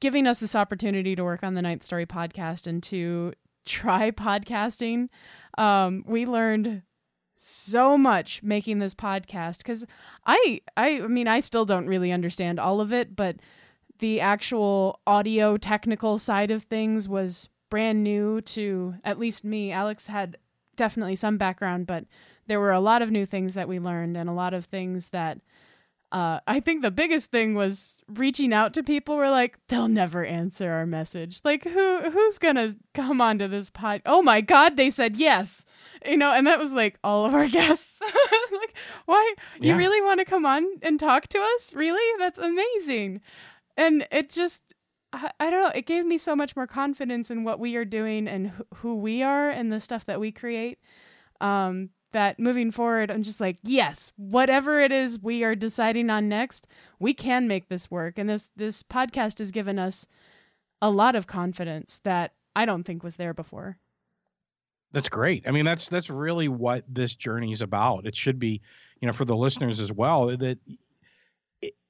giving 0.00 0.26
us 0.26 0.38
this 0.40 0.54
opportunity 0.54 1.16
to 1.16 1.24
work 1.24 1.42
on 1.42 1.54
the 1.54 1.62
ninth 1.62 1.84
story 1.84 2.06
podcast 2.06 2.66
and 2.66 2.82
to 2.84 3.32
try 3.64 4.10
podcasting. 4.10 5.08
Um 5.56 6.04
we 6.06 6.26
learned 6.26 6.82
so 7.38 7.96
much 7.96 8.42
making 8.42 8.80
this 8.80 8.94
podcast 8.94 9.58
because 9.58 9.86
i 10.26 10.60
i 10.76 11.00
i 11.00 11.06
mean 11.06 11.28
i 11.28 11.38
still 11.38 11.64
don't 11.64 11.86
really 11.86 12.10
understand 12.10 12.58
all 12.58 12.80
of 12.80 12.92
it 12.92 13.14
but 13.14 13.36
the 14.00 14.20
actual 14.20 15.00
audio 15.06 15.56
technical 15.56 16.18
side 16.18 16.50
of 16.50 16.64
things 16.64 17.08
was 17.08 17.48
brand 17.70 18.02
new 18.02 18.40
to 18.40 18.94
at 19.04 19.18
least 19.18 19.44
me. 19.44 19.72
Alex 19.72 20.06
had 20.06 20.36
definitely 20.76 21.16
some 21.16 21.36
background, 21.38 21.86
but 21.86 22.04
there 22.46 22.60
were 22.60 22.72
a 22.72 22.80
lot 22.80 23.02
of 23.02 23.10
new 23.10 23.26
things 23.26 23.54
that 23.54 23.68
we 23.68 23.78
learned 23.78 24.16
and 24.16 24.28
a 24.28 24.32
lot 24.32 24.54
of 24.54 24.66
things 24.66 25.10
that 25.10 25.38
uh, 26.10 26.40
I 26.46 26.60
think 26.60 26.80
the 26.80 26.90
biggest 26.90 27.30
thing 27.30 27.54
was 27.54 27.98
reaching 28.08 28.54
out 28.54 28.72
to 28.74 28.82
people. 28.82 29.16
We're 29.16 29.30
like, 29.30 29.58
they'll 29.68 29.88
never 29.88 30.24
answer 30.24 30.72
our 30.72 30.86
message. 30.86 31.40
Like, 31.44 31.64
who 31.64 32.10
who's 32.10 32.38
gonna 32.38 32.76
come 32.94 33.20
onto 33.20 33.46
this 33.46 33.68
pod? 33.68 34.00
Oh 34.06 34.22
my 34.22 34.40
god, 34.40 34.78
they 34.78 34.88
said 34.88 35.16
yes. 35.16 35.66
You 36.06 36.16
know, 36.16 36.32
and 36.32 36.46
that 36.46 36.58
was 36.58 36.72
like 36.72 36.98
all 37.04 37.26
of 37.26 37.34
our 37.34 37.46
guests. 37.48 38.00
like, 38.52 38.74
why 39.04 39.34
you 39.60 39.76
really 39.76 40.00
want 40.00 40.20
to 40.20 40.24
come 40.24 40.46
on 40.46 40.66
and 40.80 40.98
talk 40.98 41.28
to 41.28 41.38
us? 41.38 41.74
Really? 41.74 42.18
That's 42.18 42.38
amazing 42.38 43.20
and 43.78 44.06
it 44.10 44.28
just 44.28 44.60
I, 45.12 45.30
I 45.40 45.50
don't 45.50 45.62
know 45.62 45.72
it 45.74 45.86
gave 45.86 46.04
me 46.04 46.18
so 46.18 46.36
much 46.36 46.54
more 46.56 46.66
confidence 46.66 47.30
in 47.30 47.44
what 47.44 47.60
we 47.60 47.76
are 47.76 47.84
doing 47.84 48.28
and 48.28 48.50
wh- 48.50 48.76
who 48.76 48.96
we 48.96 49.22
are 49.22 49.50
and 49.50 49.72
the 49.72 49.80
stuff 49.80 50.04
that 50.06 50.20
we 50.20 50.32
create 50.32 50.78
um 51.40 51.90
that 52.12 52.38
moving 52.38 52.70
forward 52.70 53.10
i'm 53.10 53.22
just 53.22 53.40
like 53.40 53.58
yes 53.62 54.12
whatever 54.16 54.80
it 54.80 54.92
is 54.92 55.18
we 55.20 55.44
are 55.44 55.54
deciding 55.54 56.10
on 56.10 56.28
next 56.28 56.66
we 56.98 57.14
can 57.14 57.46
make 57.46 57.68
this 57.68 57.90
work 57.90 58.18
and 58.18 58.28
this 58.28 58.50
this 58.56 58.82
podcast 58.82 59.38
has 59.38 59.50
given 59.50 59.78
us 59.78 60.06
a 60.82 60.90
lot 60.90 61.14
of 61.14 61.26
confidence 61.26 62.00
that 62.04 62.32
i 62.56 62.64
don't 62.64 62.84
think 62.84 63.02
was 63.02 63.16
there 63.16 63.34
before 63.34 63.78
That's 64.92 65.08
great. 65.10 65.46
I 65.46 65.50
mean, 65.50 65.66
that's 65.66 65.88
that's 65.90 66.08
really 66.08 66.48
what 66.48 66.82
this 66.88 67.14
journey 67.14 67.52
is 67.52 67.60
about. 67.60 68.06
It 68.06 68.16
should 68.16 68.38
be, 68.38 68.62
you 69.00 69.06
know, 69.06 69.12
for 69.12 69.26
the 69.26 69.36
listeners 69.36 69.80
as 69.80 69.92
well 69.92 70.34
that 70.34 70.58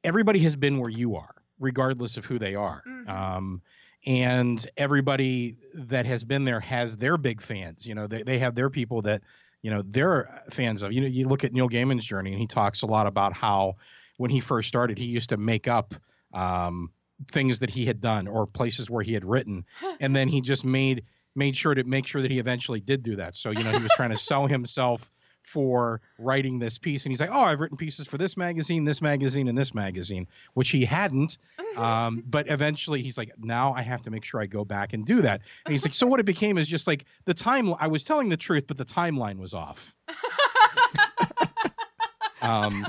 everybody 0.03 0.41
has 0.41 0.57
been 0.57 0.79
where 0.79 0.91
you 0.91 1.15
are, 1.15 1.35
regardless 1.59 2.17
of 2.17 2.25
who 2.25 2.39
they 2.39 2.55
are. 2.55 2.83
Mhm. 2.87 3.09
Um, 3.09 3.63
and 4.07 4.65
everybody 4.77 5.57
that 5.75 6.07
has 6.07 6.25
been 6.25 6.45
there 6.45 6.61
has 6.61 6.97
their 6.97 7.17
big 7.17 7.43
fans. 7.43 7.87
You 7.87 7.95
know, 7.95 8.07
they 8.07 8.23
they 8.23 8.39
have 8.39 8.55
their 8.55 8.71
people 8.71 9.03
that 9.03 9.23
you 9.63 9.71
know 9.71 9.83
they're 9.85 10.43
fans 10.51 10.83
of. 10.83 10.93
You 10.93 11.01
know, 11.01 11.07
you 11.07 11.27
look 11.27 11.45
at 11.45 11.53
Neil 11.53 11.69
Gaiman's 11.69 12.05
journey, 12.05 12.31
and 12.33 12.41
he 12.41 12.47
talks 12.47 12.83
a 12.83 12.87
lot 12.87 13.07
about 13.07 13.33
how 13.33 13.77
when 14.17 14.31
he 14.31 14.41
first 14.41 14.69
started, 14.69 14.99
he 14.99 15.07
used 15.07 15.31
to 15.31 15.37
make 15.37 15.69
up 15.69 15.95
um, 16.33 16.91
things 17.33 17.59
that 17.59 17.71
he 17.71 17.87
had 17.87 18.01
done 18.01 18.29
or 18.29 18.47
places 18.47 18.89
where 18.89 19.03
he 19.03 19.13
had 19.13 19.25
written, 19.25 19.65
and 20.01 20.15
then 20.15 20.29
he 20.29 20.41
just 20.41 20.65
made 20.65 21.05
made 21.35 21.57
sure 21.57 21.75
to 21.75 21.85
make 21.85 22.07
sure 22.07 22.23
that 22.23 22.31
he 22.31 22.39
eventually 22.39 22.81
did 22.81 23.03
do 23.03 23.17
that. 23.17 23.37
So 23.37 23.51
you 23.51 23.63
know, 23.65 23.73
he 23.73 23.83
was 23.83 23.93
trying 23.97 24.11
to 24.11 24.17
sell 24.17 24.47
himself 24.47 25.11
for 25.53 26.01
writing 26.19 26.59
this 26.59 26.79
piece, 26.79 27.05
and 27.05 27.13
he's 27.13 27.21
like, 27.21 27.31
"Oh, 27.33 27.41
I've 27.41 27.61
written 27.61 27.77
pieces 27.77 28.07
for 28.07 28.19
this 28.19 28.37
magazine, 28.37 28.85
this 28.85 29.01
magazine, 29.01 29.49
and 29.49 29.57
this 29.57 29.75
magazine," 29.75 30.27
which 30.55 30.71
he 30.71 30.85
hadn't. 30.85 31.39
Um, 31.77 32.25
but 32.27 32.49
eventually, 32.49 33.03
he's 33.03 33.17
like, 33.17 33.31
"Now 33.39 33.73
I 33.73 33.83
have 33.83 34.03
to 34.03 34.11
make 34.11 34.25
sure 34.25 34.41
I 34.41 34.47
go 34.47 34.65
back 34.65 34.95
and 34.95 35.07
do 35.07 35.23
that." 35.23 35.43
And 35.65 35.73
he's 35.73 35.85
like, 35.85 35.95
"So 35.95 36.09
what 36.09 36.19
it 36.19 36.27
became 36.27 36.59
is 36.59 36.67
just 36.67 36.89
like 36.89 37.05
the 37.25 37.35
time. 37.35 37.73
I 37.79 37.87
was 37.87 38.03
telling 38.03 38.31
the 38.31 38.37
truth, 38.37 38.65
but 38.67 38.79
the 38.79 38.85
timeline 38.85 39.39
was 39.39 39.55
off." 39.55 39.95
um, 42.43 42.85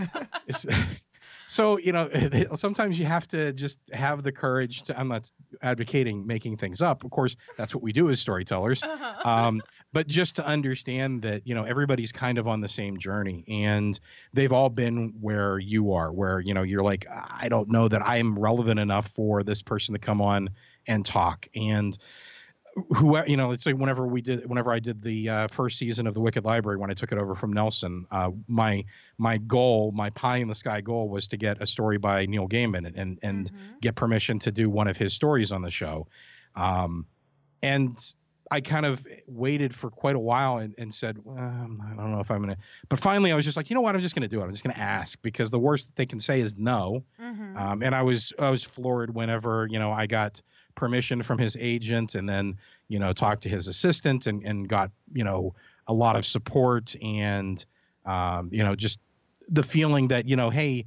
it's- 0.47 0.65
so 1.49 1.77
you 1.77 1.91
know 1.91 2.09
sometimes 2.55 2.97
you 2.97 3.05
have 3.05 3.27
to 3.27 3.51
just 3.53 3.79
have 3.91 4.23
the 4.23 4.31
courage 4.31 4.83
to 4.83 4.97
i'm 4.97 5.09
not 5.09 5.29
advocating 5.61 6.25
making 6.25 6.57
things 6.57 6.81
up. 6.81 7.03
Of 7.03 7.11
course 7.11 7.35
that's 7.57 7.73
what 7.73 7.83
we 7.83 7.91
do 7.91 8.09
as 8.09 8.19
storytellers. 8.19 8.81
Um, 9.23 9.61
but 9.93 10.07
just 10.07 10.35
to 10.37 10.45
understand 10.45 11.21
that 11.23 11.45
you 11.45 11.55
know 11.55 11.63
everybody's 11.63 12.11
kind 12.11 12.37
of 12.37 12.47
on 12.47 12.61
the 12.61 12.69
same 12.69 12.97
journey 12.97 13.43
and 13.47 13.99
they've 14.33 14.53
all 14.53 14.69
been 14.69 15.13
where 15.19 15.59
you 15.59 15.93
are 15.93 16.13
where 16.13 16.39
you 16.39 16.53
know 16.53 16.61
you're 16.61 16.83
like 16.83 17.07
i 17.09 17.49
don't 17.49 17.69
know 17.69 17.87
that 17.87 18.01
i'm 18.05 18.37
relevant 18.37 18.79
enough 18.79 19.09
for 19.15 19.43
this 19.43 19.61
person 19.61 19.93
to 19.93 19.99
come 19.99 20.21
on 20.21 20.49
and 20.89 21.05
talk. 21.05 21.47
And 21.55 21.97
who 22.95 23.17
you 23.25 23.37
know 23.37 23.49
let's 23.49 23.63
say 23.63 23.73
whenever 23.73 24.07
we 24.07 24.21
did 24.21 24.47
whenever 24.49 24.71
i 24.71 24.79
did 24.79 25.01
the 25.01 25.29
uh, 25.29 25.47
first 25.47 25.77
season 25.77 26.07
of 26.07 26.13
the 26.13 26.19
wicked 26.19 26.43
library 26.45 26.77
when 26.77 26.89
i 26.89 26.93
took 26.93 27.11
it 27.11 27.17
over 27.17 27.35
from 27.35 27.51
nelson 27.53 28.05
uh, 28.11 28.29
my 28.47 28.83
my 29.17 29.37
goal 29.37 29.91
my 29.93 30.09
pie 30.11 30.37
in 30.37 30.47
the 30.47 30.55
sky 30.55 30.81
goal 30.81 31.09
was 31.09 31.27
to 31.27 31.37
get 31.37 31.61
a 31.61 31.67
story 31.67 31.97
by 31.97 32.25
neil 32.25 32.47
gaiman 32.47 32.85
and 32.95 33.19
and, 33.23 33.51
Mhm. 33.51 33.81
get 33.81 33.95
permission 33.95 34.39
to 34.39 34.51
do 34.51 34.69
one 34.69 34.87
of 34.87 34.97
his 34.97 35.13
stories 35.13 35.51
on 35.51 35.61
the 35.61 35.71
show 35.71 36.07
um, 36.55 37.05
and 37.61 37.97
i 38.51 38.59
kind 38.59 38.85
of 38.85 39.05
waited 39.27 39.75
for 39.75 39.89
quite 39.91 40.15
a 40.15 40.19
while 40.19 40.57
and, 40.57 40.73
and 40.77 40.93
said 40.93 41.17
well, 41.23 41.37
i 41.37 41.95
don't 41.95 42.11
know 42.11 42.19
if 42.19 42.31
i'm 42.31 42.41
gonna 42.41 42.57
but 42.89 42.99
finally 42.99 43.31
i 43.31 43.35
was 43.35 43.45
just 43.45 43.57
like 43.57 43.69
you 43.69 43.75
know 43.75 43.81
what 43.81 43.93
i'm 43.95 44.01
just 44.01 44.15
gonna 44.15 44.27
do 44.27 44.41
it 44.41 44.43
i'm 44.43 44.51
just 44.51 44.63
gonna 44.63 44.75
ask 44.77 45.21
because 45.21 45.51
the 45.51 45.59
worst 45.59 45.95
they 45.95 46.05
can 46.05 46.19
say 46.19 46.39
is 46.39 46.55
no 46.57 47.03
Mhm. 47.21 47.57
um, 47.57 47.83
and 47.83 47.93
I 47.93 48.01
was 48.03 48.31
I 48.39 48.49
was 48.49 48.63
floored 48.63 49.13
whenever 49.13 49.67
you 49.69 49.77
know 49.79 49.91
I 49.91 50.07
got 50.07 50.41
permission 50.79 51.21
from 51.21 51.37
his 51.37 51.57
agent 51.59 52.15
and 52.15 52.27
then 52.27 52.55
you 52.87 52.97
know 52.97 53.11
talked 53.11 53.43
to 53.43 53.49
his 53.49 53.67
assistant 53.67 54.27
and 54.27 54.43
and 54.45 54.69
got 54.69 54.89
you 55.13 55.25
know 55.25 55.53
a 55.87 55.93
lot 55.93 56.15
of 56.17 56.25
support 56.25 56.95
and 57.03 57.65
um, 58.05 58.49
you 58.51 58.63
know 58.63 58.75
just 58.75 58.97
the 59.49 59.61
feeling 59.61 60.07
that 60.07 60.25
you 60.25 60.37
know 60.37 60.49
hey 60.49 60.85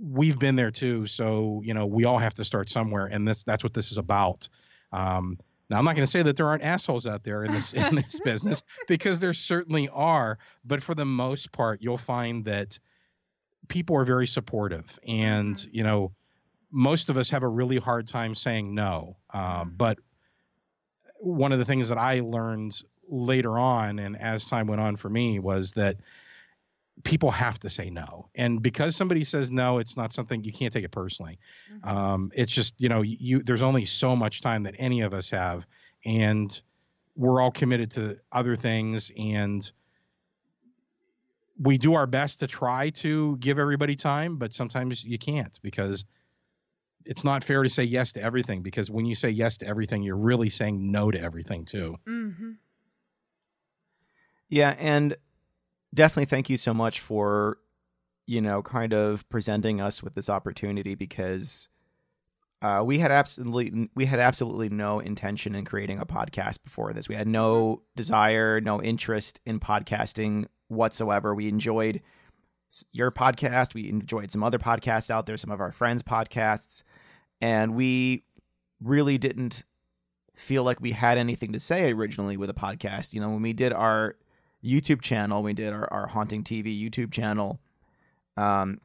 we've 0.00 0.38
been 0.38 0.54
there 0.54 0.70
too 0.70 1.06
so 1.06 1.60
you 1.64 1.74
know 1.74 1.86
we 1.86 2.04
all 2.04 2.18
have 2.18 2.34
to 2.34 2.44
start 2.44 2.70
somewhere 2.70 3.06
and 3.06 3.26
this 3.26 3.42
that's 3.42 3.64
what 3.64 3.74
this 3.74 3.90
is 3.90 3.98
about 3.98 4.48
um, 4.92 5.38
Now, 5.68 5.78
I'm 5.78 5.84
not 5.84 5.94
going 5.96 6.06
to 6.06 6.10
say 6.10 6.22
that 6.22 6.36
there 6.36 6.48
aren't 6.48 6.62
assholes 6.64 7.06
out 7.06 7.22
there 7.22 7.44
in 7.44 7.52
this 7.52 7.72
in 7.82 7.96
this 7.96 8.20
business 8.24 8.62
because 8.88 9.18
there 9.20 9.34
certainly 9.34 9.88
are, 9.88 10.38
but 10.64 10.82
for 10.82 10.94
the 10.94 11.04
most 11.04 11.52
part, 11.52 11.80
you'll 11.82 11.98
find 12.14 12.44
that 12.44 12.78
people 13.68 13.96
are 13.96 14.04
very 14.04 14.26
supportive, 14.26 14.86
and 15.06 15.54
Mhm. 15.54 15.68
you 15.72 15.84
know, 15.84 16.12
most 16.70 17.10
of 17.10 17.16
us 17.16 17.30
have 17.30 17.42
a 17.42 17.48
really 17.48 17.78
hard 17.78 18.06
time 18.06 18.34
saying 18.34 18.74
no. 18.74 19.16
Um, 19.32 19.74
but 19.76 19.98
one 21.18 21.52
of 21.52 21.58
the 21.58 21.64
things 21.64 21.88
that 21.88 21.98
I 21.98 22.20
learned 22.20 22.80
later 23.08 23.58
on, 23.58 23.98
and 23.98 24.20
as 24.20 24.46
time 24.46 24.66
went 24.66 24.80
on 24.80 24.96
for 24.96 25.08
me, 25.10 25.38
was 25.38 25.72
that 25.72 25.96
people 27.02 27.30
have 27.30 27.58
to 27.60 27.70
say 27.70 27.90
no, 27.90 28.28
and 28.34 28.62
because 28.62 28.94
somebody 28.94 29.24
says 29.24 29.50
no, 29.50 29.78
it's 29.78 29.96
not 29.96 30.12
something 30.12 30.44
you 30.44 30.52
can't 30.52 30.72
take 30.72 30.84
it 30.84 30.90
personally. 30.90 31.38
Mhm. 31.72 31.86
Um, 31.86 32.32
it's 32.34 32.52
just 32.52 32.74
you 32.78 32.88
know 32.88 33.02
you 33.02 33.42
there's 33.42 33.62
only 33.62 33.86
so 33.86 34.14
much 34.14 34.40
time 34.42 34.62
that 34.64 34.74
any 34.78 35.00
of 35.00 35.12
us 35.14 35.30
have, 35.30 35.66
and 36.04 36.60
we're 37.16 37.40
all 37.40 37.50
committed 37.50 37.90
to 37.92 38.18
other 38.32 38.54
things, 38.56 39.10
and 39.18 39.70
we 41.58 41.76
do 41.76 41.94
our 41.94 42.06
best 42.06 42.40
to 42.40 42.46
try 42.46 42.90
to 42.90 43.36
give 43.38 43.58
everybody 43.58 43.96
time, 43.96 44.36
but 44.36 44.52
sometimes 44.52 45.04
you 45.04 45.18
can't 45.18 45.58
because 45.62 46.04
it's 47.06 47.24
not 47.24 47.42
fair 47.44 47.62
to 47.62 47.68
say 47.68 47.84
yes 47.84 48.12
to 48.12 48.22
everything 48.22 48.62
because 48.62 48.90
when 48.90 49.06
you 49.06 49.14
say 49.14 49.30
yes 49.30 49.56
to 49.58 49.66
everything, 49.66 50.02
you're 50.02 50.16
really 50.16 50.50
saying 50.50 50.90
no 50.90 51.10
to 51.10 51.20
everything 51.20 51.64
too. 51.64 51.96
Mhm. 52.06 52.56
Yeah, 54.48 54.74
and 54.78 55.16
definitely 55.94 56.26
thank 56.26 56.50
you 56.50 56.56
so 56.56 56.74
much 56.74 57.00
for 57.00 57.58
you 58.26 58.40
know 58.40 58.62
kind 58.62 58.92
of 58.92 59.28
presenting 59.28 59.80
us 59.80 60.02
with 60.02 60.14
this 60.14 60.28
opportunity 60.28 60.94
because 60.94 61.68
uh, 62.62 62.82
we 62.84 62.98
had 62.98 63.10
absolutely 63.10 63.88
we 63.94 64.04
had 64.04 64.20
absolutely 64.20 64.68
no 64.68 65.00
intention 65.00 65.54
in 65.54 65.64
creating 65.64 65.98
a 65.98 66.06
podcast 66.06 66.62
before 66.62 66.92
this. 66.92 67.08
We 67.08 67.14
had 67.14 67.26
no 67.28 67.82
desire, 67.96 68.60
no 68.60 68.82
interest 68.82 69.40
in 69.46 69.60
podcasting 69.60 70.46
whatsoever. 70.68 71.34
We 71.34 71.48
enjoyed 71.48 71.96
s- 71.96 72.02
your 72.92 73.10
podcast. 73.10 73.74
We 73.74 73.88
enjoyed 73.88 74.30
some 74.30 74.42
other 74.42 74.58
podcasts 74.58 75.10
out 75.10 75.26
there, 75.26 75.36
some 75.36 75.50
of 75.50 75.60
our 75.60 75.72
friends' 75.72 76.02
podcasts, 76.02 76.84
and 77.40 77.74
we 77.74 78.24
really 78.80 79.18
didn't 79.18 79.64
feel 80.34 80.64
like 80.64 80.80
we 80.80 80.92
had 80.92 81.18
anything 81.18 81.52
to 81.52 81.60
say 81.60 81.92
originally 81.92 82.36
with 82.36 82.50
a 82.50 82.54
podcast. 82.54 83.12
You 83.12 83.20
know, 83.20 83.30
when 83.30 83.42
we 83.42 83.52
did 83.52 83.72
our 83.72 84.16
YouTube 84.64 85.02
channel, 85.02 85.42
we 85.42 85.52
did 85.52 85.72
our, 85.72 85.92
our 85.92 86.06
Haunting 86.06 86.44
TV 86.44 86.78
YouTube 86.78 87.12
channel. 87.12 87.60
Um, 88.36 88.80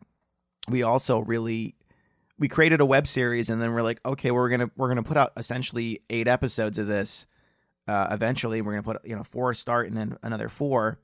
we 0.69 0.83
also 0.83 1.19
really 1.19 1.75
we 2.37 2.47
created 2.47 2.81
a 2.81 2.85
web 2.85 3.07
series, 3.07 3.49
and 3.49 3.61
then 3.61 3.73
we're 3.73 3.81
like, 3.81 4.01
okay, 4.05 4.31
we're 4.31 4.49
gonna 4.49 4.69
we're 4.75 4.89
gonna 4.89 5.03
put 5.03 5.17
out 5.17 5.31
essentially 5.37 6.01
eight 6.09 6.27
episodes 6.27 6.77
of 6.77 6.87
this. 6.87 7.25
Uh, 7.87 8.07
eventually, 8.11 8.61
we're 8.61 8.71
gonna 8.71 8.83
put 8.83 9.05
you 9.05 9.15
know 9.15 9.23
four 9.23 9.53
start 9.53 9.87
and 9.87 9.97
then 9.97 10.17
another 10.23 10.49
four, 10.49 10.99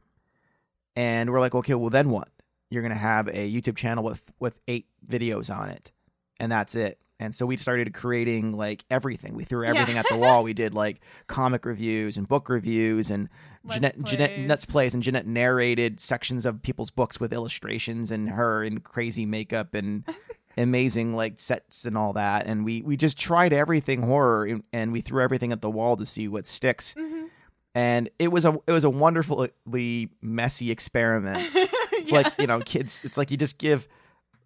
and 0.96 1.30
we're 1.30 1.40
like, 1.40 1.56
okay, 1.56 1.74
well 1.74 1.90
then 1.90 2.10
what? 2.10 2.30
You're 2.72 2.82
gonna 2.82 2.95
have 2.95 3.28
a 3.28 3.51
YouTube 3.51 3.76
channel 3.78 4.03
with 4.03 4.24
with 4.39 4.59
eight 4.67 4.88
videos 5.07 5.55
on 5.55 5.69
it, 5.69 5.91
and 6.39 6.51
that's 6.51 6.74
it. 6.74 6.97
And 7.19 7.36
so 7.36 7.45
we 7.45 7.55
started 7.55 7.93
creating 7.93 8.53
like 8.53 8.84
everything. 8.89 9.36
We 9.36 9.43
threw 9.43 9.63
Yeah. 9.63 9.69
everything 9.76 9.97
at 9.99 10.07
the 10.09 10.17
wall. 10.17 10.41
We 10.41 10.53
did 10.53 10.74
like 10.74 11.01
comic 11.28 11.65
reviews 11.65 12.17
and 12.17 12.28
book 12.28 12.49
reviews 12.49 13.11
and 13.11 13.30
Let's 13.63 13.76
Jeanette, 13.76 14.03
Jeanette 14.03 14.34
plays. 14.36 14.47
Nuts 14.47 14.65
plays 14.65 14.93
and 14.95 15.03
Jeanette 15.03 15.28
narrated 15.28 15.99
sections 15.99 16.47
of 16.47 16.63
people's 16.63 16.89
books 16.89 17.19
with 17.19 17.32
illustrations 17.32 18.09
and 18.09 18.28
her 18.30 18.63
in 18.63 18.80
crazy 18.80 19.28
makeup 19.28 19.76
and 19.76 20.03
amazing 20.57 21.15
like 21.15 21.39
sets 21.39 21.86
and 21.86 21.95
all 21.95 22.13
that. 22.13 22.47
And 22.47 22.65
we 22.65 22.82
we 22.82 22.97
just 22.97 23.19
tried 23.19 23.53
everything 23.53 24.01
horror 24.01 24.45
and, 24.45 24.63
and 24.74 24.91
we 24.91 25.01
threw 25.01 25.22
everything 25.22 25.51
at 25.51 25.61
the 25.61 25.69
wall 25.69 25.95
to 25.97 26.07
see 26.07 26.28
what 26.28 26.47
sticks. 26.47 26.95
Mhm. 26.97 27.28
And 27.76 28.09
it 28.17 28.30
was 28.32 28.45
a 28.45 28.57
it 28.65 28.72
was 28.72 28.84
a 28.84 28.89
wonderfully 28.89 30.09
messy 30.22 30.72
experiment. 30.72 31.55
It's 32.02 32.12
Yeah. 32.12 32.22
like 32.22 32.34
you 32.39 32.47
know, 32.47 32.60
kids. 32.60 33.04
It's 33.06 33.18
like 33.18 33.32
you 33.32 33.38
just 33.38 33.58
give, 33.58 33.88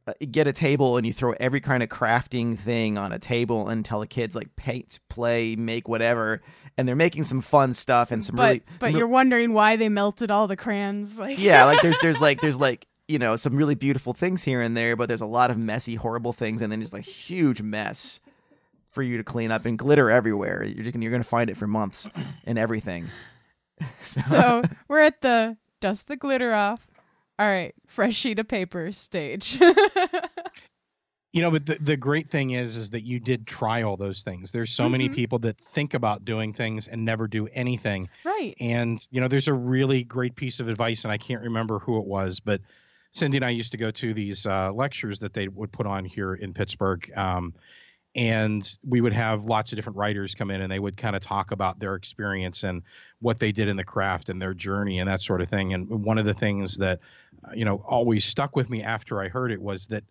uh, 0.08 0.14
get 0.32 0.48
a 0.48 0.54
table 0.54 0.98
and 0.98 1.06
you 1.06 1.14
throw 1.14 1.34
every 1.40 1.62
kind 1.62 1.82
of 1.84 1.90
crafting 1.90 2.58
thing 2.58 2.98
on 2.98 3.12
a 3.12 3.20
table 3.20 3.68
and 3.70 3.84
tell 3.84 4.00
the 4.00 4.08
kids 4.08 4.36
like 4.36 4.56
paint, 4.56 5.00
play, 5.10 5.56
make 5.56 5.88
whatever, 5.88 6.42
and 6.78 6.88
they're 6.88 6.96
making 6.96 7.24
some 7.24 7.42
fun 7.42 7.74
stuff 7.74 8.12
and 8.12 8.24
some 8.24 8.36
but 8.36 8.44
really. 8.48 8.62
but 8.80 8.86
some 8.92 8.98
you're 8.98 9.08
wondering 9.08 9.54
why 9.54 9.76
they 9.76 9.90
melted 9.90 10.30
all 10.32 10.48
the 10.48 10.56
crayons. 10.58 11.18
Like 11.18 11.40
yeah, 11.40 11.64
like 11.66 11.82
there's 11.82 11.98
there's 12.02 12.22
like 12.22 12.42
there's 12.42 12.60
like 12.60 12.86
you 13.08 13.20
know 13.20 13.36
some 13.36 13.56
really 13.56 13.76
beautiful 13.76 14.14
things 14.14 14.44
here 14.44 14.62
and 14.62 14.76
there, 14.76 14.96
but 14.96 15.08
there's 15.08 15.22
a 15.22 15.26
lot 15.28 15.52
of 15.52 15.58
messy, 15.58 15.96
horrible 15.96 16.34
things, 16.34 16.62
and 16.62 16.72
then 16.72 16.82
just 16.82 16.94
like 16.94 17.06
huge 17.06 17.62
mess 17.62 18.20
for 18.90 19.04
you 19.04 19.18
to 19.18 19.24
clean 19.24 19.52
up 19.52 19.66
and 19.66 19.78
glitter 19.78 20.10
everywhere. 20.10 20.64
You're 20.64 20.84
just, 20.86 20.96
you're 20.96 21.12
gonna 21.12 21.24
find 21.24 21.50
it 21.50 21.58
for 21.58 21.68
months 21.68 22.08
and 22.46 22.58
everything. 22.58 23.10
so 24.02 24.62
we're 24.88 25.02
at 25.02 25.22
the 25.22 25.58
dust 25.82 26.08
the 26.08 26.16
glitter 26.16 26.54
off. 26.54 26.88
All 27.38 27.48
right, 27.48 27.74
fresh 27.88 28.16
sheet 28.16 28.40
of 28.40 28.48
paper 28.48 28.92
stage. 28.92 29.60
You 31.34 31.42
know, 31.42 31.52
but 31.52 31.66
the, 31.66 31.76
the 31.82 31.98
great 31.98 32.30
thing 32.32 32.52
is, 32.52 32.78
is 32.78 32.92
that 32.92 33.04
you 33.04 33.20
did 33.20 33.46
try 33.46 33.82
all 33.82 33.98
those 33.98 34.24
things. 34.24 34.54
There's 34.54 34.72
so 34.72 34.88
many 34.88 35.10
Mhm. 35.10 35.16
people 35.16 35.40
that 35.40 35.58
think 35.60 35.94
about 35.94 36.24
doing 36.24 36.54
things 36.54 36.88
and 36.88 37.04
never 37.04 37.28
do 37.28 37.48
anything. 37.48 38.08
right. 38.24 38.56
And 38.62 39.06
you 39.12 39.20
know, 39.20 39.28
there's 39.28 39.50
a 39.50 39.54
really 39.54 40.06
great 40.06 40.38
piece 40.38 40.62
of 40.62 40.70
advice, 40.70 41.04
and 41.04 41.12
I 41.12 41.18
can't 41.18 41.42
remember 41.42 41.80
who 41.80 41.98
it 42.00 42.06
was, 42.06 42.40
but 42.40 42.62
Cindy 43.12 43.36
and 43.36 43.44
I 43.44 43.50
used 43.50 43.72
to 43.74 43.78
go 43.78 43.92
to 43.92 44.14
these 44.14 44.46
uh, 44.46 44.72
lectures 44.72 45.20
that 45.20 45.34
they 45.34 45.50
would 45.50 45.74
put 45.74 45.86
on 45.86 46.06
here 46.06 46.36
in 46.36 46.54
Pittsburgh. 46.54 47.06
Um, 47.18 47.54
and 48.16 48.80
we 48.88 49.02
would 49.02 49.14
have 49.14 49.44
lots 49.44 49.72
of 49.72 49.76
different 49.76 49.98
writers 49.98 50.34
come 50.34 50.50
in 50.50 50.62
and 50.62 50.72
they 50.72 50.80
would 50.80 50.96
kind 50.98 51.16
of 51.16 51.22
talk 51.22 51.52
about 51.52 51.80
their 51.80 51.96
experience 51.96 52.64
and 52.64 52.82
what 53.20 53.40
they 53.40 53.52
did 53.52 53.68
in 53.68 53.76
the 53.76 53.84
craft 53.84 54.30
and 54.30 54.42
their 54.42 54.54
journey 54.54 55.00
and 55.00 55.10
that 55.10 55.22
sort 55.22 55.42
of 55.42 55.50
thing. 55.50 55.74
And 55.74 55.88
one 55.90 56.18
of 56.18 56.26
the 56.26 56.34
things 56.34 56.78
that 56.78 57.00
uh, 57.46 57.52
you 57.54 57.66
know 57.66 57.84
always 57.88 58.24
stuck 58.26 58.56
with 58.56 58.70
me 58.70 58.82
after 58.82 59.22
i 59.22 59.28
heard 59.28 59.52
it 59.52 59.62
was 59.62 59.88
that 59.88 60.04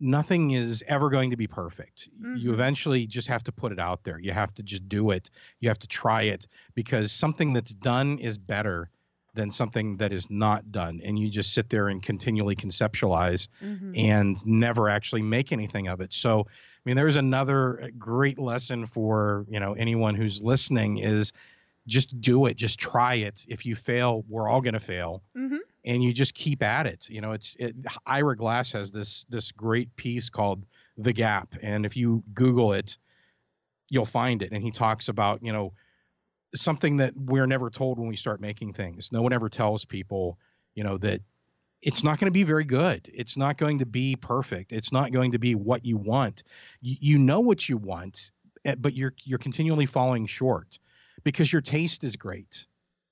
nothing 0.00 0.52
is 0.52 0.84
ever 0.86 1.10
going 1.10 1.30
to 1.30 1.36
be 1.36 1.46
perfect. 1.46 2.08
You 2.32 2.50
Mhm. 2.50 2.54
eventually 2.54 3.06
just 3.06 3.26
have 3.28 3.42
to 3.44 3.52
put 3.52 3.72
it 3.72 3.80
out 3.80 4.04
there. 4.04 4.18
You 4.20 4.32
have 4.32 4.54
to 4.54 4.62
just 4.62 4.88
do 4.88 5.10
it. 5.10 5.30
You 5.60 5.68
have 5.68 5.78
to 5.80 5.88
try 5.88 6.22
it 6.22 6.46
because 6.74 7.10
something 7.12 7.52
that's 7.52 7.74
done 7.74 8.18
is 8.18 8.38
better 8.38 8.90
than 9.34 9.50
something 9.50 9.96
that 9.96 10.12
is 10.12 10.30
not 10.30 10.70
done 10.70 11.00
and 11.04 11.18
you 11.18 11.28
just 11.28 11.52
sit 11.52 11.68
there 11.68 11.88
and 11.88 12.02
continually 12.02 12.54
conceptualize 12.54 13.48
Mhm. 13.62 13.98
and 13.98 14.46
never 14.46 14.88
actually 14.88 15.22
make 15.22 15.50
anything 15.52 15.88
of 15.88 16.00
it. 16.00 16.14
So, 16.14 16.40
I 16.40 16.80
mean, 16.84 16.96
there's 16.96 17.16
another 17.16 17.90
great 17.98 18.38
lesson 18.38 18.86
for 18.86 19.44
you 19.48 19.58
know 19.60 19.72
anyone 19.74 20.14
who's 20.14 20.40
listening 20.42 20.98
is 20.98 21.32
just 21.86 22.18
do 22.20 22.46
it, 22.46 22.56
just 22.56 22.78
try 22.78 23.16
it. 23.16 23.44
If 23.48 23.66
you 23.66 23.74
fail, 23.74 24.24
we're 24.28 24.48
all 24.48 24.60
going 24.62 24.74
to 24.74 24.80
fail, 24.80 25.22
Mhm. 25.36 25.58
and 25.84 26.02
you 26.02 26.12
just 26.14 26.32
keep 26.34 26.62
at 26.62 26.86
it. 26.86 27.10
You 27.10 27.20
know, 27.20 27.32
it's 27.32 27.56
it, 27.58 27.74
Ira 28.06 28.36
Glass 28.36 28.72
has 28.72 28.92
this 28.92 29.24
this 29.28 29.52
great 29.52 29.94
piece 29.96 30.30
called 30.30 30.64
The 30.96 31.12
Gap, 31.12 31.54
and 31.62 31.84
if 31.84 31.96
you 31.96 32.22
Google 32.32 32.72
it, 32.72 32.96
you'll 33.90 34.06
find 34.06 34.42
it. 34.42 34.52
And 34.52 34.62
he 34.62 34.70
talks 34.70 35.08
about 35.08 35.42
you 35.42 35.52
know 35.52 35.72
something 36.54 36.96
that 36.98 37.14
we're 37.16 37.46
never 37.46 37.70
told 37.70 37.98
when 37.98 38.08
we 38.08 38.16
start 38.16 38.40
making 38.40 38.72
things. 38.72 39.10
No 39.12 39.22
one 39.22 39.32
ever 39.32 39.48
tells 39.48 39.84
people, 39.84 40.38
you 40.74 40.84
know, 40.84 40.98
that 40.98 41.20
it's 41.82 42.02
not 42.02 42.18
going 42.18 42.26
to 42.26 42.32
be 42.32 42.44
very 42.44 42.64
good. 42.64 43.10
It's 43.12 43.36
not 43.36 43.58
going 43.58 43.78
to 43.78 43.86
be 43.86 44.16
perfect. 44.16 44.72
It's 44.72 44.90
not 44.90 45.12
going 45.12 45.32
to 45.32 45.38
be 45.38 45.54
what 45.54 45.84
you 45.84 45.96
want. 45.96 46.42
You, 46.80 46.96
you 47.00 47.18
know 47.18 47.40
what 47.40 47.68
you 47.68 47.76
want, 47.76 48.32
eh, 48.64 48.74
but 48.78 48.94
you're 48.94 49.14
you're 49.24 49.38
continually 49.38 49.86
falling 49.86 50.26
short 50.26 50.78
because 51.24 51.52
your 51.52 51.60
taste 51.60 52.02
is 52.02 52.16
great, 52.16 52.66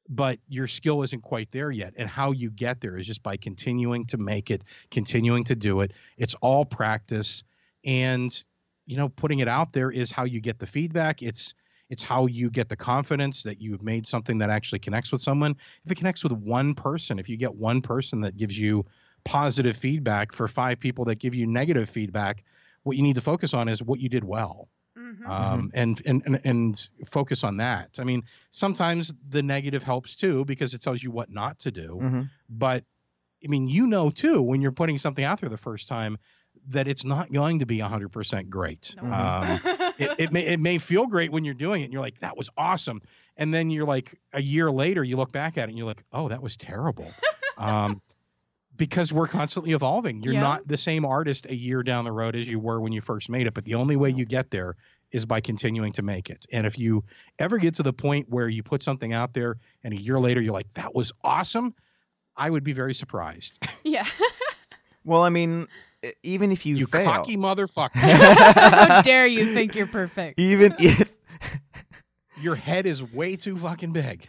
but 0.08 0.38
your 0.48 0.66
skill 0.66 1.02
isn't 1.02 1.22
quite 1.22 1.50
there 1.50 1.70
yet. 1.70 1.92
And 1.96 2.08
how 2.08 2.32
you 2.32 2.50
get 2.50 2.80
there 2.80 2.96
is 2.96 3.06
just 3.06 3.22
by 3.22 3.36
continuing 3.36 4.06
to 4.06 4.16
make 4.16 4.50
it, 4.50 4.62
continuing 4.90 5.44
to 5.44 5.54
do 5.54 5.82
it. 5.82 5.92
It's 6.16 6.34
all 6.40 6.64
practice, 6.64 7.44
and 7.84 8.42
you 8.86 8.96
know, 8.96 9.10
putting 9.10 9.40
it 9.40 9.48
out 9.48 9.72
there 9.74 9.90
is 9.90 10.10
how 10.10 10.24
you 10.24 10.40
get 10.40 10.58
the 10.58 10.66
feedback. 10.66 11.22
It's 11.22 11.54
it's 11.92 12.02
how 12.02 12.24
you 12.24 12.48
get 12.48 12.70
the 12.70 12.76
confidence 12.76 13.42
that 13.42 13.60
you've 13.60 13.82
made 13.82 14.06
something 14.06 14.38
that 14.38 14.48
actually 14.48 14.78
connects 14.78 15.12
with 15.12 15.20
someone. 15.20 15.54
If 15.84 15.92
it 15.92 15.98
connects 15.98 16.22
with 16.24 16.32
one 16.32 16.74
person, 16.74 17.18
if 17.18 17.28
you 17.28 17.36
get 17.36 17.54
one 17.54 17.82
person 17.82 18.22
that 18.22 18.38
gives 18.38 18.58
you 18.58 18.86
positive 19.24 19.76
feedback 19.76 20.32
for 20.32 20.48
five 20.48 20.80
people 20.80 21.04
that 21.04 21.16
give 21.16 21.34
you 21.34 21.46
negative 21.46 21.90
feedback, 21.90 22.44
what 22.84 22.96
you 22.96 23.02
need 23.02 23.16
to 23.16 23.20
focus 23.20 23.52
on 23.52 23.68
is 23.68 23.82
what 23.82 24.00
you 24.00 24.08
did 24.08 24.24
well. 24.24 24.70
Mhm. 24.96 25.28
Um, 25.28 25.70
and, 25.74 26.00
and 26.06 26.22
and 26.24 26.40
and 26.44 26.90
focus 27.10 27.44
on 27.44 27.58
that. 27.58 27.98
I 27.98 28.04
mean, 28.04 28.22
sometimes 28.48 29.12
the 29.28 29.42
negative 29.42 29.82
helps 29.82 30.16
too 30.16 30.46
because 30.46 30.72
it 30.72 30.80
tells 30.80 31.02
you 31.02 31.10
what 31.10 31.28
not 31.30 31.58
to 31.60 31.70
do. 31.70 31.98
Mhm. 32.00 32.28
But 32.48 32.84
I 33.44 33.48
mean, 33.48 33.68
you 33.68 33.86
know 33.86 34.08
too 34.08 34.40
when 34.40 34.62
you're 34.62 34.72
putting 34.72 34.96
something 34.96 35.24
out 35.24 35.40
there 35.42 35.50
the 35.50 35.58
first 35.58 35.88
time 35.88 36.16
that 36.68 36.86
it's 36.88 37.04
not 37.04 37.32
going 37.32 37.58
to 37.58 37.66
be 37.66 37.78
100% 37.80 38.48
great. 38.50 38.94
No. 39.02 39.10
Um, 39.12 39.60
it, 39.98 40.10
it 40.18 40.32
may 40.32 40.46
it 40.46 40.60
may 40.60 40.78
feel 40.78 41.06
great 41.06 41.30
when 41.32 41.44
you're 41.44 41.54
doing 41.54 41.82
it 41.82 41.84
and 41.84 41.92
you're 41.92 42.02
like 42.02 42.18
that 42.20 42.36
was 42.36 42.50
awesome 42.56 43.00
and 43.36 43.52
then 43.52 43.70
you're 43.70 43.84
like 43.86 44.18
a 44.32 44.40
year 44.42 44.70
later 44.70 45.02
you 45.04 45.16
look 45.16 45.32
back 45.32 45.56
at 45.58 45.64
it 45.68 45.68
and 45.70 45.78
you're 45.78 45.86
like 45.86 46.04
oh 46.12 46.28
that 46.28 46.42
was 46.42 46.56
terrible 46.56 47.10
um, 47.58 48.00
because 48.76 49.12
we're 49.12 49.28
constantly 49.28 49.72
evolving 49.72 50.22
you're 50.22 50.34
Yeah. 50.34 50.40
not 50.40 50.68
the 50.68 50.76
same 50.76 51.04
artist 51.04 51.46
a 51.46 51.54
year 51.54 51.82
down 51.82 52.04
the 52.04 52.12
road 52.12 52.36
as 52.36 52.48
you 52.48 52.58
were 52.58 52.80
when 52.80 52.92
you 52.92 53.00
first 53.00 53.28
made 53.28 53.46
it 53.46 53.54
but 53.54 53.64
the 53.64 53.74
only 53.74 53.96
way 53.96 54.10
you 54.10 54.24
get 54.24 54.50
there 54.50 54.76
is 55.12 55.26
by 55.26 55.42
continuing 55.42 55.92
to 55.92 56.00
make 56.00 56.30
it. 56.30 56.46
And 56.52 56.66
if 56.66 56.78
you 56.78 57.04
ever 57.38 57.58
get 57.58 57.74
to 57.74 57.82
the 57.82 57.92
point 57.92 58.30
where 58.30 58.48
you 58.48 58.62
put 58.62 58.82
something 58.82 59.12
out 59.12 59.34
there 59.34 59.58
and 59.84 59.92
a 59.92 60.00
year 60.00 60.18
later 60.18 60.40
you're 60.40 60.54
like, 60.54 60.72
that 60.72 60.94
was 60.94 61.12
awesome, 61.22 61.74
I 62.34 62.48
would 62.48 62.64
be 62.64 62.72
very 62.72 62.94
surprised. 62.94 63.62
Yeah. 63.84 64.06
Well, 65.04 65.20
I 65.22 65.28
mean, 65.28 65.68
even 66.22 66.52
if 66.52 66.66
you, 66.66 66.76
you 66.76 66.86
fail, 66.86 67.04
cocky 67.04 67.36
motherfucker. 67.36 67.90
How 67.94 69.02
dare 69.02 69.26
you 69.26 69.54
think 69.54 69.74
you're 69.74 69.86
perfect? 69.86 70.38
even 70.38 70.74
if 70.78 71.12
Your 72.40 72.56
head 72.56 72.86
is 72.86 73.02
way 73.02 73.36
too 73.36 73.56
fucking 73.56 73.92
big. 73.92 74.26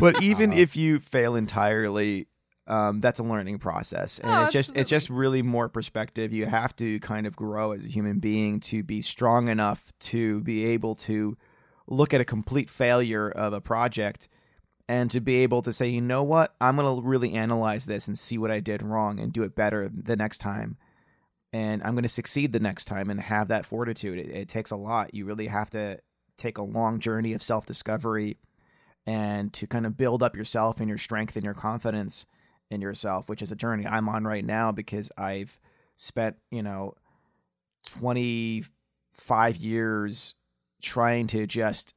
but 0.00 0.22
even 0.22 0.52
Uh, 0.52 0.56
if 0.56 0.76
you 0.76 0.98
fail 0.98 1.36
entirely 1.36 2.26
um, 2.66 3.00
that's 3.00 3.18
a 3.18 3.22
learning 3.22 3.58
process. 3.60 4.18
And 4.18 4.30
Oh, 4.30 4.42
it's 4.42 4.52
just 4.52 4.72
it's 4.76 4.90
just 4.90 5.08
really 5.08 5.40
more 5.40 5.70
perspective. 5.70 6.34
You 6.34 6.44
have 6.44 6.76
to 6.76 7.00
kind 7.00 7.26
of 7.26 7.34
grow 7.34 7.72
as 7.72 7.82
a 7.82 7.88
human 7.88 8.18
being 8.18 8.60
to 8.60 8.82
be 8.82 9.00
strong 9.00 9.48
enough 9.48 9.90
to 10.00 10.40
be 10.42 10.66
able 10.66 10.94
to 10.96 11.36
look 11.86 12.12
at 12.12 12.20
a 12.20 12.26
complete 12.26 12.68
failure 12.68 13.30
of 13.30 13.54
a 13.54 13.60
project 13.62 14.28
and 14.86 15.10
to 15.12 15.20
be 15.20 15.36
able 15.36 15.62
to 15.62 15.72
say 15.72 15.88
you 15.88 16.02
know 16.02 16.22
what? 16.22 16.54
I'm 16.60 16.76
going 16.76 16.94
to 17.00 17.06
really 17.08 17.32
analyze 17.32 17.86
this 17.86 18.06
and 18.06 18.18
see 18.18 18.36
what 18.36 18.50
i 18.50 18.60
did 18.60 18.82
wrong 18.82 19.18
and 19.18 19.32
do 19.32 19.42
it 19.44 19.54
better 19.54 19.88
the 19.90 20.16
next 20.16 20.38
time 20.38 20.76
and 21.52 21.82
i'm 21.82 21.94
going 21.94 22.02
to 22.02 22.08
succeed 22.08 22.52
the 22.52 22.60
next 22.60 22.84
time 22.84 23.10
and 23.10 23.20
have 23.20 23.48
that 23.48 23.66
fortitude 23.66 24.18
it, 24.18 24.28
it 24.30 24.48
takes 24.48 24.70
a 24.70 24.76
lot 24.76 25.14
you 25.14 25.24
really 25.24 25.46
have 25.46 25.70
to 25.70 25.98
take 26.36 26.58
a 26.58 26.62
long 26.62 27.00
journey 27.00 27.32
of 27.32 27.42
self-discovery 27.42 28.38
and 29.08 29.52
to 29.54 29.66
kind 29.66 29.86
of 29.86 29.96
build 29.96 30.22
up 30.22 30.36
yourself 30.36 30.80
and 30.80 30.88
your 30.88 30.98
strength 30.98 31.34
and 31.36 31.44
your 31.44 31.54
confidence 31.54 32.26
in 32.70 32.82
yourself, 32.82 33.28
which 33.28 33.40
is 33.40 33.50
a 33.50 33.56
journey 33.56 33.86
I'm 33.86 34.08
on 34.08 34.24
right 34.24 34.44
now 34.44 34.72
because 34.72 35.10
I've 35.16 35.58
spent, 35.96 36.36
you 36.50 36.62
know, 36.62 36.94
25 37.86 39.56
years 39.56 40.34
trying 40.82 41.26
to 41.28 41.46
just 41.46 41.94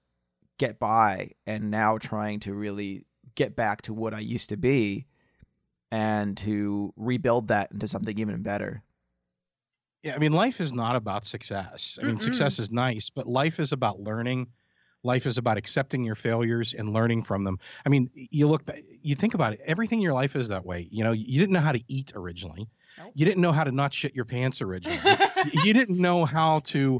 get 0.57 0.79
by 0.79 1.31
and 1.45 1.69
now 1.69 1.97
trying 1.97 2.39
to 2.41 2.53
really 2.53 3.05
get 3.35 3.55
back 3.55 3.81
to 3.83 3.93
what 3.93 4.13
I 4.13 4.19
used 4.19 4.49
to 4.49 4.57
be 4.57 5.05
and 5.91 6.37
to 6.37 6.93
rebuild 6.95 7.49
that 7.49 7.71
into 7.71 7.87
something 7.87 8.17
even 8.17 8.41
better. 8.41 8.83
Yeah, 10.03 10.15
I 10.15 10.17
mean, 10.17 10.31
life 10.31 10.59
is 10.59 10.73
not 10.73 10.95
about 10.95 11.25
success. 11.25 11.99
I 12.01 12.05
mean, 12.05 12.15
Mm-mm. 12.15 12.21
success 12.21 12.57
is 12.59 12.71
nice, 12.71 13.09
but 13.09 13.27
life 13.27 13.59
is 13.59 13.71
about 13.71 13.99
learning. 13.99 14.47
Life 15.03 15.25
is 15.25 15.37
about 15.37 15.57
accepting 15.57 16.03
your 16.03 16.15
failures 16.15 16.75
and 16.77 16.93
learning 16.93 17.23
from 17.23 17.43
them. 17.43 17.59
I 17.85 17.89
mean, 17.89 18.09
you 18.13 18.47
look, 18.47 18.69
you 19.01 19.15
think 19.15 19.33
about 19.33 19.53
it. 19.53 19.61
Everything 19.65 19.99
in 19.99 20.03
your 20.03 20.13
life 20.13 20.35
is 20.35 20.47
that 20.49 20.65
way. 20.65 20.87
You 20.91 21.03
know, 21.03 21.11
you 21.11 21.39
didn't 21.39 21.53
know 21.53 21.59
how 21.59 21.71
to 21.71 21.81
eat 21.87 22.13
originally. 22.15 22.67
Nope. 22.97 23.11
You 23.15 23.25
didn't 23.25 23.41
know 23.41 23.51
how 23.51 23.63
to 23.63 23.71
not 23.71 23.93
shit 23.93 24.13
your 24.13 24.25
pants 24.25 24.61
originally. 24.61 24.99
you 25.53 25.73
didn't 25.73 25.99
know 25.99 26.25
how 26.25 26.59
to 26.59 26.99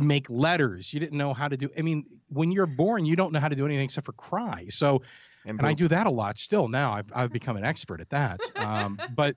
make 0.00 0.28
letters. 0.30 0.94
You 0.94 1.00
didn't 1.00 1.18
know 1.18 1.34
how 1.34 1.48
to 1.48 1.56
do. 1.56 1.68
I 1.76 1.82
mean, 1.82 2.06
when 2.28 2.52
you're 2.52 2.66
born, 2.66 3.04
you 3.04 3.16
don't 3.16 3.32
know 3.32 3.40
how 3.40 3.48
to 3.48 3.56
do 3.56 3.66
anything 3.66 3.84
except 3.84 4.06
for 4.06 4.12
cry. 4.12 4.66
So, 4.68 5.02
and 5.44 5.60
I 5.62 5.74
do 5.74 5.88
that 5.88 6.06
a 6.06 6.10
lot 6.10 6.38
still 6.38 6.68
now. 6.68 6.92
I've 6.92 7.10
I've 7.14 7.32
become 7.32 7.56
an 7.56 7.64
expert 7.64 8.00
at 8.00 8.10
that. 8.10 8.40
Um, 8.56 8.98
but 9.14 9.36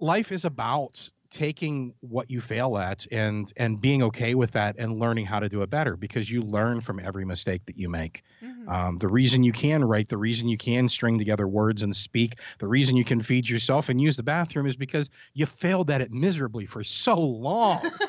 life 0.00 0.32
is 0.32 0.44
about 0.44 1.08
taking 1.32 1.94
what 2.00 2.30
you 2.30 2.40
fail 2.40 2.76
at 2.76 3.06
and 3.10 3.52
and 3.56 3.80
being 3.80 4.02
okay 4.02 4.34
with 4.34 4.50
that 4.52 4.76
and 4.78 4.98
learning 4.98 5.24
how 5.24 5.40
to 5.40 5.48
do 5.48 5.62
it 5.62 5.70
better 5.70 5.96
because 5.96 6.30
you 6.30 6.42
learn 6.42 6.80
from 6.80 7.00
every 7.00 7.24
mistake 7.24 7.64
that 7.66 7.78
you 7.78 7.88
make. 7.88 8.22
Mhm. 8.42 8.68
Um, 8.68 8.98
the 8.98 9.08
reason 9.08 9.42
you 9.42 9.52
can 9.52 9.82
write, 9.84 10.08
the 10.08 10.18
reason 10.18 10.46
you 10.48 10.58
can 10.58 10.88
string 10.88 11.18
together 11.18 11.48
words 11.48 11.82
and 11.82 11.96
speak, 11.96 12.34
the 12.58 12.68
reason 12.68 12.96
you 12.96 13.04
can 13.04 13.22
feed 13.22 13.48
yourself 13.48 13.88
and 13.88 14.00
use 14.00 14.16
the 14.16 14.22
bathroom 14.22 14.66
is 14.66 14.76
because 14.76 15.08
you 15.32 15.46
failed 15.46 15.90
at 15.90 16.00
it 16.00 16.12
miserably 16.12 16.66
for 16.66 16.84
so 16.84 17.18
long. 17.18 17.90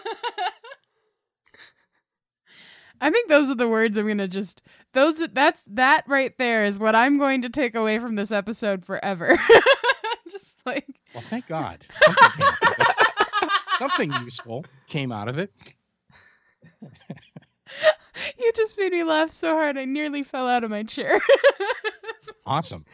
I 3.02 3.10
think 3.10 3.28
those 3.30 3.50
are 3.50 3.56
the 3.56 3.68
words 3.68 3.98
I'm 3.98 4.08
gonna 4.08 4.28
just 4.28 4.62
those 4.94 5.26
that's 5.34 5.62
that 5.68 6.04
right 6.08 6.34
there 6.38 6.64
is 6.64 6.80
what 6.80 6.96
I'm 6.96 7.18
going 7.18 7.42
to 7.42 7.50
take 7.50 7.76
away 7.76 8.00
from 8.00 8.16
this 8.16 8.32
episode 8.32 8.86
forever. 8.86 9.38
just 10.30 10.56
like 10.66 10.88
well, 11.14 11.24
thank 11.30 11.48
God. 11.48 11.86
Something, 13.90 14.12
came 14.12 14.14
out 14.14 14.18
of 14.18 14.26
it. 14.26 14.26
Something 14.26 14.26
useful 14.26 14.66
came 14.88 15.12
out 15.12 15.28
of 15.28 15.38
it. 15.38 15.52
you 18.40 18.52
just 18.56 18.78
made 18.78 18.92
me 18.92 19.04
laugh 19.04 19.32
so 19.32 19.54
hard 19.54 19.78
I 19.78 19.86
nearly 19.86 20.24
fell 20.24 20.48
out 20.48 20.64
of 20.64 20.70
my 20.70 20.84
chair. 20.84 21.22
Awesome. 22.46 22.86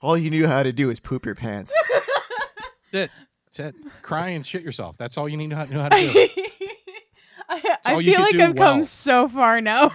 All 0.00 0.16
you 0.16 0.30
knew 0.30 0.46
how 0.46 0.62
to 0.62 0.72
do 0.72 0.90
is 0.90 0.98
poop 0.98 1.26
your 1.26 1.34
pants. 1.34 1.72
That's 2.92 3.04
it. 3.04 3.10
That's 3.44 3.58
it. 3.60 3.74
Cry 4.02 4.30
and 4.30 4.44
shit 4.46 4.62
yourself. 4.62 4.96
That's 4.96 5.18
all 5.18 5.28
you 5.28 5.36
need 5.36 5.50
to 5.50 5.66
know 5.66 5.82
how 5.82 5.88
to 5.88 6.12
do. 6.12 6.28
I, 7.48 7.76
I 7.84 8.02
feel 8.02 8.20
like 8.20 8.34
I've 8.36 8.56
come 8.56 8.84
so 8.84 9.28
far 9.28 9.60
now. 9.60 9.90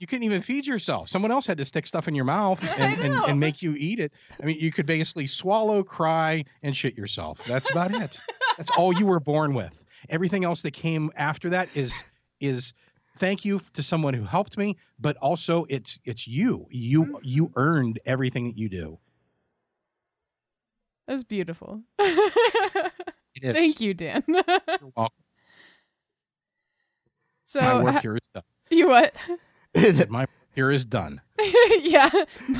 You 0.00 0.06
couldn't 0.06 0.24
even 0.24 0.40
feed 0.40 0.66
yourself. 0.66 1.10
Someone 1.10 1.30
else 1.30 1.46
had 1.46 1.58
to 1.58 1.64
stick 1.66 1.86
stuff 1.86 2.08
in 2.08 2.14
your 2.14 2.24
mouth 2.24 2.58
and, 2.78 2.98
and, 3.02 3.14
and 3.24 3.38
make 3.38 3.60
you 3.60 3.74
eat 3.76 4.00
it. 4.00 4.12
I 4.42 4.46
mean, 4.46 4.58
you 4.58 4.72
could 4.72 4.86
basically 4.86 5.26
swallow, 5.26 5.84
cry, 5.84 6.44
and 6.62 6.74
shit 6.74 6.96
yourself. 6.96 7.38
That's 7.46 7.70
about 7.70 7.94
it. 7.94 8.18
That's 8.56 8.70
all 8.78 8.98
you 8.98 9.04
were 9.04 9.20
born 9.20 9.52
with. 9.52 9.84
Everything 10.08 10.42
else 10.42 10.62
that 10.62 10.72
came 10.72 11.12
after 11.16 11.50
that 11.50 11.68
is 11.74 12.02
is 12.40 12.72
thank 13.18 13.44
you 13.44 13.60
to 13.74 13.82
someone 13.82 14.14
who 14.14 14.24
helped 14.24 14.56
me, 14.56 14.78
but 14.98 15.18
also 15.18 15.66
it's 15.68 15.98
it's 16.04 16.26
you. 16.26 16.66
You 16.70 17.04
mm-hmm. 17.04 17.16
you 17.22 17.52
earned 17.56 18.00
everything 18.06 18.46
that 18.46 18.56
you 18.56 18.70
do. 18.70 18.98
That's 21.06 21.24
beautiful. 21.24 21.82
Thank 23.42 23.80
you, 23.80 23.92
Dan. 23.92 24.24
You're 24.26 24.42
welcome. 24.96 25.08
so 27.44 27.60
My 27.60 27.82
work 27.82 27.94
ha- 27.94 28.00
here 28.00 28.14
is 28.14 28.28
done. 28.32 28.44
you 28.70 28.88
what? 28.88 29.14
My 30.08 30.20
work 30.20 30.28
here 30.54 30.70
is 30.70 30.84
done. 30.84 31.20
yeah. 31.80 32.10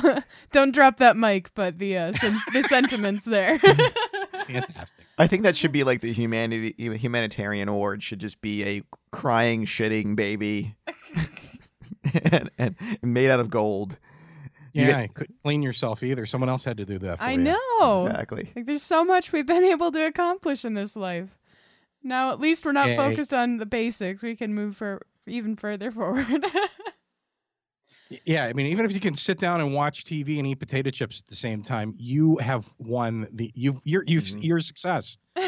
Don't 0.51 0.73
drop 0.73 0.97
that 0.97 1.17
mic, 1.17 1.53
but 1.53 1.77
the 1.77 1.97
uh, 1.97 2.13
sen- 2.13 2.39
the 2.53 2.63
sentiments 2.63 3.25
there. 3.25 3.59
Fantastic. 4.47 5.05
I 5.17 5.27
think 5.27 5.43
that 5.43 5.55
should 5.55 5.71
be 5.71 5.83
like 5.83 6.01
the 6.01 6.11
humanity 6.13 6.73
humanitarian 6.77 7.67
award 7.69 8.01
should 8.03 8.19
just 8.19 8.41
be 8.41 8.63
a 8.63 8.83
crying, 9.11 9.65
shitting 9.65 10.15
baby, 10.15 10.75
and, 12.25 12.49
and 12.57 12.75
made 13.03 13.29
out 13.29 13.39
of 13.39 13.49
gold. 13.49 13.97
You 14.73 14.83
Yeah, 14.83 14.87
get- 14.87 14.95
I 14.99 15.07
couldn't 15.07 15.35
clean 15.43 15.61
yourself 15.61 16.01
either. 16.01 16.25
Someone 16.25 16.49
else 16.49 16.63
had 16.63 16.77
to 16.77 16.85
do 16.85 16.97
that. 16.99 17.17
For 17.17 17.23
I 17.23 17.31
you. 17.33 17.37
know. 17.39 18.05
Exactly. 18.07 18.51
Like 18.55 18.65
there's 18.65 18.81
so 18.83 19.03
much 19.03 19.31
we've 19.31 19.45
been 19.45 19.65
able 19.65 19.91
to 19.91 20.05
accomplish 20.05 20.63
in 20.65 20.73
this 20.75 20.95
life. 20.95 21.29
Now 22.03 22.31
at 22.31 22.39
least 22.39 22.65
we're 22.65 22.71
not 22.71 22.89
Yay. 22.89 22.95
focused 22.95 23.33
on 23.33 23.57
the 23.57 23.65
basics. 23.65 24.23
We 24.23 24.35
can 24.35 24.53
move 24.55 24.77
for 24.77 25.01
even 25.27 25.55
further 25.55 25.91
forward. 25.91 26.45
Yeah, 28.25 28.45
I 28.45 28.53
mean, 28.53 28.67
even 28.67 28.85
if 28.85 28.91
you 28.91 28.99
can 28.99 29.15
sit 29.15 29.39
down 29.39 29.61
and 29.61 29.73
watch 29.73 30.03
TV 30.03 30.37
and 30.37 30.47
eat 30.47 30.55
potato 30.55 30.89
chips 30.91 31.19
at 31.19 31.27
the 31.27 31.35
same 31.35 31.63
time, 31.63 31.93
you 31.97 32.37
have 32.37 32.69
won 32.77 33.27
the 33.31 33.51
you 33.55 33.81
you're 33.83 34.03
you've 34.05 34.23
Mhm. 34.25 34.43
your 34.43 34.59
success. 34.59 35.17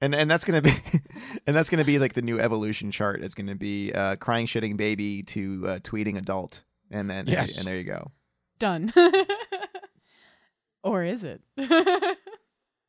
And 0.00 0.14
and 0.14 0.30
that's 0.30 0.44
gonna 0.44 0.60
be, 0.60 0.70
and 1.46 1.56
that's 1.56 1.70
gonna 1.70 1.84
be 1.84 1.98
like 1.98 2.12
the 2.12 2.20
new 2.20 2.38
evolution 2.38 2.90
chart. 2.90 3.22
Is 3.22 3.34
gonna 3.34 3.54
be 3.54 3.90
uh, 3.92 4.16
crying, 4.16 4.46
shitting 4.46 4.76
baby 4.76 5.22
to 5.28 5.64
uh, 5.66 5.78
tweeting 5.78 6.18
adult, 6.18 6.62
and 6.90 7.08
then 7.08 7.26
Yes. 7.26 7.56
and 7.58 7.66
there 7.66 7.78
you 7.78 7.84
go. 7.84 8.10
Done. 8.58 8.92
or 10.82 11.04
is 11.04 11.24
it? 11.24 11.40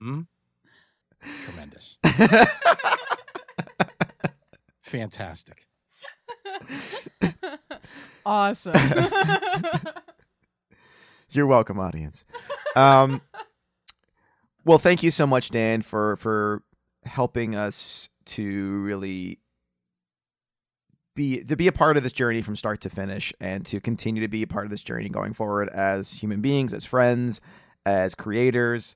Hmm? 0.02 0.22
Tremendous, 1.46 1.98
fantastic. 4.82 5.66
awesome. 8.26 8.74
You're 11.30 11.48
welcome, 11.48 11.80
audience. 11.80 12.26
Um, 12.76 13.22
well, 14.64 14.78
thank 14.80 15.04
you 15.04 15.12
so 15.12 15.28
much, 15.28 15.50
Dan, 15.50 15.82
for 15.82 16.16
for 16.18 16.64
helping 17.04 17.56
us 17.56 18.10
to 18.26 18.82
really 18.82 19.40
be 21.16 21.44
to 21.44 21.56
be 21.56 21.68
a 21.68 21.72
part 21.72 21.98
of 21.98 22.04
this 22.04 22.14
journey 22.14 22.42
from 22.42 22.56
start 22.56 22.82
to 22.82 22.90
finish, 22.90 23.34
and 23.40 23.66
to 23.66 23.80
continue 23.80 24.22
to 24.22 24.28
be 24.28 24.44
a 24.44 24.48
part 24.48 24.66
of 24.66 24.72
this 24.72 24.84
journey 24.84 25.10
going 25.10 25.34
forward 25.34 25.70
as 25.70 26.14
human 26.14 26.42
beings, 26.42 26.74
as 26.74 26.86
friends, 26.86 27.42
as 27.86 28.16
creators. 28.16 28.96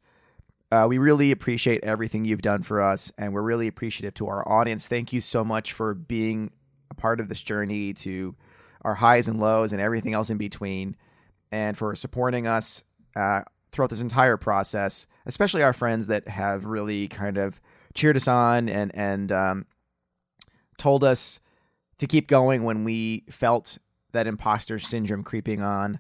Uh, 0.71 0.85
we 0.87 0.99
really 0.99 1.31
appreciate 1.31 1.83
everything 1.83 2.25
you've 2.25 2.43
done 2.43 2.61
for 2.61 2.79
us, 2.79 3.11
and 3.17 3.33
we're 3.33 3.41
really 3.41 3.67
appreciative 3.67 4.13
to 4.13 4.27
our 4.27 4.47
audience. 4.47 4.87
Thank 4.87 5.11
you 5.11 5.19
so 5.19 5.43
much 5.43 5.73
for 5.73 5.95
being 5.95 6.51
a 6.89 6.93
part 6.95 7.19
of 7.19 7.29
this 7.29 7.43
journey 7.43 7.93
to 7.93 8.35
our 8.81 8.95
highs 8.95 9.27
and 9.27 9.39
lows 9.39 9.71
and 9.71 9.81
everything 9.81 10.13
else 10.13 10.29
in 10.29 10.37
between 10.37 10.95
and 11.51 11.77
for 11.77 11.95
supporting 11.95 12.47
us 12.47 12.83
uh, 13.15 13.41
throughout 13.71 13.89
this 13.89 14.01
entire 14.01 14.37
process, 14.37 15.07
especially 15.25 15.63
our 15.63 15.73
friends 15.73 16.07
that 16.07 16.27
have 16.27 16.65
really 16.65 17.07
kind 17.07 17.37
of 17.37 17.61
cheered 17.93 18.15
us 18.15 18.27
on 18.27 18.69
and 18.69 18.93
and 18.95 19.31
um, 19.31 19.65
told 20.77 21.03
us 21.03 21.39
to 21.97 22.07
keep 22.07 22.27
going 22.27 22.63
when 22.63 22.83
we 22.83 23.23
felt 23.29 23.77
that 24.11 24.27
imposter 24.27 24.79
syndrome 24.79 25.23
creeping 25.23 25.61
on, 25.61 25.99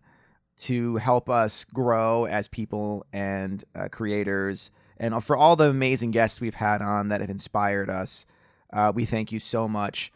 to 0.57 0.95
help 0.97 1.29
us 1.29 1.65
grow 1.65 2.25
as 2.25 2.47
people 2.47 3.05
and 3.13 3.63
uh, 3.75 3.87
creators, 3.89 4.71
and 4.97 5.23
for 5.23 5.35
all 5.37 5.55
the 5.55 5.69
amazing 5.69 6.11
guests 6.11 6.41
we've 6.41 6.55
had 6.55 6.81
on 6.81 7.09
that 7.09 7.21
have 7.21 7.29
inspired 7.29 7.89
us. 7.89 8.25
Uh, 8.71 8.91
we 8.93 9.05
thank 9.05 9.31
you 9.31 9.39
so 9.39 9.67
much, 9.67 10.11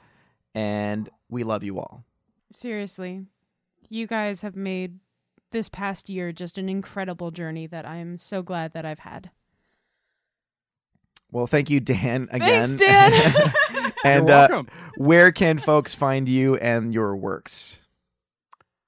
and 0.55 1.09
we 1.29 1.43
love 1.43 1.63
you 1.63 1.79
all. 1.79 2.03
Seriously, 2.51 3.25
you 3.89 4.07
guys 4.07 4.41
have 4.41 4.55
made 4.55 4.99
this 5.51 5.69
past 5.69 6.09
year 6.09 6.31
just 6.31 6.57
an 6.57 6.67
incredible 6.69 7.31
journey 7.31 7.67
that 7.67 7.85
I'm 7.85 8.17
so 8.17 8.41
glad 8.41 8.73
that 8.73 8.85
I've 8.85 8.99
had. 8.99 9.31
Well, 11.31 11.47
thank 11.47 11.69
you, 11.69 11.79
Dan, 11.79 12.27
again. 12.31 12.77
Thanks, 12.77 12.83
Dan. 12.83 13.53
and 14.05 14.27
You're 14.27 14.37
uh, 14.37 14.63
where 14.97 15.31
can 15.31 15.57
folks 15.57 15.95
find 15.95 16.29
you 16.29 16.57
and 16.57 16.93
your 16.93 17.15
works? 17.15 17.77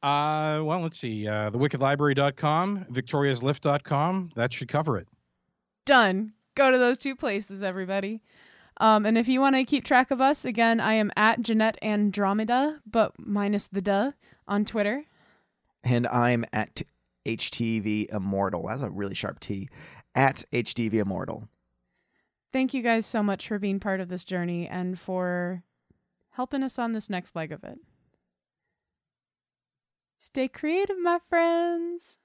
Uh, 0.03 0.61
well, 0.63 0.82
let's 0.82 0.99
see. 0.99 1.28
Uh, 1.28 1.49
thewickedlibrary.com, 1.49 2.86
victoriaslift.com. 2.91 4.30
That 4.36 4.53
should 4.53 4.68
cover 4.68 4.97
it. 4.99 5.07
Done. 5.88 6.34
Go 6.53 6.70
to 6.70 6.78
those 6.78 6.99
two 6.99 7.16
places, 7.16 7.63
everybody. 7.63 8.22
Um, 8.78 9.05
and 9.05 9.17
if 9.17 9.28
you 9.28 9.39
want 9.39 9.55
to 9.55 9.63
keep 9.63 9.86
track 9.86 10.11
of 10.11 10.19
us, 10.19 10.43
again, 10.45 10.80
I 10.80 10.93
am 10.93 11.11
at 11.15 11.41
Jeanette 11.41 11.78
Andromeda, 11.82 12.82
but 12.86 13.13
minus 13.17 13.67
the 13.67 13.82
duh, 13.82 14.11
on 14.47 14.65
Twitter. 14.65 15.05
And 15.84 16.07
I'm 16.07 16.45
at 16.51 16.82
HTV 17.26 18.13
Immortal. 18.13 18.67
That's 18.67 18.82
a 18.82 18.89
really 18.89 19.15
sharp 19.15 19.39
T. 19.39 19.69
At 20.13 20.43
HTV 20.51 20.95
Immortal. 20.95 21.47
Thank 22.51 22.73
you 22.73 22.82
guys 22.82 23.05
so 23.05 23.21
much 23.21 23.47
for 23.47 23.59
being 23.59 23.80
part 23.80 23.99
of 23.99 24.09
this 24.09 24.23
journey 24.23 24.67
and 24.67 24.99
for 24.99 25.63
helping 26.32 26.63
us 26.63 26.80
on 26.80 26.93
this 26.93 27.09
next 27.09 27.36
leg 27.36 27.51
of 27.51 27.63
it. 27.63 27.80
Stay 30.19 30.47
creative, 30.47 30.97
my 30.99 31.19
friends. 31.30 32.17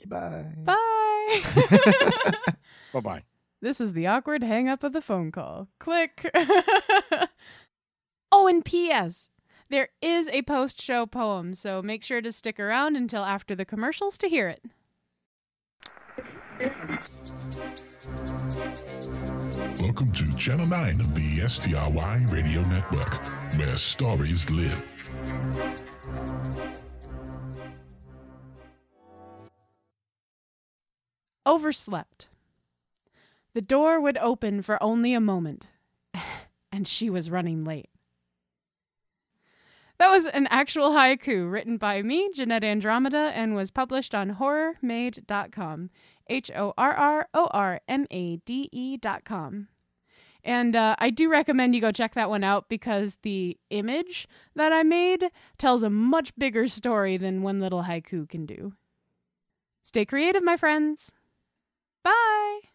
Goodbye. 0.00 0.46
Bye. 0.56 1.42
Bye 2.92 3.00
bye. 3.00 3.22
This 3.62 3.80
is 3.80 3.92
the 3.92 4.08
awkward 4.08 4.42
hang 4.42 4.68
up 4.68 4.82
of 4.82 4.92
the 4.92 5.00
phone 5.00 5.30
call. 5.30 5.68
Click. 5.78 6.28
oh, 8.32 8.48
and 8.48 8.64
P.S. 8.64 9.30
There 9.70 9.90
is 10.02 10.28
a 10.30 10.42
post 10.42 10.82
show 10.82 11.06
poem, 11.06 11.54
so 11.54 11.80
make 11.80 12.02
sure 12.02 12.20
to 12.20 12.32
stick 12.32 12.58
around 12.58 12.96
until 12.96 13.24
after 13.24 13.54
the 13.54 13.64
commercials 13.64 14.18
to 14.18 14.28
hear 14.28 14.48
it. 14.48 14.64
Welcome 19.80 20.10
to 20.10 20.36
Channel 20.36 20.66
9 20.66 21.00
of 21.00 21.14
the 21.14 21.46
STRY 21.46 22.26
Radio 22.32 22.62
Network, 22.62 23.14
where 23.56 23.76
stories 23.76 24.50
live. 24.50 24.88
Overslept. 31.46 32.26
The 33.54 33.62
door 33.62 34.00
would 34.00 34.18
open 34.18 34.62
for 34.62 34.82
only 34.82 35.12
a 35.14 35.20
moment, 35.20 35.66
and 36.72 36.88
she 36.88 37.10
was 37.10 37.30
running 37.30 37.64
late. 37.64 37.90
That 39.98 40.10
was 40.10 40.26
an 40.26 40.48
actual 40.50 40.90
haiku 40.90 41.50
written 41.50 41.76
by 41.76 42.02
me, 42.02 42.30
Jeanette 42.34 42.64
Andromeda, 42.64 43.30
and 43.34 43.54
was 43.54 43.70
published 43.70 44.14
on 44.14 44.36
horrormade.com. 44.36 45.90
H 46.28 46.50
O 46.56 46.72
R 46.78 46.92
R 46.92 47.28
O 47.34 47.46
R 47.52 47.80
M 47.86 48.06
A 48.10 48.36
D 48.38 48.68
E.com. 48.72 49.68
And 50.44 50.74
uh, 50.74 50.96
I 50.98 51.10
do 51.10 51.30
recommend 51.30 51.74
you 51.74 51.80
go 51.80 51.92
check 51.92 52.14
that 52.14 52.30
one 52.30 52.42
out 52.42 52.68
because 52.68 53.18
the 53.22 53.56
image 53.70 54.26
that 54.56 54.72
I 54.72 54.82
made 54.82 55.26
tells 55.56 55.84
a 55.84 55.90
much 55.90 56.34
bigger 56.36 56.66
story 56.66 57.16
than 57.16 57.42
one 57.42 57.60
little 57.60 57.84
haiku 57.84 58.28
can 58.28 58.44
do. 58.44 58.72
Stay 59.82 60.04
creative, 60.04 60.42
my 60.42 60.56
friends. 60.56 61.12
Bye. 62.02 62.71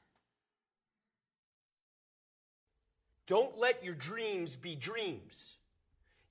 Don't 3.28 3.60
let 3.60 3.84
your 3.84 3.94
dreams 3.94 4.56
be 4.56 4.76
dreams. 4.76 5.58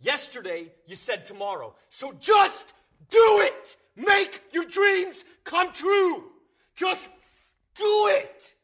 Yesterday, 0.00 0.72
you 0.86 0.96
said 0.96 1.24
tomorrow. 1.24 1.74
So 1.90 2.12
just 2.18 2.72
do 3.10 3.40
it! 3.42 3.76
Make 3.94 4.42
your 4.52 4.64
dreams 4.64 5.24
come 5.44 5.72
true! 5.72 6.24
Just 6.74 7.08
do 7.74 8.08
it! 8.10 8.55